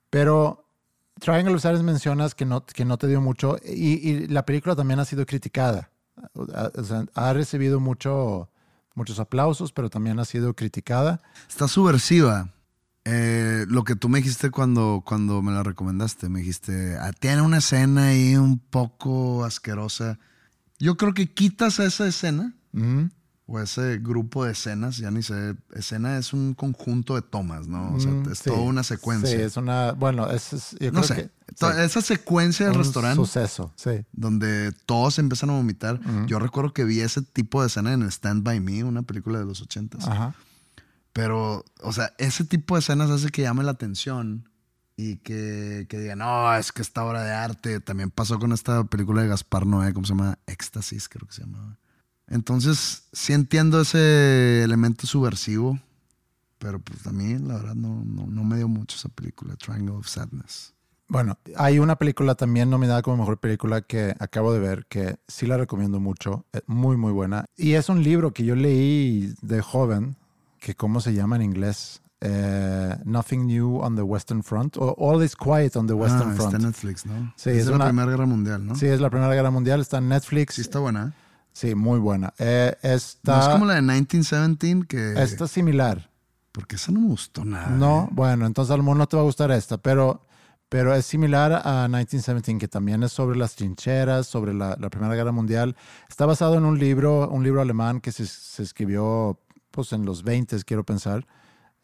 Pero 0.09 0.64
Triangle 1.19 1.55
of 1.55 1.61
Sadness 1.61 1.83
mencionas 1.83 2.35
que 2.35 2.45
no, 2.45 2.65
que 2.65 2.85
no 2.85 2.97
te 2.97 3.07
dio 3.07 3.21
mucho 3.21 3.57
y, 3.65 4.09
y 4.09 4.27
la 4.27 4.45
película 4.45 4.75
también 4.75 4.99
ha 4.99 5.05
sido 5.05 5.25
criticada. 5.25 5.89
O 6.33 6.83
sea, 6.83 7.05
ha 7.13 7.33
recibido 7.33 7.79
mucho, 7.79 8.49
muchos 8.95 9.19
aplausos, 9.19 9.71
pero 9.71 9.89
también 9.89 10.19
ha 10.19 10.25
sido 10.25 10.53
criticada. 10.53 11.21
Está 11.49 11.67
subversiva. 11.67 12.49
Eh, 13.05 13.65
lo 13.67 13.83
que 13.83 13.95
tú 13.95 14.09
me 14.09 14.17
dijiste 14.19 14.49
cuando, 14.49 15.03
cuando 15.05 15.41
me 15.41 15.51
la 15.51 15.61
recomendaste, 15.61 16.27
me 16.27 16.39
dijiste, 16.39 16.97
"Ah, 16.99 17.11
tiene 17.13 17.41
una 17.43 17.57
escena 17.59 18.07
ahí 18.07 18.35
un 18.35 18.57
poco 18.57 19.45
asquerosa. 19.45 20.17
Yo 20.79 20.97
creo 20.97 21.13
que 21.13 21.31
quitas 21.31 21.79
esa 21.79 22.07
escena 22.07 22.53
Ujú. 22.73 23.09
O 23.47 23.59
ese 23.59 23.99
grupo 23.99 24.43
de 24.45 24.53
escenas, 24.53 24.97
ya 24.97 25.11
ni 25.11 25.21
sé, 25.21 25.55
escena 25.73 26.17
es 26.17 26.33
un 26.33 26.55
conjunto 26.55 27.13
de 27.15 27.21
tomas, 27.21 27.67
¿no? 27.67 27.93
O 27.93 27.99
sea, 27.99 28.09
Mm, 28.11 28.31
es 28.31 28.39
sí. 28.39 28.45
toda 28.49 28.61
una 28.61 28.81
secuencia. 28.83 29.29
Sí, 29.29 29.35
es 29.43 29.55
una, 29.57 29.91
bueno, 29.91 30.29
es, 30.31 30.51
es- 30.53 30.71
yo 30.79 30.91
no 30.91 31.01
creo 31.01 31.03
sé, 31.03 31.15
que 31.15 31.29
sí, 31.55 31.65
esa 31.83 32.01
secuencia 32.01 32.65
del 32.67 32.77
un 32.77 32.83
restaurante 32.83 33.17
suceso, 33.17 33.71
sí. 33.75 34.03
donde 34.13 34.71
todos 34.87 35.19
empiezan 35.19 35.51
a 35.51 35.53
vomitar. 35.53 35.99
Yo 36.25 36.39
recuerdo 36.39 36.73
que 36.73 36.83
vi 36.85 37.01
ese 37.01 37.21
tipo 37.21 37.61
de 37.61 37.67
escena 37.67 37.93
en 37.93 38.01
Stand 38.09 38.43
By 38.43 38.59
Me, 38.61 38.83
una 38.83 39.03
película 39.03 39.37
de 39.37 39.45
los 39.45 39.61
ochentas. 39.61 40.07
Ajá. 40.07 40.33
Pero, 41.13 41.63
o 41.81 41.93
sea, 41.93 42.13
ese 42.17 42.43
tipo 42.45 42.75
de 42.75 42.79
escenas 42.79 43.09
hace 43.09 43.29
que 43.29 43.43
llame 43.43 43.63
la 43.63 43.71
atención 43.71 44.49
y 44.97 45.17
que, 45.17 45.85
que 45.87 45.99
digan, 45.99 46.19
no, 46.19 46.53
es 46.55 46.71
que 46.71 46.81
esta 46.81 47.03
obra 47.05 47.21
de 47.23 47.31
arte. 47.31 47.79
También 47.79 48.09
pasó 48.11 48.39
con 48.39 48.51
esta 48.51 48.83
película 48.85 49.21
de 49.21 49.27
Gaspar 49.29 49.65
Noé, 49.65 49.93
¿cómo 49.93 50.05
se 50.05 50.13
llama? 50.13 50.39
Éxtasis, 50.47 51.07
creo 51.07 51.27
que 51.27 51.33
se 51.33 51.41
llamaba. 51.41 51.77
Entonces, 52.27 53.03
sí 53.13 53.33
entiendo 53.33 53.81
ese 53.81 54.63
elemento 54.63 55.05
subversivo, 55.07 55.79
pero 56.57 56.79
pues 56.79 57.05
a 57.07 57.11
mí, 57.11 57.37
la 57.37 57.55
verdad, 57.55 57.75
no, 57.75 58.03
no, 58.03 58.25
no 58.27 58.43
me 58.43 58.57
dio 58.57 58.67
mucho 58.67 58.95
esa 58.97 59.09
película, 59.09 59.55
Triangle 59.55 59.95
of 59.95 60.07
Sadness. 60.07 60.73
Bueno, 61.07 61.37
hay 61.55 61.77
una 61.77 61.97
película 61.97 62.33
también 62.33 62.71
nominada 62.71 63.03
como 63.03 63.17
mejor 63.17 63.37
película 63.37 63.81
que 63.81 64.15
acabo 64.19 64.51
de 64.51 64.59
ver 64.59 64.87
que 64.87 65.17
sí 65.27 65.45
la 65.45 65.55
recomiendo 65.57 65.99
mucho, 65.99 66.45
es 66.51 66.63
muy 66.65 66.97
muy 66.97 67.11
buena. 67.11 67.45
Y 67.55 67.73
es 67.73 67.89
un 67.89 68.01
libro 68.01 68.33
que 68.33 68.43
yo 68.43 68.55
leí 68.55 69.31
de 69.41 69.61
joven, 69.61 70.15
que 70.59 70.73
cómo 70.75 71.01
se 71.01 71.13
llama 71.13 71.35
en 71.35 71.43
inglés, 71.43 72.01
Eh, 72.21 72.95
Nothing 73.03 73.45
New 73.45 73.81
on 73.81 73.95
the 73.95 74.01
Western 74.01 74.41
Front, 74.41 74.77
o 74.77 74.95
All 74.97 75.21
is 75.23 75.35
Quiet 75.35 75.75
on 75.75 75.85
the 75.85 75.93
Western 75.93 76.31
ah, 76.31 76.33
Front. 76.35 76.53
está 76.53 76.57
en 76.57 76.63
Netflix, 76.63 77.05
¿no? 77.05 77.33
Sí, 77.35 77.51
es, 77.51 77.57
es 77.57 77.65
de 77.67 77.73
una- 77.73 77.83
la 77.85 77.89
Primera 77.91 78.09
Guerra 78.09 78.25
Mundial, 78.25 78.65
¿no? 78.65 78.75
Sí, 78.75 78.87
es 78.87 78.99
la 78.99 79.11
Primera 79.11 79.31
Guerra 79.35 79.51
Mundial, 79.51 79.81
está 79.81 79.99
en 79.99 80.07
Netflix. 80.09 80.55
Sí, 80.55 80.61
está 80.61 80.79
buena. 80.79 81.13
Sí, 81.55 81.73
muy 81.73 81.99
buena. 81.99 82.33
Eh, 82.37 82.75
está, 82.83 83.37
No 83.37 83.41
es 83.43 83.47
como 83.47 83.65
la 83.65 83.75
de 83.75 83.81
1917, 83.81 84.87
que... 84.87 85.23
está 85.23 85.47
similar. 85.47 86.09
Porque 86.51 86.75
esa 86.75 86.91
no 86.91 86.99
me 86.99 87.07
gustó 87.07 87.45
nada. 87.45 87.67
No, 87.69 88.03
¿eh? 88.03 88.07
bueno, 88.11 88.45
entonces 88.45 88.73
a 88.73 88.77
lo 88.77 88.83
mejor 88.83 88.97
no 88.97 89.07
te 89.07 89.15
va 89.15 89.21
a 89.21 89.25
gustar 89.25 89.51
esta, 89.51 89.77
pero, 89.77 90.25
pero 90.67 90.93
es 90.93 91.05
similar 91.05 91.53
a 91.65 91.87
1917, 91.87 92.57
que 92.59 92.67
también 92.67 93.03
es 93.03 93.13
sobre 93.13 93.37
las 93.37 93.55
trincheras, 93.55 94.27
sobre 94.27 94.53
la, 94.53 94.75
la 94.79 94.89
Primera 94.89 95.15
Guerra 95.15 95.31
Mundial. 95.31 95.77
Está 96.09 96.25
basado 96.25 96.55
en 96.57 96.65
un 96.65 96.77
libro, 96.77 97.29
un 97.29 97.43
libro 97.43 97.61
alemán 97.61 98.01
que 98.01 98.11
se, 98.11 98.25
se 98.25 98.61
escribió 98.61 99.39
pues, 99.71 99.93
en 99.93 100.05
los 100.05 100.23
20, 100.23 100.61
quiero 100.65 100.83
pensar, 100.83 101.25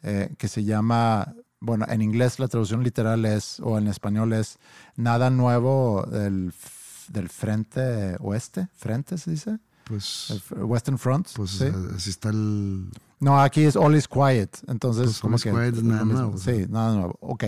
eh, 0.03 0.34
que 0.38 0.49
se 0.49 0.65
llama, 0.65 1.34
bueno, 1.61 1.86
en 1.88 2.01
inglés 2.01 2.39
la 2.39 2.49
traducción 2.49 2.84
literal 2.84 3.24
es, 3.24 3.59
o 3.61 3.78
en 3.78 3.88
español 3.88 4.34
es, 4.34 4.57
Nada 4.97 5.30
Nuevo 5.30 6.05
del, 6.11 6.49
f- 6.49 6.80
del 7.12 7.30
Frente 7.30 8.16
Oeste, 8.20 8.68
Frente 8.76 9.18
se 9.18 9.32
dice, 9.32 9.59
Pues, 9.86 10.43
el 10.55 10.64
Western 10.64 10.97
Front. 10.97 11.28
pues 11.36 11.51
¿sí? 11.51 11.66
eh, 11.66 11.74
así 11.95 12.09
está 12.12 12.30
el... 12.30 12.89
No, 13.20 13.39
aquí 13.39 13.64
es 13.64 13.76
All 13.76 13.95
is 13.95 14.07
Quiet. 14.07 14.49
Entonces, 14.68 15.05
Pues 15.05 15.20
como 15.20 15.36
All 15.36 15.41
que. 15.41 15.51
Quiet 15.51 15.76
es 15.76 15.84
nada 15.84 16.05
nuevo. 16.05 16.38
Sí, 16.38 16.66
nada 16.70 16.95
nuevo. 16.95 17.18
Ok. 17.22 17.43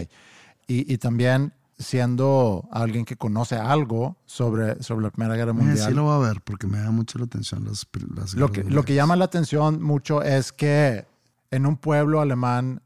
Y, 0.67 0.91
y 0.93 0.97
también 0.97 1.53
siendo 1.79 2.67
alguien 2.71 3.03
que 3.05 3.15
conoce 3.17 3.55
algo 3.55 4.15
sobre, 4.25 4.81
sobre 4.83 5.03
la 5.03 5.09
Primera 5.09 5.35
Guerra 5.35 5.51
Eh, 5.51 5.53
Mundial. 5.55 5.89
sí 5.89 5.93
lo 5.93 6.03
voy 6.03 6.15
a 6.15 6.27
ver 6.29 6.41
porque 6.41 6.67
me 6.67 6.77
da 6.79 6.91
mucho 6.91 7.17
la 7.17 7.25
atención 7.25 7.65
las, 7.65 7.87
las 8.15 8.35
lo, 8.35 8.51
que, 8.51 8.63
lo 8.63 8.83
que 8.83 8.93
llama 8.93 9.15
la 9.15 9.25
atención 9.25 9.81
mucho 9.81 10.21
es 10.21 10.51
que 10.53 11.05
en 11.51 11.65
un 11.65 11.75
pueblo 11.77 12.21
alemán 12.21 12.81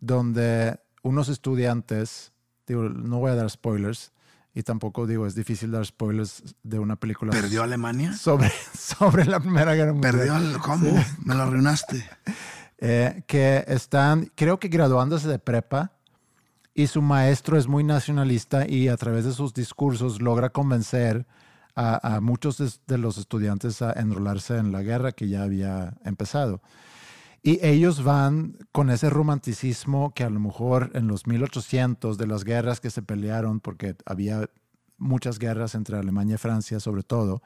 donde 0.00 0.78
unos 1.02 1.28
estudiantes 1.28 2.32
digo, 2.66 2.82
no 2.88 3.18
voy 3.18 3.30
a 3.30 3.34
dar 3.34 3.48
spoilers 3.50 4.12
y 4.56 4.62
tampoco 4.62 5.06
digo, 5.06 5.26
es 5.26 5.34
difícil 5.34 5.70
dar 5.70 5.84
spoilers 5.84 6.42
de 6.62 6.78
una 6.78 6.96
película 6.96 7.30
¿Perdió 7.30 7.62
Alemania? 7.62 8.14
sobre, 8.14 8.50
sobre 8.74 9.26
la 9.26 9.38
Primera 9.38 9.74
Guerra 9.74 9.92
Mundial. 9.92 10.14
¿Perdió? 10.16 10.60
¿Cómo? 10.62 11.04
Me 11.24 11.34
lo 11.36 11.42
arruinaste. 11.42 12.04
Eh, 12.78 13.22
que 13.26 13.64
están, 13.68 14.30
creo 14.34 14.60
que 14.60 14.68
graduándose 14.68 15.28
de 15.28 15.38
prepa 15.38 15.92
y 16.74 16.88
su 16.88 17.00
maestro 17.00 17.56
es 17.56 17.68
muy 17.68 17.82
nacionalista 17.84 18.68
y 18.68 18.88
a 18.88 18.98
través 18.98 19.24
de 19.24 19.32
sus 19.32 19.54
discursos 19.54 20.20
logra 20.20 20.50
convencer 20.50 21.26
a, 21.74 22.16
a 22.16 22.20
muchos 22.20 22.58
de, 22.58 22.70
de 22.86 22.98
los 22.98 23.16
estudiantes 23.16 23.80
a 23.80 23.92
enrolarse 23.92 24.58
en 24.58 24.72
la 24.72 24.82
guerra 24.82 25.12
que 25.12 25.26
ya 25.26 25.42
había 25.42 25.94
empezado. 26.04 26.60
Y 27.46 27.64
ellos 27.64 28.02
van 28.02 28.58
con 28.72 28.90
ese 28.90 29.08
romanticismo 29.08 30.12
que 30.14 30.24
a 30.24 30.30
lo 30.30 30.40
mejor 30.40 30.90
en 30.94 31.06
los 31.06 31.28
1800 31.28 32.18
de 32.18 32.26
las 32.26 32.42
guerras 32.42 32.80
que 32.80 32.90
se 32.90 33.02
pelearon, 33.02 33.60
porque 33.60 33.94
había 34.04 34.50
muchas 34.98 35.38
guerras 35.38 35.76
entre 35.76 35.96
Alemania 35.96 36.34
y 36.34 36.38
Francia, 36.38 36.80
sobre 36.80 37.04
todo 37.04 37.42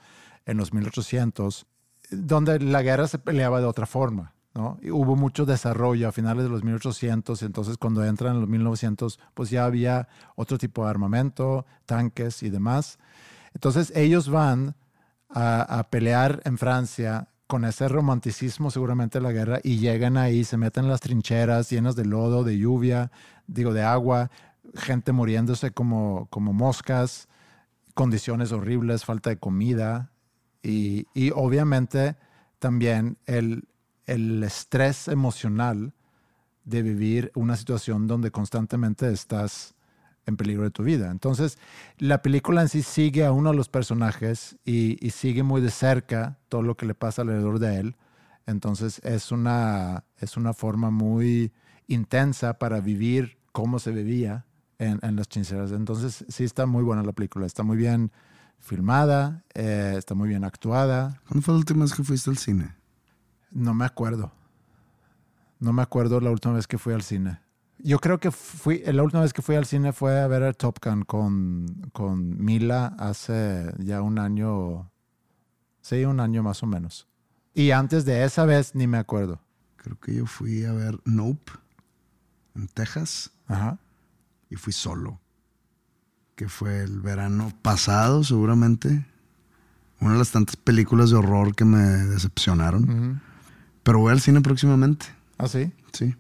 en 0.46 0.57
los 0.57 0.72
1800, 0.72 1.66
donde 2.12 2.61
la 2.61 2.80
guerra 2.80 3.09
se 3.09 3.18
peleaba 3.18 3.61
de 3.61 3.66
otra 3.66 3.84
forma. 3.84 4.32
¿no? 4.55 4.78
Y 4.80 4.90
hubo 4.90 5.16
mucho 5.16 5.44
desarrollo 5.44 6.09
a 6.09 6.12
finales 6.12 6.44
de 6.44 6.48
los 6.48 6.64
1800, 6.64 7.42
entonces 7.42 7.76
cuando 7.76 8.03
entran 8.03 8.36
en 8.36 8.40
los 8.40 8.48
1900, 8.48 9.20
pues 9.34 9.51
ya 9.51 9.66
había 9.66 10.09
otro 10.34 10.57
tipo 10.57 10.84
de 10.84 10.88
armamento, 10.88 11.66
tanques 11.84 12.42
y 12.42 12.48
demás. 12.48 12.98
Entonces 13.53 13.92
ellos 13.94 14.30
van 14.30 14.76
a, 15.28 15.61
a 15.61 15.90
pelear 15.90 16.40
en 16.46 16.57
Francia 16.57 17.28
con 17.51 17.64
ese 17.64 17.88
romanticismo 17.88 18.70
seguramente 18.70 19.20
la 19.20 19.32
guerra 19.32 19.59
y 19.64 19.78
llegan 19.78 20.16
ahí, 20.16 20.44
se 20.44 20.57
meten 20.57 20.84
en 20.84 20.90
las 20.90 21.01
trincheras 21.01 21.68
llenas 21.68 21.96
de 21.96 22.05
lodo, 22.05 22.44
de 22.44 22.57
lluvia, 22.57 23.11
digo, 23.48 23.74
de 23.74 23.82
agua, 23.82 24.30
gente 24.76 25.11
muriéndose 25.11 25.72
como, 25.72 26.28
como 26.30 26.53
moscas, 26.53 27.28
condiciones 27.94 28.53
horribles, 28.53 29.05
falta 29.05 29.30
de 29.30 29.38
comida 29.38 30.12
y, 30.62 31.09
y 31.12 31.32
obviamente 31.34 32.14
también 32.61 33.18
el, 33.26 33.64
el 34.07 34.44
estrés 34.44 35.09
emocional 35.09 35.92
de 36.62 36.82
vivir 36.82 37.32
una 37.34 37.57
situación 37.57 38.07
donde 38.07 38.30
constantemente 38.30 39.12
estás 39.12 39.74
en 40.26 40.36
peligro 40.36 40.62
de 40.62 40.70
tu 40.70 40.82
vida. 40.82 41.10
Entonces, 41.10 41.58
la 41.98 42.22
película 42.22 42.62
en 42.62 42.68
sí 42.68 42.82
sigue 42.82 43.24
a 43.24 43.32
uno 43.32 43.50
de 43.50 43.56
los 43.56 43.68
personajes 43.68 44.58
y, 44.64 45.04
y 45.04 45.10
sigue 45.10 45.42
muy 45.42 45.60
de 45.60 45.70
cerca 45.70 46.38
todo 46.48 46.62
lo 46.62 46.76
que 46.76 46.86
le 46.86 46.94
pasa 46.94 47.22
alrededor 47.22 47.58
de 47.58 47.80
él. 47.80 47.96
Entonces, 48.46 49.00
es 49.04 49.32
una, 49.32 50.04
es 50.18 50.36
una 50.36 50.52
forma 50.52 50.90
muy 50.90 51.52
intensa 51.86 52.58
para 52.58 52.80
vivir 52.80 53.38
cómo 53.52 53.78
se 53.78 53.90
vivía 53.90 54.46
en, 54.78 54.98
en 55.02 55.16
las 55.16 55.28
chincheras. 55.28 55.72
Entonces, 55.72 56.24
sí 56.28 56.44
está 56.44 56.66
muy 56.66 56.82
buena 56.82 57.02
la 57.02 57.12
película. 57.12 57.46
Está 57.46 57.62
muy 57.62 57.76
bien 57.76 58.12
filmada, 58.60 59.44
eh, 59.54 59.94
está 59.96 60.14
muy 60.14 60.28
bien 60.28 60.44
actuada. 60.44 61.20
¿Cuándo 61.26 61.42
fue 61.42 61.54
la 61.54 61.58
última 61.58 61.84
vez 61.84 61.94
que 61.94 62.04
fuiste 62.04 62.30
al 62.30 62.38
cine? 62.38 62.74
No 63.50 63.74
me 63.74 63.84
acuerdo. 63.84 64.32
No 65.58 65.72
me 65.72 65.82
acuerdo 65.82 66.20
la 66.20 66.30
última 66.30 66.54
vez 66.54 66.66
que 66.66 66.78
fui 66.78 66.94
al 66.94 67.02
cine. 67.02 67.40
Yo 67.83 67.99
creo 67.99 68.18
que 68.18 68.31
fui, 68.31 68.83
la 68.85 69.03
última 69.03 69.22
vez 69.22 69.33
que 69.33 69.43
fui 69.43 69.57
al 69.57 69.66
cine 69.66 69.93
fue 69.93 70.20
a 70.20 70.26
ver 70.26 70.43
a 70.43 70.53
Top 70.53 70.78
Gun 70.85 71.03
con, 71.05 71.66
con 71.93 72.43
Mila 72.43 72.95
hace 72.99 73.72
ya 73.78 74.03
un 74.03 74.18
año, 74.18 74.91
sí, 75.81 76.05
un 76.05 76.20
año 76.20 76.43
más 76.43 76.62
o 76.62 76.66
menos. 76.66 77.07
Y 77.55 77.70
antes 77.70 78.05
de 78.05 78.24
esa 78.24 78.45
vez 78.45 78.74
ni 78.74 78.87
me 78.87 78.99
acuerdo. 78.99 79.41
Creo 79.76 79.99
que 79.99 80.14
yo 80.14 80.26
fui 80.26 80.64
a 80.64 80.72
ver 80.72 81.01
Nope 81.05 81.53
en 82.55 82.68
Texas 82.68 83.31
Ajá. 83.47 83.78
y 84.51 84.57
fui 84.57 84.72
solo. 84.72 85.20
Que 86.37 86.49
fue 86.49 86.83
el 86.83 87.01
verano 87.01 87.53
pasado, 87.62 88.24
seguramente. 88.24 89.07
Una 90.01 90.12
de 90.12 90.18
las 90.18 90.31
tantas 90.31 90.57
películas 90.57 91.11
de 91.11 91.16
horror 91.16 91.55
que 91.55 91.64
me 91.64 91.78
decepcionaron. 91.78 93.20
Pero 93.83 93.99
voy 93.99 94.12
al 94.12 94.20
cine 94.20 94.41
próximamente. 94.41 95.07
¿Ah, 95.37 95.49
sí? 95.49 95.72
Sí. 95.93 96.14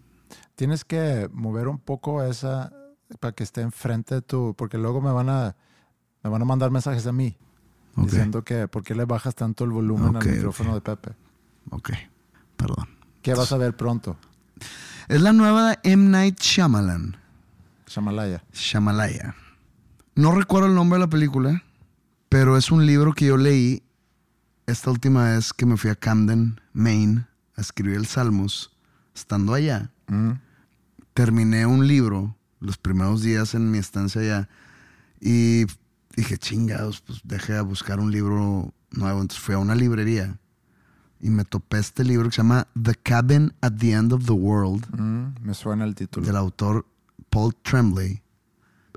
Tienes 0.60 0.84
que 0.84 1.26
mover 1.32 1.68
un 1.68 1.78
poco 1.78 2.22
esa 2.22 2.70
para 3.18 3.32
que 3.32 3.44
esté 3.44 3.62
enfrente 3.62 4.16
de 4.16 4.20
tu, 4.20 4.54
porque 4.54 4.76
luego 4.76 5.00
me 5.00 5.10
van 5.10 5.30
a, 5.30 5.56
me 6.22 6.28
van 6.28 6.42
a 6.42 6.44
mandar 6.44 6.70
mensajes 6.70 7.06
a 7.06 7.12
mí 7.12 7.34
diciendo 7.96 8.44
que 8.44 8.68
por 8.68 8.84
qué 8.84 8.94
le 8.94 9.06
bajas 9.06 9.34
tanto 9.34 9.64
el 9.64 9.70
volumen 9.70 10.16
al 10.16 10.26
micrófono 10.26 10.74
de 10.74 10.82
Pepe. 10.82 11.14
Ok. 11.70 11.92
Perdón. 12.58 12.90
¿Qué 13.22 13.32
vas 13.32 13.50
a 13.52 13.56
ver 13.56 13.74
pronto? 13.74 14.18
Es 15.08 15.22
la 15.22 15.32
nueva 15.32 15.78
M. 15.82 16.10
Night 16.10 16.38
Shyamalan. 16.38 17.16
Shamalaya. 17.86 18.44
Shamalaya. 18.52 19.34
No 20.14 20.32
recuerdo 20.32 20.68
el 20.68 20.74
nombre 20.74 20.98
de 20.98 21.06
la 21.06 21.10
película, 21.10 21.64
pero 22.28 22.58
es 22.58 22.70
un 22.70 22.84
libro 22.84 23.14
que 23.14 23.24
yo 23.24 23.38
leí 23.38 23.82
esta 24.66 24.90
última 24.90 25.24
vez 25.24 25.54
que 25.54 25.64
me 25.64 25.78
fui 25.78 25.88
a 25.88 25.94
Camden, 25.94 26.60
Maine, 26.74 27.26
a 27.56 27.62
escribir 27.62 27.96
el 27.96 28.04
Salmos. 28.04 28.76
Estando 29.14 29.54
allá, 29.54 29.90
terminé 31.14 31.66
un 31.66 31.86
libro 31.86 32.36
los 32.60 32.76
primeros 32.78 33.22
días 33.22 33.54
en 33.54 33.70
mi 33.70 33.78
estancia 33.78 34.20
allá 34.20 34.48
y 35.20 35.64
dije, 36.16 36.38
chingados, 36.38 37.00
pues 37.00 37.20
dejé 37.24 37.54
de 37.54 37.60
buscar 37.62 38.00
un 38.00 38.10
libro 38.10 38.72
nuevo. 38.90 39.20
Entonces 39.20 39.42
fui 39.42 39.54
a 39.54 39.58
una 39.58 39.74
librería 39.74 40.38
y 41.20 41.30
me 41.30 41.44
topé 41.44 41.78
este 41.78 42.04
libro 42.04 42.28
que 42.28 42.36
se 42.36 42.42
llama 42.42 42.66
The 42.80 42.94
Cabin 42.94 43.52
at 43.60 43.72
the 43.78 43.92
End 43.92 44.12
of 44.12 44.24
the 44.26 44.32
World 44.32 44.86
Mm, 44.98 45.34
me 45.42 45.54
suena 45.54 45.84
el 45.84 45.94
título. 45.94 46.26
del 46.26 46.36
autor 46.36 46.86
Paul 47.28 47.54
Tremblay. 47.62 48.22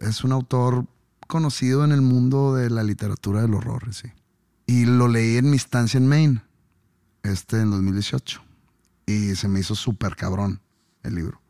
Es 0.02 0.24
un 0.24 0.32
autor 0.32 0.86
conocido 1.28 1.84
en 1.86 1.92
el 1.92 2.02
mundo 2.02 2.56
de 2.56 2.70
la 2.70 2.84
literatura 2.84 3.42
del 3.42 3.54
horror, 3.54 3.94
sí. 3.94 4.10
Y 4.66 4.86
lo 4.86 5.08
leí 5.08 5.38
en 5.38 5.50
mi 5.50 5.58
estancia 5.58 5.98
en 5.98 6.08
Maine, 6.08 6.42
este 7.24 7.60
en 7.62 7.72
2018. 7.72 8.42
Y 9.06 9.36
se 9.36 9.48
me 9.48 9.60
hizo 9.60 9.76
súper 9.76 10.16
cabrón 10.16 10.62
el 11.04 11.16
libro. 11.16 11.42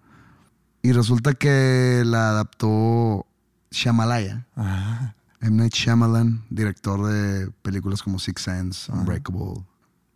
Y 0.83 0.91
resulta 0.91 1.33
que 1.33 2.03
la 2.05 2.29
adaptó 2.29 3.25
Shyamalaya. 3.71 4.45
Ah, 4.55 5.13
M. 5.41 5.57
Night 5.57 5.73
Shyamalan, 5.73 6.43
director 6.49 7.05
de 7.07 7.49
películas 7.61 8.03
como 8.03 8.19
Six 8.19 8.41
Sense, 8.41 8.91
Unbreakable, 8.91 9.63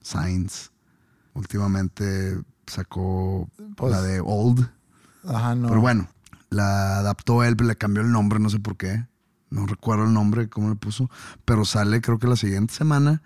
Signs. 0.01 0.71
Últimamente 1.33 2.37
sacó 2.65 3.49
Pues- 3.75 3.91
la 3.91 4.01
de 4.01 4.21
Old. 4.23 4.69
Ajá, 5.25 5.55
no. 5.55 5.69
Pero 5.69 5.81
bueno, 5.81 6.07
la 6.49 6.97
adaptó 6.99 7.43
él, 7.43 7.55
le 7.61 7.75
cambió 7.77 8.01
el 8.03 8.11
nombre, 8.11 8.39
no 8.39 8.49
sé 8.49 8.59
por 8.59 8.77
qué. 8.77 9.05
No 9.49 9.65
recuerdo 9.65 10.03
el 10.03 10.13
nombre, 10.13 10.49
cómo 10.49 10.69
le 10.69 10.75
puso. 10.75 11.09
Pero 11.45 11.63
sale 11.63 12.01
creo 12.01 12.19
que 12.19 12.27
la 12.27 12.35
siguiente 12.35 12.73
semana. 12.73 13.21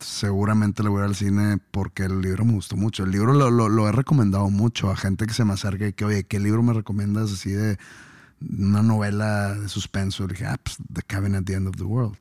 Seguramente 0.00 0.82
le 0.82 0.88
voy 0.88 1.02
a 1.02 1.04
ir 1.04 1.10
al 1.10 1.14
cine 1.16 1.58
porque 1.70 2.04
el 2.04 2.20
libro 2.22 2.44
me 2.44 2.52
gustó 2.54 2.76
mucho. 2.76 3.04
El 3.04 3.10
libro 3.10 3.34
lo, 3.34 3.50
lo- 3.50 3.68
lo 3.68 3.88
he 3.88 3.92
recomendado 3.92 4.48
mucho 4.50 4.90
a 4.90 4.96
gente 4.96 5.26
que 5.26 5.34
se 5.34 5.44
me 5.44 5.52
acerca 5.52 5.86
y 5.86 5.92
que, 5.92 6.04
oye, 6.04 6.24
¿qué 6.24 6.40
libro 6.40 6.62
me 6.62 6.72
recomiendas 6.72 7.30
así 7.32 7.50
de 7.50 7.78
una 8.58 8.82
novela 8.82 9.54
de 9.54 9.68
suspenso? 9.68 10.26
Le 10.26 10.32
dije, 10.34 10.46
ah, 10.46 10.58
pues 10.62 10.78
The 10.92 11.02
Cabin 11.02 11.34
at 11.34 11.44
the 11.44 11.52
End 11.54 11.68
of 11.68 11.76
the 11.76 11.84
World. 11.84 12.16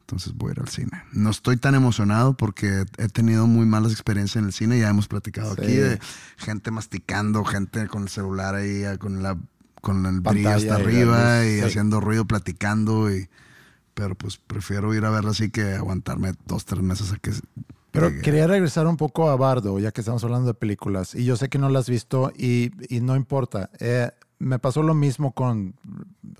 Entonces 0.00 0.32
voy 0.34 0.48
a 0.48 0.52
ir 0.52 0.60
al 0.60 0.68
cine. 0.68 1.02
No 1.12 1.28
estoy 1.28 1.58
tan 1.58 1.74
emocionado 1.74 2.34
porque 2.34 2.86
he 2.96 3.08
tenido 3.08 3.46
muy 3.46 3.66
malas 3.66 3.92
experiencias 3.92 4.36
en 4.40 4.46
el 4.46 4.54
cine. 4.54 4.78
Ya 4.78 4.88
hemos 4.88 5.06
platicado 5.06 5.54
Sí. 5.54 5.60
aquí 5.62 5.72
de 5.76 6.00
gente 6.38 6.70
masticando, 6.70 7.44
gente 7.44 7.88
con 7.88 8.04
el 8.04 8.08
celular 8.08 8.54
ahí, 8.54 8.84
con 8.98 9.22
la 9.22 9.36
con 9.82 10.06
el 10.06 10.20
brillo 10.22 10.50
hasta 10.50 10.74
arriba 10.76 11.44
y 11.46 11.58
sí. 11.58 11.60
haciendo 11.60 12.00
ruido, 12.00 12.24
platicando. 12.24 13.14
Y, 13.14 13.28
pero 13.98 14.14
pues 14.14 14.36
prefiero 14.36 14.94
ir 14.94 15.04
a 15.04 15.10
verla 15.10 15.32
así 15.32 15.50
que 15.50 15.72
aguantarme 15.72 16.32
dos, 16.46 16.64
tres 16.64 16.84
meses 16.84 17.12
a 17.12 17.16
que... 17.16 17.32
Pero 17.90 18.10
llegue. 18.10 18.22
quería 18.22 18.46
regresar 18.46 18.86
un 18.86 18.96
poco 18.96 19.28
a 19.28 19.34
Bardo, 19.34 19.76
ya 19.80 19.90
que 19.90 20.02
estamos 20.02 20.22
hablando 20.22 20.46
de 20.46 20.54
películas. 20.54 21.16
Y 21.16 21.24
yo 21.24 21.36
sé 21.36 21.48
que 21.48 21.58
no 21.58 21.68
la 21.68 21.80
has 21.80 21.88
visto 21.90 22.32
y, 22.38 22.70
y 22.94 23.00
no 23.00 23.16
importa. 23.16 23.70
Eh, 23.80 24.08
me 24.38 24.60
pasó 24.60 24.84
lo 24.84 24.94
mismo 24.94 25.32
con, 25.32 25.74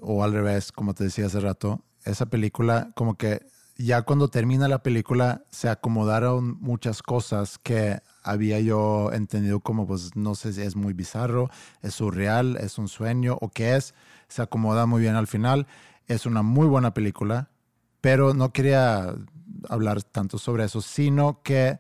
o 0.01 0.23
al 0.23 0.35
revés, 0.35 0.71
como 0.71 0.95
te 0.95 1.03
decía 1.03 1.27
hace 1.27 1.41
rato, 1.41 1.83
esa 2.05 2.27
película, 2.27 2.93
como 2.95 3.17
que 3.17 3.45
ya 3.77 4.03
cuando 4.03 4.29
termina 4.29 4.69
la 4.69 4.85
película 4.85 5.43
se 5.51 5.69
acomodaron 5.69 6.59
muchas 6.61 7.03
cosas 7.03 7.59
que 7.59 7.99
había 8.23 8.61
yo 8.61 9.11
entendido 9.13 9.59
como, 9.59 9.85
pues 9.85 10.15
no 10.15 10.37
sé 10.37 10.53
si 10.53 10.63
es 10.63 10.77
muy 10.77 10.93
bizarro, 10.93 11.51
es 11.83 11.95
surreal, 11.95 12.57
es 12.61 12.79
un 12.79 12.87
sueño 12.87 13.37
o 13.41 13.49
qué 13.49 13.75
es. 13.75 13.95
Se 14.29 14.43
acomoda 14.43 14.87
muy 14.87 15.01
bien 15.01 15.17
al 15.17 15.27
final. 15.27 15.67
Es 16.09 16.27
una 16.27 16.43
muy 16.43 16.67
buena 16.67 16.93
película, 16.95 17.51
pero 18.01 18.35
no 18.35 18.53
quería 18.53 19.15
hablar 19.69 20.03
tanto 20.03 20.39
sobre 20.39 20.65
eso, 20.65 20.81
sino 20.81 21.43
que 21.43 21.79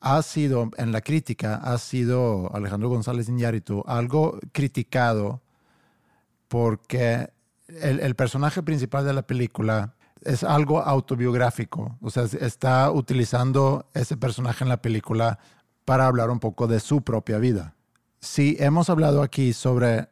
ha 0.00 0.22
sido, 0.22 0.70
en 0.76 0.92
la 0.92 1.00
crítica, 1.00 1.56
ha 1.56 1.76
sido 1.78 2.54
Alejandro 2.54 2.88
González 2.88 3.28
Iñárritu 3.28 3.82
algo 3.86 4.38
criticado 4.52 5.42
porque 6.48 7.30
el, 7.66 8.00
el 8.00 8.14
personaje 8.14 8.62
principal 8.62 9.04
de 9.04 9.12
la 9.12 9.26
película 9.26 9.94
es 10.22 10.44
algo 10.44 10.80
autobiográfico, 10.80 11.98
o 12.00 12.10
sea, 12.10 12.24
está 12.24 12.90
utilizando 12.90 13.90
ese 13.94 14.16
personaje 14.16 14.64
en 14.64 14.68
la 14.70 14.82
película 14.82 15.38
para 15.84 16.06
hablar 16.06 16.30
un 16.30 16.40
poco 16.40 16.66
de 16.66 16.80
su 16.80 17.02
propia 17.02 17.38
vida. 17.38 17.74
Si 18.20 18.56
hemos 18.58 18.90
hablado 18.90 19.22
aquí 19.22 19.52
sobre 19.52 20.08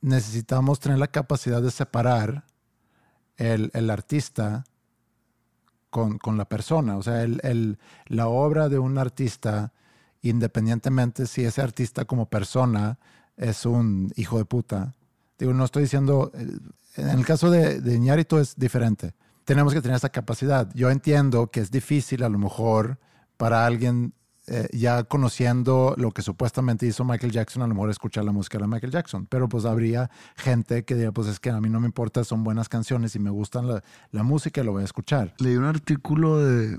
necesitamos 0.00 0.80
tener 0.80 0.98
la 0.98 1.06
capacidad 1.06 1.62
de 1.62 1.70
separar 1.70 2.44
el, 3.36 3.70
el 3.74 3.90
artista 3.90 4.64
con, 5.90 6.18
con, 6.18 6.36
la 6.36 6.44
persona. 6.44 6.96
O 6.96 7.02
sea, 7.02 7.22
el, 7.22 7.40
el, 7.42 7.78
la 8.06 8.28
obra 8.28 8.68
de 8.68 8.78
un 8.78 8.98
artista, 8.98 9.72
independientemente 10.22 11.26
si 11.26 11.44
ese 11.44 11.62
artista 11.62 12.04
como 12.04 12.26
persona 12.26 12.98
es 13.36 13.66
un 13.66 14.12
hijo 14.16 14.38
de 14.38 14.44
puta. 14.44 14.94
Digo, 15.38 15.52
no 15.52 15.64
estoy 15.64 15.84
diciendo, 15.84 16.30
eh, 16.34 16.58
en 16.96 17.08
el 17.10 17.24
caso 17.24 17.50
de, 17.50 17.80
de 17.80 18.40
es 18.40 18.56
diferente. 18.56 19.14
Tenemos 19.44 19.74
que 19.74 19.82
tener 19.82 19.96
esa 19.96 20.08
capacidad. 20.08 20.70
Yo 20.74 20.90
entiendo 20.90 21.48
que 21.48 21.60
es 21.60 21.70
difícil 21.70 22.22
a 22.22 22.28
lo 22.28 22.38
mejor 22.38 22.98
para 23.36 23.66
alguien 23.66 24.14
eh, 24.46 24.68
ya 24.72 25.04
conociendo 25.04 25.94
lo 25.96 26.10
que 26.10 26.20
supuestamente 26.20 26.86
hizo 26.86 27.04
Michael 27.04 27.32
Jackson, 27.32 27.62
a 27.62 27.66
lo 27.66 27.74
mejor 27.74 27.90
escuchar 27.90 28.24
la 28.24 28.32
música 28.32 28.58
de 28.58 28.66
Michael 28.66 28.92
Jackson. 28.92 29.26
Pero 29.26 29.48
pues 29.48 29.64
habría 29.64 30.10
gente 30.36 30.84
que 30.84 30.94
diría, 30.94 31.12
pues 31.12 31.28
es 31.28 31.40
que 31.40 31.50
a 31.50 31.60
mí 31.60 31.70
no 31.70 31.80
me 31.80 31.86
importa, 31.86 32.24
son 32.24 32.44
buenas 32.44 32.68
canciones 32.68 33.16
y 33.16 33.18
me 33.18 33.30
gustan 33.30 33.68
la, 33.68 33.82
la 34.10 34.22
música 34.22 34.60
y 34.60 34.64
lo 34.64 34.72
voy 34.72 34.82
a 34.82 34.84
escuchar. 34.84 35.34
Leí 35.38 35.56
un 35.56 35.64
artículo 35.64 36.38
de... 36.38 36.78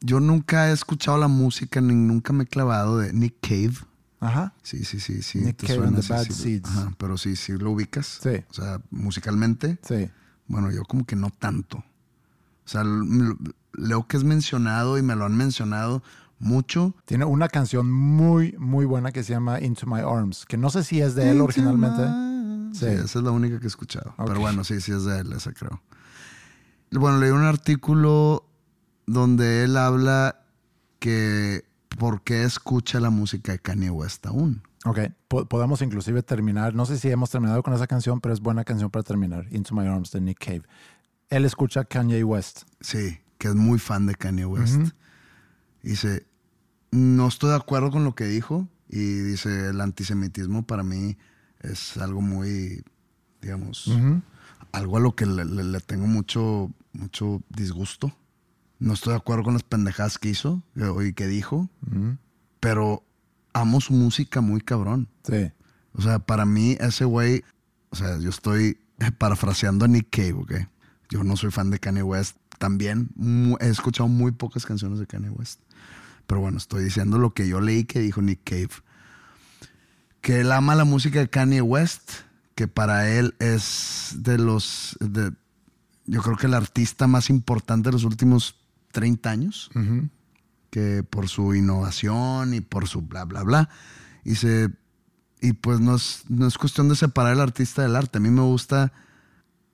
Yo 0.00 0.20
nunca 0.20 0.70
he 0.70 0.72
escuchado 0.72 1.18
la 1.18 1.26
música, 1.26 1.80
ni 1.80 1.94
nunca 1.94 2.32
me 2.32 2.44
he 2.44 2.46
clavado 2.46 2.98
de 2.98 3.12
Nick 3.12 3.36
Cave. 3.40 3.74
Ajá. 4.20 4.54
Sí, 4.62 4.84
sí, 4.84 5.00
sí, 5.00 5.22
sí. 5.22 5.40
Nick 5.40 5.66
Cave 5.66 5.86
and 5.86 6.00
the 6.00 6.06
Bad 6.06 6.26
sí. 6.26 6.32
Seeds. 6.32 6.70
Ajá, 6.70 6.92
pero 6.98 7.18
sí, 7.18 7.34
sí 7.34 7.52
lo 7.52 7.72
ubicas. 7.72 8.20
Sí. 8.22 8.44
O 8.50 8.54
sea, 8.54 8.80
musicalmente. 8.90 9.78
Sí. 9.82 10.08
Bueno, 10.46 10.70
yo 10.70 10.84
como 10.84 11.04
que 11.04 11.16
no 11.16 11.30
tanto. 11.30 11.78
O 11.78 12.70
sea, 12.70 12.84
leo 13.72 14.06
que 14.06 14.16
es 14.16 14.24
mencionado 14.24 14.98
y 14.98 15.02
me 15.02 15.16
lo 15.16 15.24
han 15.24 15.36
mencionado 15.36 16.02
mucho. 16.38 16.94
Tiene 17.04 17.24
una 17.24 17.48
canción 17.48 17.90
muy, 17.90 18.54
muy 18.58 18.84
buena 18.86 19.12
que 19.12 19.22
se 19.22 19.32
llama 19.32 19.60
Into 19.60 19.86
My 19.86 20.00
Arms, 20.00 20.44
que 20.46 20.56
no 20.56 20.70
sé 20.70 20.84
si 20.84 21.00
es 21.00 21.14
de 21.14 21.30
él 21.30 21.40
originalmente. 21.40 22.02
Sí. 22.72 22.80
Sí. 22.80 22.86
esa 22.86 23.18
es 23.18 23.24
la 23.24 23.30
única 23.30 23.58
que 23.58 23.64
he 23.64 23.68
escuchado. 23.68 24.14
Pero 24.26 24.40
bueno, 24.40 24.62
sí, 24.62 24.80
sí 24.80 24.92
es 24.92 25.04
de 25.04 25.20
él, 25.20 25.32
esa 25.32 25.52
creo. 25.52 25.80
Bueno, 26.90 27.18
leí 27.18 27.30
un 27.30 27.42
artículo 27.44 28.44
donde 29.06 29.64
él 29.64 29.76
habla 29.76 30.42
que 30.98 31.64
por 31.98 32.22
qué 32.22 32.44
escucha 32.44 33.00
la 33.00 33.10
música 33.10 33.52
de 33.52 33.58
Kanye 33.58 33.90
West 33.90 34.26
aún. 34.26 34.62
Ok, 34.84 34.98
po- 35.26 35.46
podemos 35.46 35.82
inclusive 35.82 36.22
terminar, 36.22 36.74
no 36.74 36.86
sé 36.86 36.98
si 36.98 37.10
hemos 37.10 37.30
terminado 37.30 37.62
con 37.62 37.74
esa 37.74 37.86
canción, 37.86 38.20
pero 38.20 38.32
es 38.32 38.40
buena 38.40 38.64
canción 38.64 38.90
para 38.90 39.02
terminar, 39.02 39.46
Into 39.50 39.74
My 39.74 39.86
Arms 39.86 40.12
de 40.12 40.20
Nick 40.20 40.38
Cave. 40.44 40.62
Él 41.30 41.44
escucha 41.44 41.84
Kanye 41.84 42.22
West. 42.22 42.62
Sí, 42.80 43.18
que 43.38 43.48
es 43.48 43.54
muy 43.54 43.78
fan 43.78 44.06
de 44.06 44.14
Kanye 44.14 44.44
West. 44.46 44.92
Dice, 45.82 46.26
no 46.90 47.28
estoy 47.28 47.50
de 47.50 47.56
acuerdo 47.56 47.90
con 47.90 48.04
lo 48.04 48.14
que 48.14 48.24
dijo 48.24 48.68
y 48.88 48.98
dice, 48.98 49.68
el 49.68 49.80
antisemitismo 49.80 50.66
para 50.66 50.82
mí 50.82 51.16
es 51.60 51.96
algo 51.96 52.20
muy, 52.20 52.84
digamos, 53.42 53.88
algo 54.72 54.96
a 54.96 55.00
lo 55.00 55.14
que 55.14 55.26
le, 55.26 55.44
le- 55.44 55.64
le 55.64 55.80
tengo 55.80 56.06
mucho, 56.06 56.70
mucho 56.92 57.42
disgusto. 57.50 58.12
No 58.78 58.92
estoy 58.94 59.12
de 59.12 59.16
acuerdo 59.18 59.42
con 59.44 59.54
las 59.54 59.62
pendejadas 59.64 60.18
que 60.18 60.28
hizo 60.30 60.62
eh, 60.76 60.88
y 61.08 61.12
que 61.12 61.26
dijo, 61.26 61.68
pero 62.60 63.02
amo 63.52 63.80
su 63.80 63.92
música 63.92 64.40
muy 64.40 64.60
cabrón. 64.60 65.08
Sí, 65.24 65.50
O 65.94 66.02
sea, 66.02 66.18
para 66.20 66.46
mí 66.46 66.76
ese 66.80 67.04
güey, 67.04 67.42
o 67.90 67.96
sea, 67.96 68.18
yo 68.18 68.30
estoy 68.30 68.78
parafraseando 69.18 69.84
a 69.84 69.88
Nick 69.88 70.08
Cave, 70.10 70.32
¿ok? 70.34 70.52
Yo 71.10 71.24
no 71.24 71.36
soy 71.36 71.50
fan 71.50 71.70
de 71.70 71.78
Kanye 71.78 72.02
West. 72.02 72.36
También 72.58 73.10
he 73.60 73.68
escuchado 73.68 74.08
muy 74.08 74.32
pocas 74.32 74.64
canciones 74.66 74.98
de 74.98 75.06
Kanye 75.06 75.30
West. 75.30 75.60
Pero 76.28 76.42
bueno, 76.42 76.58
estoy 76.58 76.84
diciendo 76.84 77.18
lo 77.18 77.32
que 77.32 77.48
yo 77.48 77.58
leí 77.58 77.84
que 77.84 78.00
dijo 78.00 78.20
Nick 78.20 78.40
Cave. 78.44 78.68
Que 80.20 80.42
él 80.42 80.52
ama 80.52 80.74
la 80.74 80.84
música 80.84 81.20
de 81.20 81.30
Kanye 81.30 81.62
West, 81.62 82.10
que 82.54 82.68
para 82.68 83.10
él 83.10 83.34
es 83.38 84.14
de 84.18 84.36
los... 84.36 84.94
De, 85.00 85.32
yo 86.04 86.22
creo 86.22 86.36
que 86.36 86.46
el 86.46 86.52
artista 86.52 87.06
más 87.06 87.30
importante 87.30 87.88
de 87.88 87.94
los 87.94 88.04
últimos 88.04 88.56
30 88.92 89.30
años 89.30 89.70
que 90.70 91.02
por 91.02 91.30
su 91.30 91.54
innovación 91.54 92.52
y 92.52 92.60
por 92.60 92.88
su 92.88 93.00
bla, 93.00 93.24
bla, 93.24 93.42
bla. 93.42 93.70
Y, 94.22 94.34
se, 94.34 94.68
y 95.40 95.54
pues 95.54 95.80
no 95.80 95.96
es, 95.96 96.24
no 96.28 96.46
es 96.46 96.58
cuestión 96.58 96.90
de 96.90 96.96
separar 96.96 97.32
el 97.32 97.40
artista 97.40 97.80
del 97.80 97.96
arte. 97.96 98.18
A 98.18 98.20
mí 98.20 98.28
me 98.28 98.42
gusta 98.42 98.92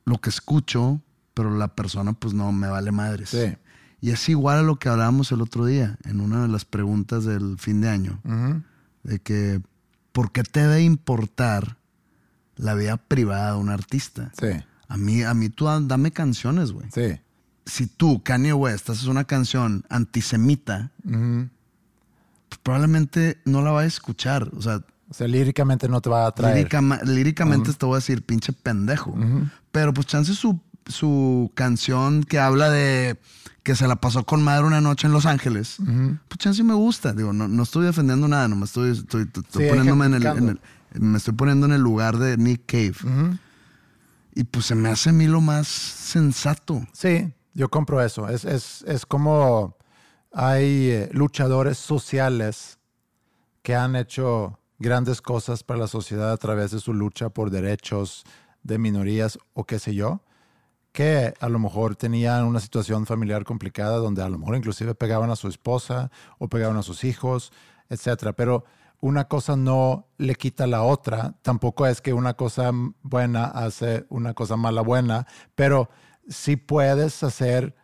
lo 0.05 0.21
que 0.21 0.31
escucho, 0.31 1.03
pero 1.35 1.51
la 1.51 1.75
persona 1.75 2.13
pues 2.13 2.33
no 2.33 2.53
me 2.53 2.69
vale 2.69 2.93
madres. 2.93 3.31
Sí. 3.31 3.57
Y 4.05 4.11
es 4.11 4.29
igual 4.29 4.59
a 4.59 4.63
lo 4.63 4.77
que 4.77 4.91
hablábamos 4.91 5.33
el 5.33 5.41
otro 5.41 5.65
día 5.65 5.97
en 6.05 6.21
una 6.21 6.43
de 6.43 6.49
las 6.49 6.67
preguntas 6.67 7.25
del 7.25 7.57
fin 7.59 7.81
de 7.81 7.89
año. 7.89 8.21
De 9.03 9.19
que, 9.19 9.63
¿por 10.13 10.31
qué 10.31 10.43
te 10.43 10.61
debe 10.61 10.83
importar 10.83 11.79
la 12.57 12.75
vida 12.75 12.99
privada 12.99 13.53
de 13.53 13.59
un 13.59 13.71
artista? 13.71 14.31
sí, 14.39 14.49
A 14.89 14.97
mí, 14.99 15.23
a 15.23 15.33
mí 15.33 15.49
tú 15.49 15.65
dame 15.65 16.11
canciones, 16.11 16.73
güey 16.73 16.87
sí. 16.95 17.19
si 17.65 17.87
tú, 17.87 18.23
Kanye 18.23 18.53
West, 18.53 18.91
haces 18.91 19.07
una 19.07 19.25
canción 19.25 19.85
antisemita, 19.89 20.91
pues 22.49 22.59
probablemente 22.63 23.39
no 23.47 23.63
la 23.63 23.71
vas 23.71 23.85
a 23.85 23.87
escuchar. 23.87 24.51
O 24.55 24.61
sea, 24.61 24.83
O 25.11 25.15
sea, 25.15 25.29
líricamente 25.29 25.89
no 25.89 26.01
te 26.03 26.11
va 26.11 26.25
a 26.25 26.29
atraer. 26.29 26.57
líricama- 26.69 27.01
líricamente 27.05 27.73
te 27.73 27.87
voy 27.87 27.95
a 27.95 27.99
decir 27.99 28.23
pinche 28.23 28.53
pendejo. 28.53 29.17
Pero 29.73 29.95
pues 29.95 30.07
chance 30.07 30.35
su, 30.35 30.61
su 30.87 31.51
canción 31.55 32.23
que 32.25 32.39
habla 32.39 32.69
de 32.71 33.19
que 33.65 33.75
se 33.75 33.89
la 33.89 33.97
pasó 33.97 34.25
con 34.25 34.45
madre 34.45 34.65
una 34.67 34.81
noche 34.81 35.07
en 35.09 35.12
Los 35.12 35.27
Ángeles, 35.27 35.79
pues 36.29 36.39
chance 36.39 36.62
me 36.62 36.75
gusta. 36.75 37.12
Digo, 37.12 37.33
no, 37.33 37.49
no 37.49 37.62
estoy 37.65 37.85
defendiendo 37.87 38.29
nada, 38.29 38.47
no 38.47 38.55
me 38.57 38.67
estoy, 38.67 38.93
estoy, 38.93 39.23
estoy 39.23 39.43
Sí, 39.65 39.69
poniéndome 39.69 40.07
en 40.07 40.15
el, 40.15 40.23
en 40.23 40.29
ejemplificando. 40.29 40.61
el- 40.93 41.01
me 41.01 41.19
estoy 41.19 41.35
poniendo 41.35 41.67
en 41.67 41.73
el 41.73 41.81
lugar 41.81 42.19
de 42.19 42.37
Nick 42.37 42.62
Cave. 42.67 43.39
Y 44.35 44.45
pues 44.45 44.67
se 44.67 44.75
me 44.75 44.89
hace 44.91 45.11
a 45.11 45.12
mí 45.12 45.27
lo 45.27 45.41
más 45.41 45.67
sensato. 45.69 46.87
Sí, 46.93 47.33
yo 47.55 47.69
compro 47.69 48.03
eso. 48.03 48.29
Es, 48.29 48.45
es, 48.45 48.85
es 48.87 49.07
como 49.07 49.77
hay 50.33 50.91
eh, 50.91 51.11
luchadores 51.12 51.79
sociales 51.79 52.79
que 53.62 53.75
han 53.77 53.97
hecho 53.97 54.59
grandes 54.79 55.23
cosas 55.23 55.62
para 55.62 55.81
la 55.81 55.87
sociedad 55.87 56.33
a 56.33 56.37
través 56.37 56.73
de 56.73 56.81
su 56.81 56.93
lucha 56.93 57.29
por 57.31 57.51
derechos 57.51 58.25
de 58.62 58.79
minorías 58.79 59.39
o 59.55 59.65
qué 59.65 59.79
sé 59.79 59.95
yo, 59.95 60.21
que 60.95 61.34
a 61.40 61.49
lo 61.49 61.59
mejor 61.59 61.97
tenían 61.97 62.45
una 62.45 62.61
situación 62.61 63.05
familiar 63.05 63.42
complicada 63.42 63.97
donde 63.97 64.22
a 64.22 64.28
lo 64.28 64.38
mejor 64.38 64.55
inclusive 64.55 64.95
pegaban 64.95 65.28
a 65.28 65.34
su 65.34 65.49
esposa 65.49 66.12
o 66.38 66.49
pegaban 66.49 66.76
a 66.76 66.82
sus 66.82 67.03
hijos, 67.03 67.53
etcétera. 67.88 68.32
Pero 68.32 68.64
una 69.01 69.24
cosa 69.24 69.57
no 69.57 70.07
le 70.18 70.36
quita 70.36 70.68
la 70.68 70.84
otra. 70.84 71.34
Tampoco 71.42 71.84
es 71.88 72.01
que 72.01 72.12
una 72.12 72.34
cosa 72.34 72.70
buena 73.03 73.47
hace 73.47 74.07
una 74.09 74.34
cosa 74.34 74.57
mala 74.57 74.82
buena, 74.82 75.26
pero 75.57 75.90
sí 76.28 76.55
puedes 76.55 77.24
hacer 77.24 77.74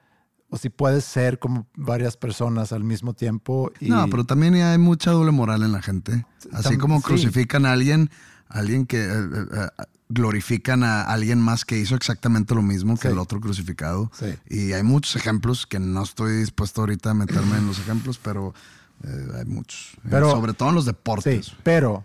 o 0.49 0.57
si 0.57 0.69
puedes 0.69 1.05
ser 1.05 1.41
como 1.41 1.67
varias 1.75 2.17
personas 2.17 2.71
al 2.71 2.85
mismo 2.85 3.15
tiempo. 3.15 3.73
Y, 3.81 3.89
No, 3.89 4.09
pero 4.09 4.23
también 4.23 4.55
hay 4.55 4.79
mucha 4.79 5.11
doble 5.11 5.33
moral 5.33 5.65
en 5.65 5.73
la 5.73 5.83
gente. 5.83 6.27
Así 6.53 6.79
como 6.79 7.03
crucifican 7.03 7.67
a 7.67 7.73
alguien, 7.73 8.09
alguien 8.49 8.87
que 8.87 9.03
eh, 9.03 9.11
eh, 9.11 9.47
eh, 9.53 9.85
glorifican 10.13 10.83
a 10.83 11.03
alguien 11.03 11.41
más 11.41 11.65
que 11.65 11.79
hizo 11.79 11.95
exactamente 11.95 12.55
lo 12.55 12.63
mismo 12.63 12.97
que 12.97 13.09
Sí. 13.09 13.13
el 13.13 13.19
otro 13.19 13.41
crucificado. 13.41 14.11
Sí. 14.13 14.35
Y 14.49 14.73
hay 14.73 14.83
muchos 14.83 15.17
ejemplos 15.17 15.67
que 15.67 15.79
no 15.79 16.03
estoy 16.03 16.33
dispuesto 16.39 16.83
ahorita 16.83 17.11
a 17.11 17.15
meterme 17.15 17.57
en 17.59 17.67
los 17.69 17.79
ejemplos, 17.79 18.19
pero 18.23 18.53
eh, 19.05 19.29
hay 19.39 19.45
muchos. 19.47 19.95
Eh, 20.05 20.09
Pero- 20.11 20.31
sobre 20.33 20.53
todo 20.53 20.69
en 20.71 20.75
los 20.75 20.85
deportes. 20.85 21.47
Sí, 21.47 21.53
pero 21.63 22.05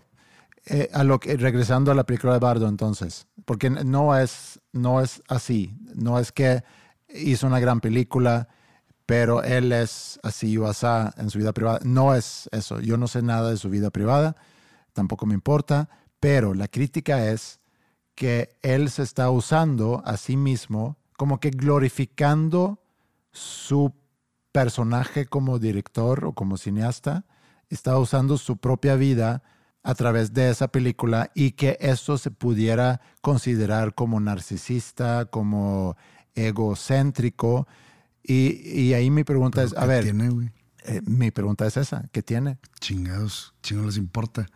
eh, 0.66 0.88
a 0.94 1.04
lo 1.04 1.20
que, 1.20 1.36
regresando 1.36 1.92
a 1.92 1.94
la 1.94 2.04
película 2.04 2.32
de 2.32 2.38
Bardo 2.38 2.68
entonces, 2.68 3.26
porque 3.44 3.68
no 3.70 4.16
es, 4.16 4.60
no 4.72 5.00
es 5.02 5.22
así, 5.28 5.76
no 5.94 6.18
es 6.18 6.32
que 6.32 6.62
hizo 7.14 7.46
una 7.46 7.60
gran 7.60 7.80
película, 7.80 8.48
pero 9.04 9.42
él 9.42 9.72
es 9.72 10.18
así 10.22 10.56
o 10.58 10.66
asá 10.66 11.12
en 11.18 11.28
su 11.30 11.38
vida 11.38 11.52
privada. 11.52 11.80
No 11.84 12.14
es 12.14 12.48
eso, 12.52 12.80
yo 12.80 12.96
no 12.96 13.08
sé 13.08 13.20
nada 13.22 13.50
de 13.50 13.56
su 13.56 13.68
vida 13.68 13.90
privada, 13.90 14.36
tampoco 14.92 15.26
me 15.26 15.34
importa, 15.34 15.88
pero 16.18 16.54
la 16.54 16.66
crítica 16.68 17.26
es 17.30 17.60
que 18.16 18.56
él 18.62 18.90
se 18.90 19.04
está 19.04 19.30
usando 19.30 20.02
a 20.04 20.16
sí 20.16 20.36
mismo 20.36 20.96
como 21.16 21.38
que 21.38 21.50
glorificando 21.50 22.82
su 23.30 23.94
personaje 24.50 25.26
como 25.26 25.58
director 25.58 26.24
o 26.24 26.32
como 26.32 26.56
cineasta, 26.56 27.24
está 27.68 27.98
usando 27.98 28.38
su 28.38 28.56
propia 28.56 28.96
vida 28.96 29.42
a 29.82 29.94
través 29.94 30.32
de 30.32 30.50
esa 30.50 30.68
película 30.68 31.30
y 31.34 31.52
que 31.52 31.76
eso 31.80 32.18
se 32.18 32.30
pudiera 32.30 33.00
considerar 33.20 33.94
como 33.94 34.18
narcisista, 34.18 35.26
como 35.26 35.96
egocéntrico. 36.34 37.68
Y, 38.22 38.80
y 38.80 38.94
ahí 38.94 39.10
mi 39.10 39.24
pregunta 39.24 39.60
Pero 39.60 39.68
es, 39.68 39.76
a 39.76 39.82
¿qué 39.82 39.86
ver, 39.86 40.04
tiene, 40.04 40.52
eh, 40.84 41.02
mi 41.04 41.30
pregunta 41.30 41.66
es 41.66 41.76
esa, 41.76 42.08
¿qué 42.12 42.22
tiene? 42.22 42.58
Chingados, 42.80 43.54
chingados 43.62 43.94
les 43.94 43.98
importa. 43.98 44.46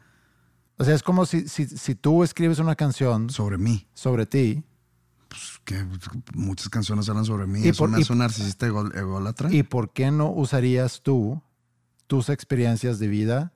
O 0.80 0.84
sea, 0.84 0.94
es 0.94 1.02
como 1.02 1.26
si, 1.26 1.46
si, 1.46 1.66
si 1.66 1.94
tú 1.94 2.24
escribes 2.24 2.58
una 2.58 2.74
canción 2.74 3.28
Sobre 3.28 3.58
mí. 3.58 3.86
sobre 3.92 4.24
ti 4.24 4.62
Pues, 5.28 5.60
que 5.64 5.86
muchas 6.34 6.70
canciones 6.70 7.06
hablan 7.10 7.26
sobre 7.26 7.46
mí. 7.46 7.60
Y 7.66 7.72
por- 7.72 7.90
me 7.90 7.98
y- 7.98 8.02
hace 8.02 8.12
un 8.14 8.20
narcisista 8.20 8.66
ególatra. 8.66 9.52
¿Y 9.52 9.62
por 9.62 9.92
qué 9.92 10.10
no 10.10 10.30
usarías 10.32 11.02
tú 11.02 11.42
tus 12.06 12.30
experiencias 12.30 12.98
de 12.98 13.08
vida 13.08 13.52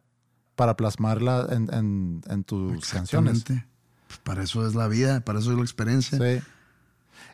para 0.55 0.77
plasmarla 0.77 1.49
en, 1.51 1.72
en- 1.72 2.22
en 2.29 2.45
tus 2.45 2.89
canciones? 2.91 3.43
Pues 3.45 4.18
para 4.22 4.43
eso 4.45 4.66
es 4.68 4.75
la 4.75 4.87
vida, 4.87 5.20
para 5.22 5.39
eso 5.39 5.51
es 5.51 5.57
la 5.57 5.62
experiencia. 5.64 6.18
Sí. 6.18 6.45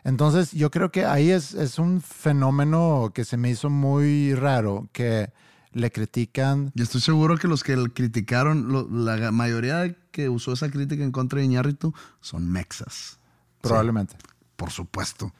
Entonces, 0.03 0.51
yo 0.53 0.71
creo 0.71 0.89
que 0.91 1.05
ahí 1.05 1.29
es, 1.29 1.53
es 1.53 1.77
un 1.77 2.01
fenómeno 2.01 3.11
que 3.13 3.25
se 3.25 3.35
me 3.37 3.49
hizo 3.51 3.69
muy 3.69 4.33
raro, 4.35 4.87
que 4.93 5.31
le 5.73 5.91
critican. 5.91 6.71
Y 6.75 6.81
estoy 6.81 7.01
seguro 7.01 7.37
que 7.37 7.47
los 7.47 7.63
que 7.63 7.75
le 7.77 7.89
criticaron, 7.91 8.69
lo- 8.71 8.87
la 8.89 9.31
mayoría 9.31 9.95
que 10.11 10.29
usó 10.29 10.53
esa 10.53 10.69
crítica 10.69 11.03
en 11.03 11.11
contra 11.11 11.39
de 11.39 11.45
Iñárritu 11.45 11.93
son 12.19 12.49
mexas. 12.49 13.19
Probablemente. 13.61 14.15
Por 14.55 14.71
supuesto. 14.71 15.33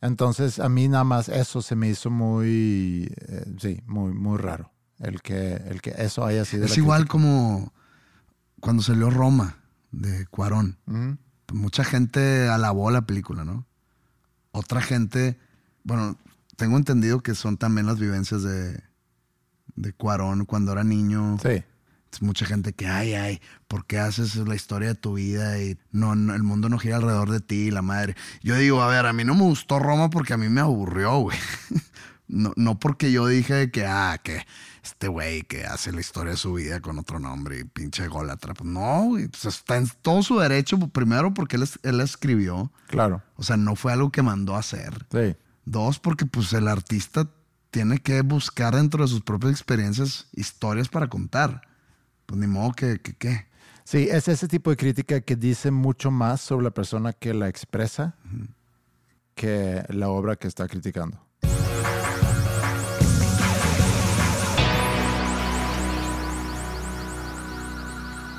Entonces, 0.00 0.60
a 0.60 0.68
mí 0.68 0.88
nada 0.88 1.04
más 1.04 1.28
eso 1.28 1.62
se 1.62 1.74
me 1.74 1.88
hizo 1.88 2.10
muy, 2.10 3.08
eh, 3.28 3.54
sí, 3.58 3.82
muy, 3.86 4.12
muy 4.12 4.38
raro. 4.38 4.70
El 4.98 5.20
que, 5.20 5.54
el 5.54 5.82
que 5.82 5.94
eso 5.98 6.24
haya 6.24 6.44
sido. 6.44 6.64
Es 6.64 6.70
la 6.70 6.76
igual 6.76 7.00
crítica. 7.02 7.12
como 7.12 7.72
cuando 8.60 8.82
salió 8.82 9.10
Roma 9.10 9.56
de 9.90 10.26
Cuarón. 10.26 10.78
Mucha 11.52 11.84
gente 11.84 12.48
alabó 12.48 12.90
la 12.90 13.06
película, 13.06 13.44
¿no? 13.44 13.66
Otra 14.52 14.80
gente, 14.80 15.38
bueno, 15.84 16.16
tengo 16.56 16.76
entendido 16.76 17.20
que 17.22 17.34
son 17.34 17.56
también 17.58 17.86
las 17.86 17.98
vivencias 17.98 18.42
de, 18.42 18.82
de 19.76 19.92
Cuarón 19.92 20.44
cuando 20.44 20.72
era 20.72 20.84
niño. 20.84 21.38
Sí. 21.42 21.62
Es 22.12 22.22
mucha 22.22 22.46
gente 22.46 22.72
que, 22.72 22.86
ay, 22.86 23.14
ay, 23.14 23.40
¿por 23.68 23.84
qué 23.86 23.98
haces 23.98 24.36
la 24.36 24.54
historia 24.54 24.88
de 24.88 24.94
tu 24.94 25.14
vida 25.14 25.60
y 25.62 25.76
no, 25.92 26.14
no, 26.14 26.34
el 26.34 26.42
mundo 26.42 26.68
no 26.68 26.78
gira 26.78 26.96
alrededor 26.96 27.30
de 27.30 27.40
ti, 27.40 27.70
la 27.70 27.82
madre? 27.82 28.16
Yo 28.42 28.56
digo, 28.56 28.80
a 28.82 28.88
ver, 28.88 29.04
a 29.06 29.12
mí 29.12 29.24
no 29.24 29.34
me 29.34 29.42
gustó 29.42 29.78
Roma 29.78 30.08
porque 30.08 30.32
a 30.32 30.36
mí 30.38 30.48
me 30.48 30.60
aburrió, 30.60 31.18
güey. 31.18 31.38
No, 32.28 32.52
no 32.56 32.76
porque 32.80 33.12
yo 33.12 33.28
dije 33.28 33.70
que, 33.70 33.86
ah, 33.86 34.18
que 34.20 34.44
este 34.82 35.06
güey 35.06 35.42
que 35.42 35.64
hace 35.64 35.92
la 35.92 36.00
historia 36.00 36.32
de 36.32 36.36
su 36.36 36.54
vida 36.54 36.80
con 36.80 36.98
otro 36.98 37.20
nombre 37.20 37.60
y 37.60 37.62
pinche 37.64 38.08
golatra. 38.08 38.52
Pues 38.52 38.68
no, 38.68 39.04
güey, 39.04 39.28
pues 39.28 39.44
está 39.44 39.76
en 39.76 39.86
todo 40.02 40.24
su 40.24 40.36
derecho, 40.40 40.76
primero 40.88 41.32
porque 41.34 41.54
él, 41.54 41.68
él 41.84 42.00
escribió, 42.00 42.72
Claro. 42.88 43.22
o 43.36 43.44
sea, 43.44 43.56
no 43.56 43.76
fue 43.76 43.92
algo 43.92 44.10
que 44.10 44.22
mandó 44.22 44.56
a 44.56 44.58
hacer. 44.58 45.06
Sí. 45.12 45.36
Dos, 45.66 46.00
porque 46.00 46.26
pues 46.26 46.52
el 46.52 46.66
artista 46.66 47.28
tiene 47.76 47.98
que 47.98 48.22
buscar 48.22 48.74
dentro 48.74 49.02
de 49.02 49.08
sus 49.08 49.20
propias 49.20 49.52
experiencias 49.52 50.28
historias 50.32 50.88
para 50.88 51.08
contar. 51.08 51.60
Pues 52.24 52.40
ni 52.40 52.46
modo 52.46 52.72
que, 52.72 52.98
que, 53.00 53.12
¿qué? 53.12 53.48
Sí, 53.84 54.08
es 54.10 54.28
ese 54.28 54.48
tipo 54.48 54.70
de 54.70 54.78
crítica 54.78 55.20
que 55.20 55.36
dice 55.36 55.70
mucho 55.70 56.10
más 56.10 56.40
sobre 56.40 56.64
la 56.64 56.70
persona 56.70 57.12
que 57.12 57.34
la 57.34 57.50
expresa 57.50 58.14
que 59.34 59.84
la 59.90 60.08
obra 60.08 60.36
que 60.36 60.48
está 60.48 60.66
criticando. 60.66 61.20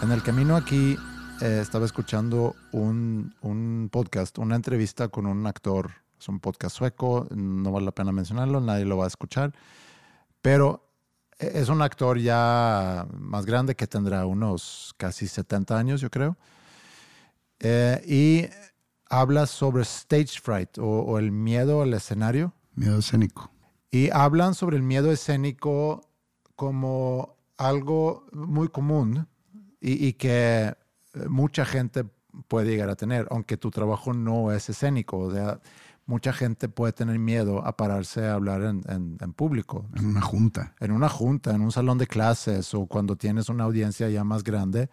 En 0.02 0.12
el 0.12 0.24
camino 0.24 0.56
aquí 0.56 0.98
eh, 1.42 1.60
estaba 1.62 1.86
escuchando 1.86 2.56
un, 2.72 3.36
un 3.42 3.90
podcast, 3.92 4.40
una 4.40 4.56
entrevista 4.56 5.10
con 5.10 5.28
un 5.28 5.46
actor. 5.46 6.07
Es 6.20 6.28
un 6.30 6.40
podcast 6.40 6.76
sueco, 6.76 7.28
no 7.32 7.72
vale 7.72 7.86
la 7.86 7.92
pena 7.92 8.12
mencionarlo, 8.12 8.60
nadie 8.60 8.86
lo 8.86 8.98
va 8.98 9.06
a 9.06 9.08
escuchar. 9.08 9.54
Pero 10.42 10.84
es 11.40 11.70
un 11.70 11.82
actor 11.82 12.18
ya 12.18 13.08
más 13.20 13.46
grande 13.46 13.76
que 13.76 13.88
tendrá 13.88 14.26
unos 14.26 14.96
casi 14.98 15.28
70 15.28 15.78
años, 15.78 16.02
yo 16.02 16.10
creo. 16.10 16.38
Eh, 17.60 18.02
y 18.08 18.50
habla 19.10 19.46
sobre 19.46 19.84
stage 19.84 20.40
fright 20.42 20.78
o, 20.78 20.86
o 20.86 21.20
el 21.20 21.32
miedo 21.32 21.82
al 21.82 21.94
escenario. 21.94 22.54
Miedo 22.76 23.00
escénico. 23.00 23.52
Y 23.92 24.10
hablan 24.12 24.56
sobre 24.56 24.78
el 24.78 24.84
miedo 24.84 25.12
escénico 25.12 26.10
como 26.56 27.38
algo 27.58 28.26
muy 28.32 28.70
común 28.70 29.28
y, 29.80 30.08
y 30.08 30.14
que 30.14 30.66
eh, 30.68 30.76
mucha 31.30 31.66
gente 31.66 32.06
puede 32.48 32.70
llegar 32.70 32.90
a 32.90 32.96
tener, 32.96 33.28
aunque 33.32 33.58
tu 33.58 33.72
trabajo 33.72 34.14
no 34.14 34.52
es 34.52 34.70
escénico. 34.70 35.18
O 35.18 35.32
sea, 35.32 35.60
mucha 36.08 36.34
gente 36.34 36.68
puede 36.70 36.94
tener 36.94 37.20
miedo 37.20 37.64
a 37.66 37.78
pararse 37.78 38.26
a 38.26 38.34
hablar 38.34 38.64
en, 38.64 38.82
en- 38.88 39.18
en 39.22 39.34
público, 39.34 39.86
En 39.96 40.06
una 40.08 40.22
junta. 40.22 40.74
en 40.80 40.92
una 40.92 41.10
junta, 41.10 41.54
en 41.54 41.62
un 41.62 41.72
salón 41.72 41.98
de 42.00 42.08
clases 42.08 42.74
o 42.74 42.88
cuando 42.88 43.16
tienes 43.16 43.50
una 43.50 43.66
audiencia 43.66 44.10
ya 44.10 44.24
más 44.24 44.44
grande. 44.44 44.90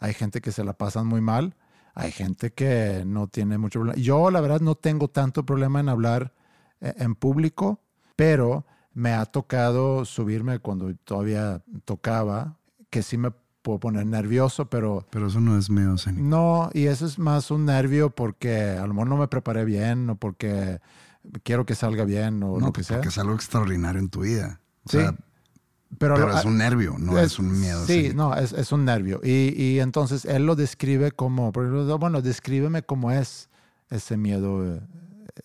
Hay 0.00 0.12
gente 0.14 0.40
que 0.40 0.50
se 0.52 0.64
la 0.64 0.72
pasan 0.72 1.06
muy 1.06 1.20
mal, 1.20 1.54
hay 1.94 2.10
gente 2.10 2.52
que 2.52 3.04
no 3.06 3.28
tiene 3.28 3.56
mucho 3.58 3.78
problema. 3.80 3.98
Yo, 4.02 4.30
la 4.30 4.40
verdad, 4.40 4.60
no 4.60 4.74
tengo 4.74 5.08
tanto 5.08 5.44
problema 5.46 5.78
en 5.80 5.88
hablar 5.88 6.32
eh, 6.80 6.94
en 6.98 7.14
público, 7.14 7.80
pero 8.16 8.66
me 8.92 9.12
ha 9.12 9.24
tocado 9.26 10.04
subirme 10.06 10.58
cuando 10.58 10.94
todavía 11.04 11.62
tocaba, 11.84 12.56
que 12.90 13.02
sí 13.02 13.16
me 13.18 13.30
puedo 13.66 13.80
poner 13.80 14.06
nervioso, 14.06 14.66
pero 14.70 15.04
Pero 15.10 15.26
eso 15.26 15.40
no 15.40 15.58
es 15.58 15.68
miedo 15.70 15.96
escénico. 15.96 16.24
no, 16.24 16.70
y 16.72 16.86
eso 16.86 17.04
es 17.04 17.18
más 17.18 17.50
un 17.50 17.64
nervio 17.64 18.10
porque 18.10 18.60
a 18.70 18.86
lo 18.86 18.94
mejor 18.94 19.08
no 19.08 19.16
me 19.16 19.26
preparé 19.26 19.64
bien 19.64 20.08
o 20.08 20.14
porque 20.14 20.78
quiero 21.42 21.66
que 21.66 21.74
salga 21.74 22.04
bien 22.04 22.40
o 22.44 22.60
No, 22.60 22.66
lo 22.66 22.72
que 22.72 22.78
pues 22.78 22.86
sea. 22.86 22.98
porque 22.98 23.08
es 23.08 23.18
algo 23.18 23.34
extraordinario 23.34 24.00
en 24.00 24.08
tu 24.08 24.20
vida. 24.20 24.60
O 24.84 24.90
Sí, 24.90 24.98
sea, 24.98 25.16
pero, 25.98 26.14
pero 26.14 26.28
lo- 26.28 26.38
es 26.38 26.44
un 26.44 26.58
nervio, 26.58 26.94
no 26.98 27.18
es, 27.18 27.40
un 27.40 27.58
miedo 27.60 27.84
Sí, 27.86 27.92
escénico. 27.94 28.14
no, 28.16 28.34
es, 28.36 28.52
es 28.52 28.70
un 28.70 28.84
nervio. 28.84 29.20
Y, 29.24 29.52
y 29.60 29.80
entonces 29.80 30.24
él 30.26 30.46
lo 30.46 30.54
describe 30.54 31.10
como, 31.10 31.50
bueno, 31.50 32.22
descríbeme 32.22 32.82
cómo 32.84 33.10
es 33.10 33.48
ese 33.90 34.16
miedo 34.16 34.64
eh, 34.76 34.80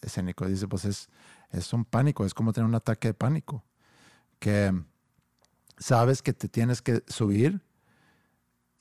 escénico. 0.03 0.45
Dice, 0.45 0.67
pues 0.67 0.86
es, 0.86 1.09
es 1.49 1.74
un 1.74 1.86
pánico, 1.86 2.24
es 2.24 2.36
como 2.36 2.53
tener 2.53 2.67
un 2.67 2.76
ataque 2.76 3.07
de 3.09 3.13
pánico. 3.15 3.63
Que 4.38 4.72
sabes 5.80 6.22
que 6.22 6.34
te 6.34 6.47
tienes 6.47 6.82
que 6.84 7.03
subir 7.07 7.61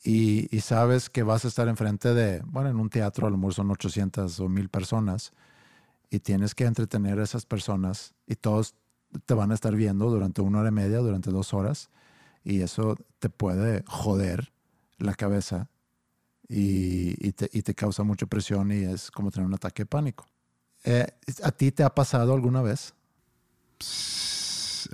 y, 0.02 0.54
y 0.54 0.60
sabes 0.60 1.10
que 1.10 1.22
vas 1.22 1.44
a 1.44 1.48
estar 1.48 1.68
enfrente 1.68 2.14
de, 2.14 2.40
bueno, 2.46 2.70
en 2.70 2.80
un 2.80 2.88
teatro 2.88 3.26
a 3.26 3.30
lo 3.30 3.36
mejor 3.36 3.54
son 3.54 3.70
800 3.70 4.40
o 4.40 4.48
1000 4.48 4.68
personas 4.68 5.32
y 6.10 6.20
tienes 6.20 6.54
que 6.54 6.64
entretener 6.64 7.18
a 7.20 7.24
esas 7.24 7.46
personas 7.46 8.14
y 8.26 8.36
todos 8.36 8.74
te 9.26 9.34
van 9.34 9.50
a 9.50 9.54
estar 9.54 9.74
viendo 9.74 10.08
durante 10.10 10.40
una 10.40 10.60
hora 10.60 10.68
y 10.68 10.72
media, 10.72 10.98
durante 10.98 11.30
dos 11.30 11.52
horas 11.52 11.90
y 12.44 12.62
eso 12.62 12.96
te 13.18 13.28
puede 13.28 13.84
joder 13.86 14.52
la 14.98 15.14
cabeza 15.14 15.68
y, 16.48 17.14
y 17.26 17.32
te, 17.32 17.48
y 17.52 17.62
te 17.62 17.74
causa 17.74 18.02
mucha 18.02 18.26
presión 18.26 18.72
y 18.72 18.84
es 18.84 19.10
como 19.10 19.30
tener 19.30 19.46
un 19.46 19.54
ataque 19.54 19.82
de 19.82 19.86
pánico. 19.86 20.26
Eh, 20.84 21.06
¿A 21.42 21.52
ti 21.52 21.70
te 21.72 21.84
ha 21.84 21.94
pasado 21.94 22.32
alguna 22.32 22.62
vez? 22.62 22.94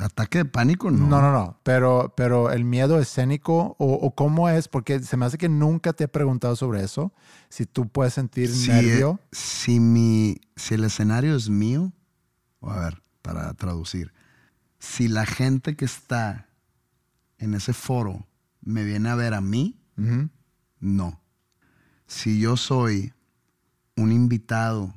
¿Ataque 0.00 0.38
de 0.38 0.44
pánico? 0.44 0.90
No. 0.90 1.06
No, 1.06 1.20
no, 1.20 1.32
no. 1.32 1.60
Pero, 1.62 2.12
pero 2.16 2.50
el 2.50 2.64
miedo 2.64 2.98
escénico 2.98 3.76
o, 3.78 3.92
o 3.94 4.14
cómo 4.14 4.48
es, 4.48 4.68
porque 4.68 5.00
se 5.00 5.16
me 5.16 5.26
hace 5.26 5.38
que 5.38 5.48
nunca 5.48 5.92
te 5.92 6.04
he 6.04 6.08
preguntado 6.08 6.56
sobre 6.56 6.82
eso. 6.82 7.12
Si 7.48 7.66
tú 7.66 7.88
puedes 7.88 8.14
sentir 8.14 8.48
Si, 8.48 8.68
nervio. 8.70 9.20
si, 9.32 9.80
mi, 9.80 10.40
si 10.56 10.74
el 10.74 10.84
escenario 10.84 11.36
es 11.36 11.48
mío, 11.48 11.92
o 12.60 12.70
a 12.70 12.80
ver, 12.80 13.02
para 13.22 13.52
traducir, 13.54 14.12
si 14.78 15.08
la 15.08 15.26
gente 15.26 15.76
que 15.76 15.84
está 15.84 16.48
en 17.38 17.54
ese 17.54 17.72
foro 17.72 18.26
me 18.60 18.84
viene 18.84 19.08
a 19.10 19.14
ver 19.14 19.34
a 19.34 19.40
mí, 19.40 19.78
no. 20.80 21.20
Si 22.06 22.38
yo 22.40 22.56
soy 22.56 23.12
un 23.96 24.12
invitado 24.12 24.94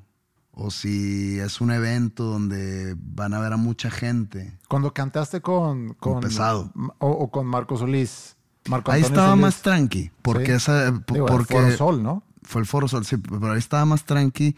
o 0.62 0.72
si 0.72 1.40
es 1.40 1.62
un 1.62 1.72
evento 1.72 2.26
donde 2.26 2.96
van 3.00 3.34
a 3.34 3.40
ver 3.40 3.54
a 3.54 3.58
mucha 3.58 3.90
gente, 3.90 4.58
Cuando 4.68 4.94
cantaste 4.94 5.40
con, 5.42 5.94
con 5.94 6.20
Pesado. 6.20 6.72
O, 7.00 7.08
o 7.10 7.32
con 7.32 7.46
Marco 7.48 7.78
Solís. 7.78 8.36
Marco 8.68 8.92
ahí 8.92 9.02
estaba 9.02 9.30
Solís. 9.30 9.42
más 9.42 9.62
tranqui, 9.62 10.12
porque 10.22 10.46
Sí. 10.48 10.52
esa, 10.52 10.88
el 10.90 11.04
Foro 11.08 11.72
Sol, 11.78 12.04
¿no? 12.04 12.24
Fue 12.44 12.62
el 12.62 12.68
Foro 12.68 12.88
Sol, 12.88 13.06
sí, 13.06 13.16
pero 13.18 13.54
ahí 13.54 13.60
estaba 13.60 13.86
más 13.86 14.04
tranqui 14.06 14.56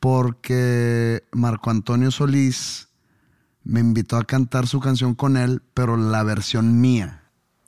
porque 0.00 1.24
Marco 1.32 1.70
Antonio 1.70 2.10
Solís 2.10 2.88
me 3.64 3.80
invitó 3.80 4.16
a 4.16 4.24
cantar 4.24 4.66
su 4.66 4.80
canción 4.80 5.14
con 5.14 5.36
él, 5.36 5.62
pero 5.74 5.96
la 5.96 6.22
versión 6.24 6.80
mía. 6.80 7.22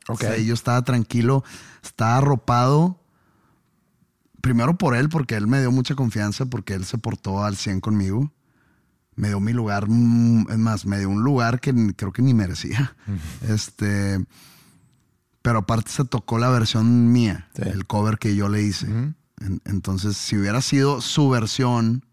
Ok. 0.09 0.17
O 0.17 0.19
sea, 0.19 0.37
yo 0.39 0.53
estaba 0.55 0.83
tranquilo, 0.83 1.45
estaba 1.83 2.17
arropado. 2.19 3.01
Primero 4.45 4.77
por 4.77 4.95
él, 4.95 5.09
porque 5.09 5.37
él 5.37 5.47
me 5.47 5.59
dio 5.61 5.73
mucha 5.73 5.95
confianza, 5.95 6.45
porque 6.45 6.75
él 6.75 6.85
se 6.85 6.99
portó 6.99 7.43
al 7.45 7.57
100 7.57 7.81
conmigo. 7.81 8.31
Me 9.17 9.29
dio 9.29 9.41
mi 9.41 9.55
lugar, 9.55 9.87
mm, 9.89 10.51
es 10.51 10.59
más, 10.59 10.85
me 10.85 10.99
dio 10.99 11.09
un 11.09 11.23
lugar 11.23 11.61
que 11.61 11.73
creo 11.97 12.13
que 12.13 12.21
ni 12.21 12.35
merecía. 12.35 12.95
Este, 13.49 14.23
pero 15.41 15.61
aparte 15.61 15.91
se 15.91 16.05
tocó 16.05 16.37
la 16.39 16.51
versión 16.51 17.11
mía, 17.11 17.49
Sí. 17.57 17.63
el 17.65 17.87
cover 17.87 18.19
que 18.19 18.37
yo 18.37 18.49
le 18.51 18.63
hice. 18.63 18.87
En- 18.87 19.63
entonces, 19.65 20.17
si 20.17 20.37
hubiera 20.37 20.61
sido 20.61 21.01
su 21.01 21.31
versión, 21.31 22.05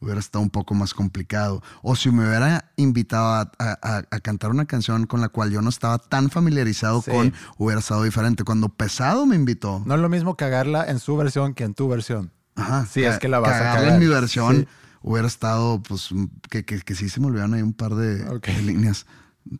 hubiera 0.00 0.20
estado 0.20 0.42
un 0.42 0.50
poco 0.50 0.74
más 0.74 0.92
complicado. 0.94 1.62
O 1.82 1.96
si 1.96 2.10
me 2.10 2.26
hubiera 2.26 2.70
invitado 2.76 3.26
a, 3.28 3.40
a- 3.58 3.78
a- 3.82 4.02
a 4.10 4.20
cantar 4.20 4.50
una 4.50 4.66
canción 4.66 5.06
con 5.06 5.20
la 5.20 5.28
cual 5.28 5.50
yo 5.50 5.62
no 5.62 5.70
estaba 5.70 5.98
tan 5.98 6.28
familiarizado 6.30 7.00
Sí. 7.02 7.10
con, 7.10 7.32
hubiera 7.58 7.80
estado 7.80 8.02
diferente. 8.02 8.44
Cuando 8.44 8.68
Pesado 8.68 9.24
me 9.26 9.36
invitó, 9.36 9.82
No 9.86 9.94
es 9.94 10.00
lo 10.00 10.08
mismo 10.08 10.36
cagarla 10.36 10.84
en 10.88 10.98
su 10.98 11.16
versión 11.16 11.54
que 11.54 11.64
en 11.64 11.74
tu 11.74 11.88
versión. 11.88 12.30
ajá, 12.56 12.86
Sí, 12.86 13.04
es 13.04 13.18
que 13.18 13.28
la 13.28 13.38
vas 13.38 13.52
a 13.52 13.58
cagarla 13.58 13.80
cagar. 13.80 13.94
en 13.94 13.98
mi 14.00 14.06
versión, 14.06 14.56
Sí. 14.56 14.68
hubiera 15.02 15.26
estado, 15.28 15.82
pues, 15.82 16.08
que, 16.50 16.64
que, 16.64 16.80
que 16.80 16.94
sí 16.94 17.08
se 17.08 17.20
me 17.20 17.26
olvidaron 17.28 17.54
ahí 17.54 17.62
un 17.62 17.72
par 17.72 17.94
de, 17.94 18.26
Ok. 18.28 18.46
de 18.48 18.62
líneas, 18.62 19.06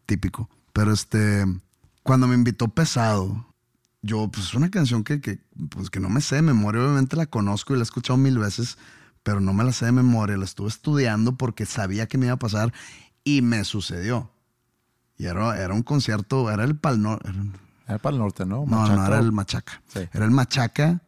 típico. 0.06 0.48
Pero 0.72 0.92
este, 0.92 1.44
cuando 2.02 2.26
me 2.26 2.34
invitó 2.34 2.68
Pesado, 2.68 3.46
yo, 4.02 4.28
pues 4.30 4.46
es 4.46 4.54
una 4.54 4.70
canción 4.70 5.02
que, 5.02 5.20
que, 5.20 5.40
pues, 5.70 5.88
que 5.90 5.98
no 6.00 6.08
me 6.10 6.20
sé 6.20 6.36
de 6.36 6.42
memoria, 6.42 6.82
obviamente 6.82 7.16
la 7.16 7.26
conozco 7.26 7.72
y 7.72 7.76
la 7.76 7.82
he 7.82 7.84
escuchado 7.84 8.16
mil 8.18 8.38
veces, 8.38 8.76
pero 9.26 9.40
no 9.40 9.52
me 9.52 9.64
la 9.64 9.72
sé 9.72 9.86
de 9.86 9.90
memoria, 9.90 10.36
la 10.36 10.44
estuve 10.44 10.68
estudiando 10.68 11.34
porque 11.34 11.66
sabía 11.66 12.06
que 12.06 12.16
me 12.16 12.26
iba 12.26 12.34
a 12.34 12.38
pasar 12.38 12.72
y 13.24 13.42
me 13.42 13.64
sucedió. 13.64 14.30
Y 15.18 15.26
era, 15.26 15.60
era 15.60 15.74
un 15.74 15.82
concierto, 15.82 16.48
era 16.48 16.62
el 16.62 16.76
Pal 16.76 17.02
Norte. 17.02 17.28
Era 17.88 18.00
el 18.04 18.18
norte, 18.18 18.46
¿no? 18.46 18.64
No, 18.68 18.86
no 18.86 19.04
era 19.04 19.18
el 19.18 19.32
Machaca. 19.32 19.82
Sí. 19.88 20.08
Era 20.12 20.26
el 20.26 20.30
Machaca 20.30 21.02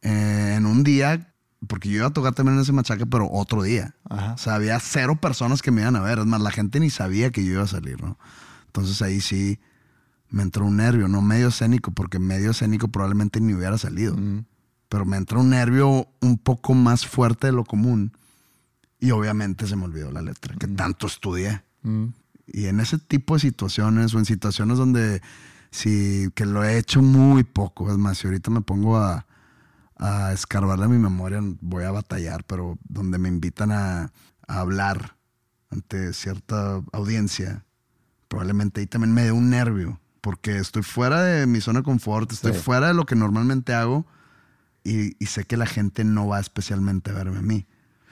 eh, 0.00 0.54
en 0.56 0.64
un 0.64 0.84
día, 0.84 1.34
porque 1.68 1.90
yo 1.90 1.96
iba 1.96 2.06
a 2.06 2.12
tocar 2.14 2.32
también 2.32 2.56
en 2.56 2.62
ese 2.62 2.72
Machaca, 2.72 3.04
pero 3.04 3.28
otro 3.30 3.62
día. 3.62 3.94
Ajá. 4.08 4.32
O 4.32 4.38
sea, 4.38 4.54
había 4.54 4.80
cero 4.80 5.20
personas 5.20 5.60
que 5.60 5.70
me 5.70 5.82
iban 5.82 5.96
a 5.96 6.00
ver. 6.00 6.20
Es 6.20 6.24
más, 6.24 6.40
la 6.40 6.50
gente 6.50 6.80
ni 6.80 6.88
sabía 6.88 7.30
que 7.30 7.44
yo 7.44 7.52
iba 7.52 7.64
a 7.64 7.68
salir, 7.68 8.02
¿no? 8.02 8.18
Entonces 8.68 9.02
ahí 9.02 9.20
sí 9.20 9.60
me 10.30 10.42
entró 10.42 10.64
un 10.64 10.78
nervio, 10.78 11.08
no 11.08 11.20
medio 11.20 11.48
escénico, 11.48 11.90
porque 11.90 12.18
medio 12.18 12.52
escénico 12.52 12.88
probablemente 12.88 13.38
ni 13.42 13.52
hubiera 13.52 13.76
salido. 13.76 14.16
Pero 14.88 15.04
me 15.04 15.16
entró 15.16 15.40
un 15.40 15.50
nervio 15.50 16.08
un 16.20 16.38
poco 16.38 16.74
más 16.74 17.06
fuerte 17.06 17.48
de 17.48 17.52
lo 17.52 17.64
común. 17.64 18.12
Y 19.00 19.10
obviamente 19.10 19.66
se 19.66 19.76
me 19.76 19.84
olvidó 19.84 20.10
la 20.10 20.22
letra, 20.22 20.54
que 20.58 20.68
tanto 20.68 21.06
estudié. 21.06 21.62
Mm. 21.82 22.06
Y 22.46 22.66
en 22.66 22.80
ese 22.80 22.98
tipo 22.98 23.34
de 23.34 23.40
situaciones 23.40 24.14
o 24.14 24.18
en 24.18 24.24
situaciones 24.24 24.78
donde 24.78 25.20
sí, 25.70 26.28
que 26.34 26.46
lo 26.46 26.64
he 26.64 26.78
hecho 26.78 27.02
muy 27.02 27.42
poco, 27.44 27.90
es 27.90 27.98
más, 27.98 28.18
si 28.18 28.26
ahorita 28.28 28.50
me 28.50 28.60
pongo 28.62 28.96
a, 28.98 29.26
a 29.96 30.32
escarbarle 30.32 30.88
mi 30.88 30.98
memoria, 30.98 31.40
voy 31.60 31.84
a 31.84 31.90
batallar, 31.90 32.44
pero 32.44 32.78
donde 32.88 33.18
me 33.18 33.28
invitan 33.28 33.72
a, 33.72 34.12
a 34.46 34.60
hablar 34.60 35.16
ante 35.70 36.12
cierta 36.12 36.80
audiencia, 36.92 37.64
probablemente 38.28 38.80
ahí 38.80 38.86
también 38.86 39.12
me 39.12 39.24
dé 39.24 39.32
un 39.32 39.50
nervio, 39.50 40.00
porque 40.20 40.56
estoy 40.58 40.82
fuera 40.82 41.20
de 41.22 41.46
mi 41.46 41.60
zona 41.60 41.80
de 41.80 41.84
confort, 41.84 42.30
estoy 42.32 42.52
Sí. 42.54 42.60
fuera 42.60 42.88
de 42.88 42.94
lo 42.94 43.04
que 43.04 43.16
normalmente 43.16 43.74
hago 43.74 44.06
y, 44.86 45.16
y 45.18 45.26
sé 45.26 45.44
que 45.44 45.56
la 45.56 45.66
gente 45.66 46.04
no 46.04 46.28
va 46.28 46.40
especialmente 46.40 47.10
a 47.10 47.14
verme 47.14 47.38
a 47.38 47.42
mí. 47.42 47.66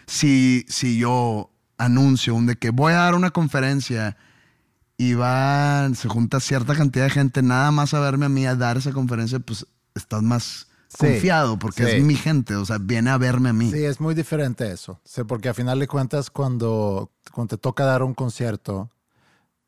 Si, 0.06 0.64
si 0.68 0.98
yo 0.98 1.50
anuncio 1.78 2.34
un 2.34 2.46
de 2.46 2.56
que 2.56 2.70
voy 2.70 2.92
a 2.92 2.96
dar 2.96 3.14
una 3.14 3.30
conferencia 3.30 4.16
y 4.96 5.14
va, 5.14 5.88
se 5.94 6.08
junta 6.08 6.40
cierta 6.40 6.74
cantidad 6.74 7.04
de 7.04 7.10
gente 7.10 7.42
nada 7.42 7.70
más 7.70 7.94
a 7.94 8.00
verme 8.00 8.26
a 8.26 8.28
mí 8.28 8.46
a 8.46 8.54
dar 8.54 8.76
esa 8.76 8.92
conferencia, 8.92 9.38
pues 9.40 9.66
estás 9.94 10.22
más 10.22 10.68
Sí, 10.88 10.98
confiado 11.06 11.58
porque 11.58 11.84
sí. 11.84 11.90
es 11.96 12.04
mi 12.04 12.14
gente, 12.14 12.54
o 12.54 12.64
sea, 12.64 12.78
viene 12.78 13.10
a 13.10 13.18
verme 13.18 13.48
a 13.48 13.52
mí. 13.52 13.70
Sí, 13.72 13.84
es 13.84 14.00
muy 14.00 14.14
diferente 14.14 14.70
eso. 14.70 15.00
Sí, 15.04 15.24
porque 15.24 15.48
a 15.48 15.54
final 15.54 15.80
de 15.80 15.88
cuentas, 15.88 16.30
cuando, 16.30 17.10
cuando 17.32 17.56
te 17.56 17.60
toca 17.60 17.84
dar 17.84 18.04
un 18.04 18.14
concierto, 18.14 18.90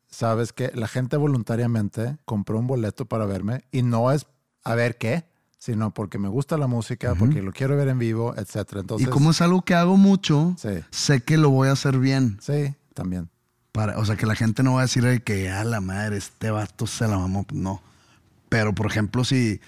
sabes 0.09 0.53
que 0.53 0.71
la 0.73 0.87
gente 0.87 1.17
voluntariamente 1.17 2.17
compró 2.23 2.57
un 2.59 2.67
boleto 2.67 3.05
para 3.05 3.25
verme 3.25 3.65
y 3.71 3.81
no 3.81 4.11
es 4.13 4.25
a 4.63 4.75
ver 4.75 4.97
qué, 4.97 5.25
sino 5.59 5.91
porque 5.93 6.17
me 6.19 6.27
gusta 6.29 6.57
la 6.57 6.67
música, 6.67 7.15
porque 7.15 7.41
lo 7.41 7.51
quiero 7.51 7.75
ver 7.75 7.87
en 7.87 7.99
vivo, 7.99 8.33
etcétera. 8.37 8.79
y 8.79 8.81
Entonces, 8.81 9.09
como 9.09 9.31
es 9.31 9.41
algo 9.41 9.63
que 9.63 9.73
hago 9.75 9.97
mucho, 9.97 10.55
Sí. 10.57 10.69
sé 10.91 11.21
que 11.21 11.37
lo 11.37 11.49
voy 11.49 11.69
a 11.69 11.71
hacer 11.73 11.97
bien. 11.97 12.37
Sí, 12.41 12.75
también. 12.93 13.29
Para, 13.71 13.97
o 13.99 14.05
sea, 14.05 14.15
que 14.15 14.25
la 14.25 14.35
gente 14.35 14.63
no 14.63 14.73
va 14.73 14.79
a 14.81 14.83
decir 14.83 15.05
"Ay, 15.05 15.19
que 15.19 15.49
a 15.49 15.63
la 15.63 15.81
madre, 15.81 16.17
este 16.17 16.49
vato 16.51 16.87
se 16.87 17.07
la 17.07 17.17
mamó. 17.17 17.45
No. 17.51 17.81
Pero, 18.49 18.73
por 18.73 18.85
ejemplo, 18.87 19.23
si, 19.23 19.59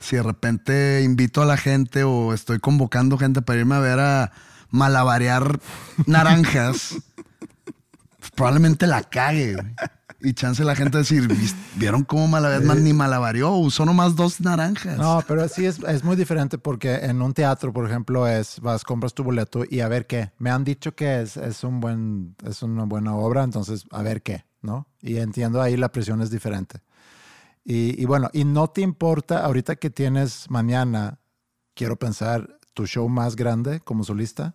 si 0.00 0.16
de 0.16 0.22
repente 0.22 1.02
invito 1.02 1.40
a 1.42 1.46
la 1.46 1.56
gente 1.56 2.04
o 2.04 2.34
estoy 2.34 2.58
convocando 2.58 3.16
gente 3.18 3.40
para 3.42 3.58
irme 3.60 3.74
a 3.76 3.80
ver 3.80 4.00
a 4.00 4.32
malabarear 4.70 5.60
naranjas, 6.06 6.96
probablemente 8.34 8.86
la 8.86 9.02
cague. 9.02 9.56
Y 10.20 10.32
chance 10.32 10.64
la 10.64 10.74
gente 10.74 10.98
decir, 10.98 11.28
"¿Vis- 11.28 11.54
¿vieron 11.76 12.02
cómo 12.02 12.26
malabareó? 12.26 12.66
Más 12.66 12.78
ni 12.78 12.92
malabareó, 12.92 13.52
usó 13.52 13.84
nomás 13.84 14.16
dos 14.16 14.40
naranjas. 14.40 14.98
No, 14.98 15.22
pero 15.28 15.48
sí 15.48 15.64
es, 15.64 15.78
es 15.84 16.02
muy 16.02 16.16
diferente 16.16 16.58
porque 16.58 16.96
en 16.96 17.22
un 17.22 17.32
teatro, 17.34 17.72
por 17.72 17.86
ejemplo, 17.88 18.26
es 18.26 18.58
vas, 18.60 18.82
compras 18.82 19.14
tu 19.14 19.22
boleto 19.22 19.62
y 19.68 19.78
a 19.80 19.86
ver 19.88 20.06
qué. 20.08 20.32
Me 20.38 20.50
han 20.50 20.64
dicho 20.64 20.96
que 20.96 21.20
es, 21.22 21.36
es 21.36 21.62
un 21.62 21.78
buen, 21.80 22.34
es 22.44 22.62
una 22.62 22.82
buena 22.84 23.14
obra, 23.14 23.44
entonces 23.44 23.84
a 23.92 24.02
ver 24.02 24.22
qué, 24.22 24.44
¿no? 24.60 24.88
Y 25.00 25.18
entiendo 25.18 25.62
ahí 25.62 25.76
la 25.76 25.92
presión 25.92 26.20
es 26.20 26.30
diferente. 26.30 26.80
Y, 27.64 28.00
y 28.00 28.04
bueno, 28.06 28.28
y 28.32 28.44
no 28.44 28.68
te 28.68 28.80
importa 28.80 29.44
ahorita 29.44 29.76
que 29.76 29.90
tienes 29.90 30.50
mañana, 30.50 31.20
quiero 31.74 31.96
pensar, 31.96 32.58
tu 32.74 32.86
show 32.86 33.08
más 33.08 33.36
grande 33.36 33.80
como 33.80 34.02
solista, 34.04 34.54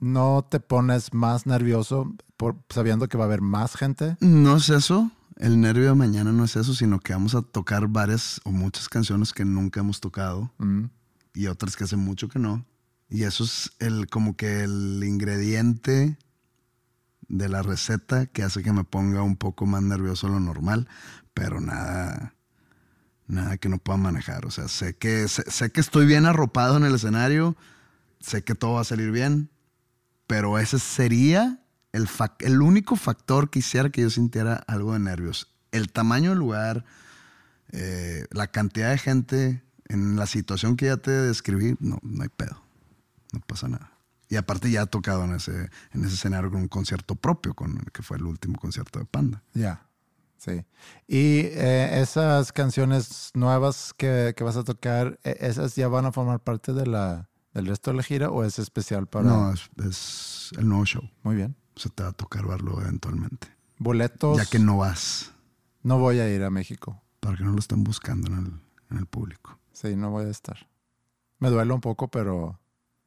no 0.00 0.46
te 0.50 0.60
pones 0.60 1.12
más 1.14 1.46
nervioso 1.46 2.12
por, 2.36 2.56
sabiendo 2.70 3.08
que 3.08 3.16
va 3.18 3.24
a 3.24 3.26
haber 3.26 3.40
más 3.42 3.76
gente. 3.76 4.16
No 4.20 4.56
es 4.56 4.68
eso. 4.70 5.10
El 5.36 5.60
nervio 5.60 5.88
de 5.90 5.94
mañana 5.94 6.32
no 6.32 6.44
es 6.44 6.56
eso, 6.56 6.74
sino 6.74 7.00
que 7.00 7.12
vamos 7.12 7.34
a 7.34 7.42
tocar 7.42 7.86
varias 7.88 8.40
o 8.44 8.50
muchas 8.50 8.88
canciones 8.88 9.32
que 9.32 9.44
nunca 9.44 9.80
hemos 9.80 10.00
tocado 10.00 10.50
Mm. 10.58 10.84
y 11.34 11.46
otras 11.46 11.76
que 11.76 11.84
hace 11.84 11.96
mucho 11.96 12.28
que 12.28 12.38
no. 12.38 12.64
Y 13.08 13.22
eso 13.24 13.44
es 13.44 13.72
el 13.78 14.06
como 14.08 14.36
que 14.36 14.62
el 14.64 15.02
ingrediente 15.04 16.16
de 17.28 17.48
la 17.48 17.62
receta 17.62 18.26
que 18.26 18.42
hace 18.42 18.62
que 18.62 18.72
me 18.72 18.84
ponga 18.84 19.22
un 19.22 19.36
poco 19.36 19.64
más 19.66 19.82
nervioso 19.82 20.26
de 20.26 20.34
lo 20.34 20.40
normal, 20.40 20.88
pero 21.34 21.60
nada 21.60 22.34
nada 23.26 23.56
que 23.58 23.68
no 23.68 23.78
pueda 23.78 23.96
manejar, 23.96 24.44
o 24.44 24.50
sea, 24.50 24.66
sé 24.66 24.96
que 24.96 25.28
sé, 25.28 25.44
sé 25.48 25.70
que 25.70 25.80
estoy 25.80 26.04
bien 26.04 26.26
arropado 26.26 26.76
en 26.76 26.84
el 26.84 26.96
escenario, 26.96 27.56
sé 28.18 28.42
que 28.42 28.56
todo 28.56 28.72
va 28.74 28.80
a 28.80 28.84
salir 28.84 29.12
bien, 29.12 29.50
pero 30.30 30.60
ese 30.60 30.78
sería 30.78 31.58
el, 31.90 32.08
el 32.38 32.62
único 32.62 32.94
factor 32.94 33.50
que 33.50 33.58
hiciera 33.58 33.90
que 33.90 34.02
yo 34.02 34.10
sintiera 34.10 34.62
algo 34.68 34.92
de 34.92 35.00
nervios. 35.00 35.52
El 35.72 35.90
tamaño 35.90 36.30
del 36.30 36.38
lugar, 36.38 36.84
eh, 37.72 38.26
la 38.30 38.46
cantidad 38.46 38.90
de 38.90 38.98
gente, 38.98 39.64
en 39.88 40.14
la 40.14 40.26
situación 40.26 40.76
que 40.76 40.86
ya 40.86 40.98
te 40.98 41.10
describí, 41.10 41.74
no, 41.80 41.98
no 42.02 42.22
hay 42.22 42.28
pedo. 42.28 42.62
No 43.32 43.40
pasa 43.40 43.66
nada. 43.66 43.90
Y 44.28 44.36
aparte 44.36 44.70
ya 44.70 44.82
he 44.82 44.86
tocado 44.86 45.24
en 45.24 45.34
ese, 45.34 45.68
en 45.90 46.04
ese 46.04 46.14
escenario 46.14 46.48
con 46.48 46.60
un 46.60 46.68
concierto 46.68 47.16
propio, 47.16 47.54
con, 47.54 47.80
que 47.92 48.04
fue 48.04 48.16
el 48.16 48.22
último 48.22 48.56
concierto 48.56 49.00
de 49.00 49.06
Panda. 49.06 49.42
Ya, 49.52 49.84
sí. 50.38 50.64
Y 51.08 51.40
eh, 51.40 52.00
esas 52.00 52.52
canciones 52.52 53.32
nuevas 53.34 53.92
que, 53.96 54.32
que 54.36 54.44
vas 54.44 54.56
a 54.56 54.62
tocar, 54.62 55.18
eh, 55.24 55.38
¿esas 55.40 55.74
ya 55.74 55.88
van 55.88 56.06
a 56.06 56.12
formar 56.12 56.38
parte 56.38 56.72
de 56.72 56.86
la, 56.86 57.29
del 57.54 57.66
resto 57.66 57.90
de 57.90 57.96
la 57.96 58.02
gira 58.02 58.30
o 58.30 58.44
es 58.44 58.58
especial 58.58 59.06
para...? 59.06 59.24
No, 59.28 59.52
es, 59.52 59.70
es 59.84 60.50
el 60.58 60.68
nuevo 60.68 60.84
show. 60.84 61.02
Muy 61.22 61.36
bien. 61.36 61.56
Se 61.76 61.88
te 61.88 62.02
va 62.02 62.10
a 62.10 62.12
tocar 62.12 62.46
verlo 62.46 62.80
eventualmente. 62.80 63.48
Boletos. 63.78 64.36
Ya 64.36 64.44
que 64.46 64.58
no 64.58 64.76
vas, 64.78 65.32
No 65.82 65.98
voy 65.98 66.18
a 66.20 66.28
ir 66.32 66.42
a 66.42 66.50
México. 66.50 67.02
para 67.20 67.36
que 67.36 67.44
no 67.44 67.52
lo 67.52 67.58
estén 67.58 67.82
buscando 67.84 68.28
en 68.28 68.38
el, 68.38 68.52
en 68.90 68.98
el 68.98 69.06
público. 69.06 69.58
Sí, 69.72 69.96
no 69.96 70.10
voy 70.10 70.26
a 70.26 70.30
estar. 70.30 70.68
Me 71.38 71.48
duele 71.48 71.72
un 71.72 71.80
poco, 71.80 72.08
pero 72.08 72.60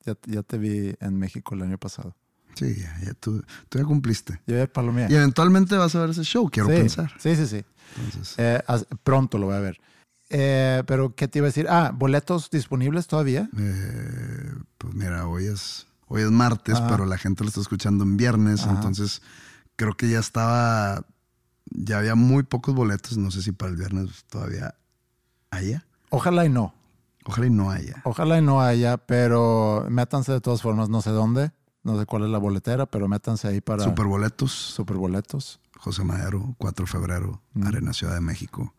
ya, 0.05 0.17
ya 0.25 0.41
te 0.41 0.57
vi 0.57 0.95
en 0.99 1.17
México 1.19 1.53
el 1.53 1.61
año 1.61 1.77
pasado. 1.77 2.15
Sí, 2.55 2.75
ya, 2.81 2.99
ya 3.03 3.13
tú, 3.13 3.43
tú 3.69 3.77
ya 3.79 3.85
cumpliste. 3.85 4.39
Yo 4.47 4.55
ya 4.57 4.65
palomé. 4.67 5.07
Y 5.09 5.15
eventualmente 5.15 5.75
vas 5.75 5.93
a 5.95 6.01
ver 6.01 6.09
ese 6.11 6.23
show, 6.23 6.49
quiero 6.51 6.69
sí, 6.69 6.75
pensar. 6.75 7.11
Sí, 7.19 7.35
sí, 7.35 7.45
sí. 7.47 7.63
Entonces, 8.03 8.35
Eh, 8.37 8.63
pronto 9.03 9.37
lo 9.37 9.47
voy 9.47 9.55
a 9.55 9.59
ver. 9.59 9.79
Eh, 10.33 10.83
pero, 10.87 11.13
¿qué 11.15 11.27
te 11.27 11.39
iba 11.39 11.45
a 11.45 11.49
decir? 11.49 11.67
Ah, 11.69 11.91
¿boletos 11.93 12.49
disponibles 12.49 13.07
todavía? 13.07 13.49
eh, 13.57 14.51
pues 14.79 14.93
mira, 14.95 15.27
hoy 15.27 15.45
es, 15.45 15.85
hoy 16.07 16.23
es 16.23 16.31
martes, 16.31 16.75
Ajá. 16.75 16.87
pero 16.89 17.05
la 17.05 17.17
gente 17.17 17.43
lo 17.43 17.49
está 17.49 17.61
escuchando 17.61 18.03
en 18.03 18.17
viernes, 18.17 18.63
Ajá. 18.63 18.71
entonces 18.75 19.21
creo 19.75 19.93
que 19.95 20.09
ya 20.09 20.19
estaba, 20.19 21.05
ya 21.65 21.99
había 21.99 22.15
muy 22.15 22.43
pocos 22.43 22.73
boletos, 22.75 23.17
no 23.17 23.29
sé 23.31 23.41
si 23.43 23.51
para 23.51 23.71
el 23.71 23.77
viernes 23.77 24.25
todavía 24.29 24.75
haya. 25.51 25.85
Ojalá 26.09 26.45
y 26.45 26.49
no. 26.49 26.73
Ojalá 27.25 27.45
y 27.47 27.49
no 27.51 27.69
haya. 27.71 28.01
Ojalá 28.03 28.37
y 28.39 28.41
no 28.41 28.61
haya, 28.61 28.97
pero 28.97 29.85
métanse 29.89 30.31
de 30.31 30.41
todas 30.41 30.61
formas, 30.61 30.89
no 30.89 31.01
sé 31.01 31.11
dónde, 31.11 31.51
no 31.83 31.97
sé 31.99 32.05
cuál 32.05 32.23
es 32.23 32.29
la 32.29 32.37
boletera, 32.39 32.85
pero 32.87 33.07
métanse 33.07 33.47
ahí 33.47 33.61
para 33.61 33.83
Superboletos, 33.83 34.51
superboletos. 34.51 35.59
José 35.77 36.03
Madero, 36.03 36.55
4 36.57 36.85
de 36.85 36.91
febrero, 36.91 37.41
Mm. 37.53 37.67
Arena 37.67 37.93
Ciudad 37.93 38.13
de 38.15 38.21
México. 38.21 38.73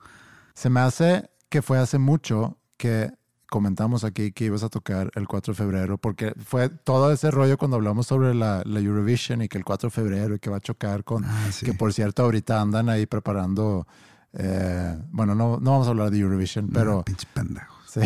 Se 0.55 0.69
me 0.71 0.81
hace 0.81 1.31
que 1.55 1.63
fue 1.63 1.79
hace 1.79 1.99
mucho 1.99 2.59
que 2.77 3.13
comentamos 3.49 4.03
aquí 4.03 4.33
que 4.33 4.47
ibas 4.47 4.65
a 4.65 4.69
tocar 4.69 5.13
el 5.15 5.29
4 5.29 5.53
de 5.53 5.57
febrero, 5.57 5.99
porque 5.99 6.33
fue 6.45 6.69
todo 6.69 7.13
ese 7.13 7.31
rollo 7.31 7.57
cuando 7.59 7.77
hablamos 7.77 8.09
sobre 8.09 8.35
la, 8.35 8.63
la 8.67 8.81
Eurovision 8.81 9.41
y 9.41 9.47
que 9.49 9.57
el 9.57 9.65
4 9.65 9.87
de 9.89 9.91
febrero 9.93 10.35
y 10.35 10.41
que 10.41 10.51
va 10.51 10.57
a 10.57 10.61
chocar 10.61 11.05
con, 11.05 11.25
Ah, 11.25 11.47
sí. 11.53 11.65
que 11.65 11.73
por 11.73 11.93
cierto 11.93 12.25
ahorita 12.25 12.61
andan 12.61 12.89
ahí 12.89 13.07
preparando, 13.07 13.87
eh, 14.33 14.99
bueno, 15.13 15.37
no, 15.37 15.61
no 15.61 15.71
vamos 15.71 15.87
a 15.87 15.91
hablar 15.91 16.11
de 16.11 16.19
Eurovision, 16.19 16.71
pero... 16.75 16.99
Ah, 16.99 17.05
pinches 17.05 17.27
pendejos. 17.27 17.77
Sí, 17.87 18.01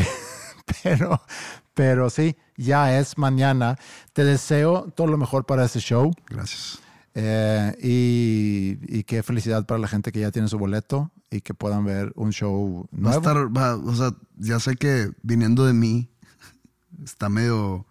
pero, 0.82 1.22
pero 1.72 2.10
sí, 2.10 2.36
ya 2.58 2.98
es 2.98 3.16
mañana. 3.16 3.78
Te 4.12 4.24
deseo 4.24 4.92
todo 4.94 5.06
lo 5.06 5.16
mejor 5.16 5.46
para 5.46 5.64
ese 5.64 5.80
show 5.80 6.12
Gracias. 6.28 6.80
Eh, 7.20 7.74
y, 7.82 8.78
y 8.98 9.02
qué 9.02 9.24
felicidad 9.24 9.66
para 9.66 9.80
la 9.80 9.88
gente 9.88 10.12
que 10.12 10.20
ya 10.20 10.30
tiene 10.30 10.46
su 10.46 10.56
boleto 10.56 11.10
y 11.30 11.40
que 11.40 11.52
puedan 11.52 11.84
ver 11.84 12.12
un 12.14 12.30
show 12.32 12.88
Va 12.94 12.96
a 12.96 13.00
nuevo. 13.00 13.18
estar, 13.18 13.56
va- 13.56 13.74
o 13.76 13.94
sea, 13.96 14.14
ya 14.36 14.60
sé 14.60 14.76
que 14.76 15.10
viniendo 15.22 15.66
de 15.66 15.72
mí 15.72 16.08
está 17.04 17.28
medio 17.28 17.86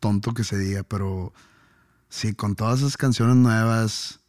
tonto 0.00 0.34
que 0.34 0.44
se 0.44 0.56
diga, 0.56 0.84
pero 0.84 1.32
sí, 2.08 2.32
con 2.34 2.54
todas 2.54 2.78
esas 2.80 2.96
canciones 2.96 3.34
nuevas 3.36 4.20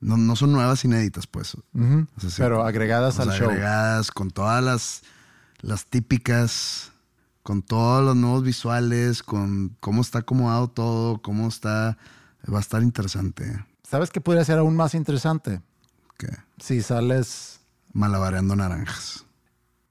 No, 0.00 0.18
no 0.18 0.36
son 0.36 0.52
nuevas 0.52 0.84
inéditas, 0.84 1.26
pues. 1.26 1.54
Ujú. 1.72 2.06
O 2.16 2.20
sea, 2.20 2.28
sí, 2.30 2.36
Pero 2.42 2.64
agregadas 2.66 3.18
al 3.18 3.30
show. 3.30 3.48
agregadas 3.48 4.10
con 4.10 4.30
todas 4.30 4.62
las, 4.62 5.02
las 5.62 5.86
típicas, 5.86 6.92
con 7.42 7.62
todos 7.62 8.04
los 8.04 8.14
nuevos 8.16 8.42
visuales, 8.42 9.22
con 9.22 9.74
cómo 9.80 10.02
está 10.02 10.18
acomodado 10.18 10.68
todo, 10.68 11.22
cómo 11.22 11.48
está. 11.48 11.96
Va 12.52 12.58
a 12.58 12.60
estar 12.60 12.82
interesante. 12.82 13.64
¿Sabes 13.82 14.10
qué 14.10 14.20
podría 14.20 14.44
ser 14.44 14.58
aún 14.58 14.76
más 14.76 14.94
interesante? 14.94 15.60
Que 16.16 16.28
Si 16.58 16.82
sales 16.82 17.60
malabareando 17.92 18.54
naranjas. 18.56 19.24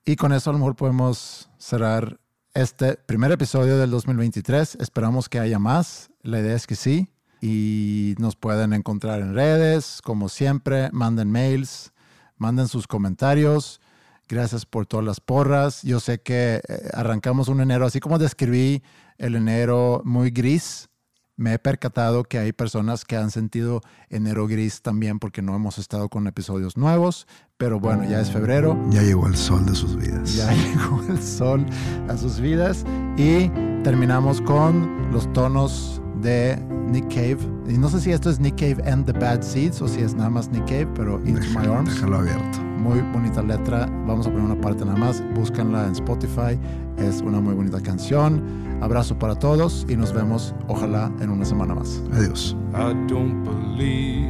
Y 0.06 0.16
con 0.16 0.32
eso 0.34 0.50
a 0.50 0.54
lo 0.54 0.60
mejor 0.60 0.76
podemos 0.76 1.50
cerrar 1.58 2.20
este 2.54 2.96
primer 2.96 3.32
episodio 3.32 3.78
del 3.78 3.92
2023. 3.92 4.78
Esperamos 4.80 5.28
que 5.28 5.40
haya 5.40 5.60
más. 5.60 6.10
La 6.22 6.40
idea 6.40 6.56
es 6.56 6.68
que 6.68 6.76
sí. 6.76 7.10
Y 7.42 8.16
nos 8.18 8.36
pueden 8.36 8.74
encontrar 8.74 9.22
en 9.22 9.34
redes, 9.34 10.02
como 10.04 10.30
siempre. 10.30 10.90
Manden 10.92 11.32
mails, 11.32 11.92
manden 12.38 12.68
sus 12.68 12.88
comentarios. 12.88 13.82
Gracias 14.28 14.66
por 14.66 14.86
todas 14.86 15.06
las 15.06 15.20
porras. 15.20 15.84
Yo 15.84 16.00
sé 16.00 16.22
que 16.22 16.62
eh, 16.68 16.90
arrancamos 16.94 17.48
un 17.48 17.62
enero, 17.62 17.86
así 17.86 18.00
como 18.00 18.18
describí 18.18 18.82
el 19.18 19.36
enero 19.36 20.02
muy 20.06 20.32
gris. 20.32 20.90
Me 21.38 21.54
he 21.54 21.60
percatado 21.60 22.24
que 22.24 22.38
hay 22.40 22.54
personas 22.54 23.04
que 23.04 23.18
han 23.18 23.30
sentido 23.30 23.82
enero 24.10 24.48
gris 24.48 24.82
también 24.82 25.20
porque 25.20 25.42
no 25.42 25.56
hemos 25.56 25.78
estado 25.78 26.08
con 26.10 26.28
episodios 26.28 26.78
nuevos. 26.78 27.28
Pero 27.58 27.80
bueno, 27.80 28.04
ya 28.06 28.22
es 28.22 28.32
febrero. 28.32 28.78
Ya 28.90 29.02
llegó 29.02 29.28
el 29.28 29.36
sol 29.36 29.66
de 29.66 29.76
sus 29.76 29.96
vidas. 29.96 30.36
Ya 30.36 30.52
llegó 30.54 31.04
el 31.10 31.22
sol 31.22 31.66
a 32.08 32.18
sus 32.18 32.40
vidas 32.40 32.86
y 33.18 33.50
terminamos 33.84 34.42
con 34.42 35.12
los 35.12 35.32
tonos 35.34 36.02
de 36.22 36.58
Nick 36.92 37.08
Cave. 37.10 37.38
Y 37.68 37.78
no 37.78 37.90
sé 37.90 38.00
si 38.00 38.12
esto 38.12 38.30
es 38.30 38.40
Nick 38.40 38.56
Cave 38.56 38.78
and 38.90 39.06
the 39.06 39.14
Bad 39.14 39.42
Seeds 39.42 39.82
o 39.82 39.88
si 39.88 40.02
es 40.02 40.14
nada 40.14 40.30
más 40.30 40.50
Nick 40.50 40.66
Cave, 40.66 40.88
pero 40.96 41.20
Into 41.26 41.48
My 41.58 41.66
Arms. 41.68 41.94
Déjalo 41.96 42.18
abierto. 42.18 42.62
Muy 42.80 43.02
bonita 43.14 43.42
letra. 43.42 43.88
Vamos 44.06 44.28
a 44.28 44.30
poner 44.30 44.46
una 44.46 44.62
parte 44.62 44.86
nada 44.86 44.98
más. 44.98 45.24
Búscanla 45.34 45.88
en 45.88 45.94
Spotify. 45.94 46.60
Es 46.98 47.22
una 47.22 47.40
muy 47.40 47.56
bonita 47.56 47.82
canción. 47.82 48.42
Abrazo 48.82 49.18
para 49.18 49.36
todos 49.36 49.86
y 49.90 49.96
nos 49.96 50.14
vemos, 50.14 50.54
ojalá, 50.68 51.12
en 51.20 51.30
una 51.30 51.46
semana 51.46 51.74
más. 51.74 52.04
Adiós. 52.14 52.56
I 52.74 52.94
don't 53.08 53.44
believe 53.44 54.28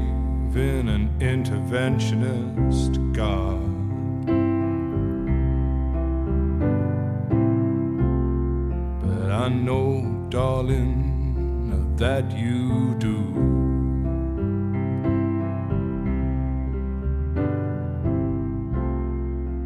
in 0.55 0.88
an 0.88 1.09
interventionist 1.19 2.97
God. 3.13 3.59
But 9.01 9.31
I 9.31 9.49
know, 9.49 10.03
darling, 10.29 11.14
that 11.97 12.29
you 12.31 12.93
do. 12.99 13.17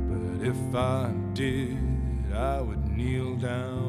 But 0.10 0.48
if 0.48 0.76
I 0.76 1.12
did, 1.34 1.78
I 2.34 2.62
would 2.62 2.88
kneel 2.96 3.36
down 3.36 3.89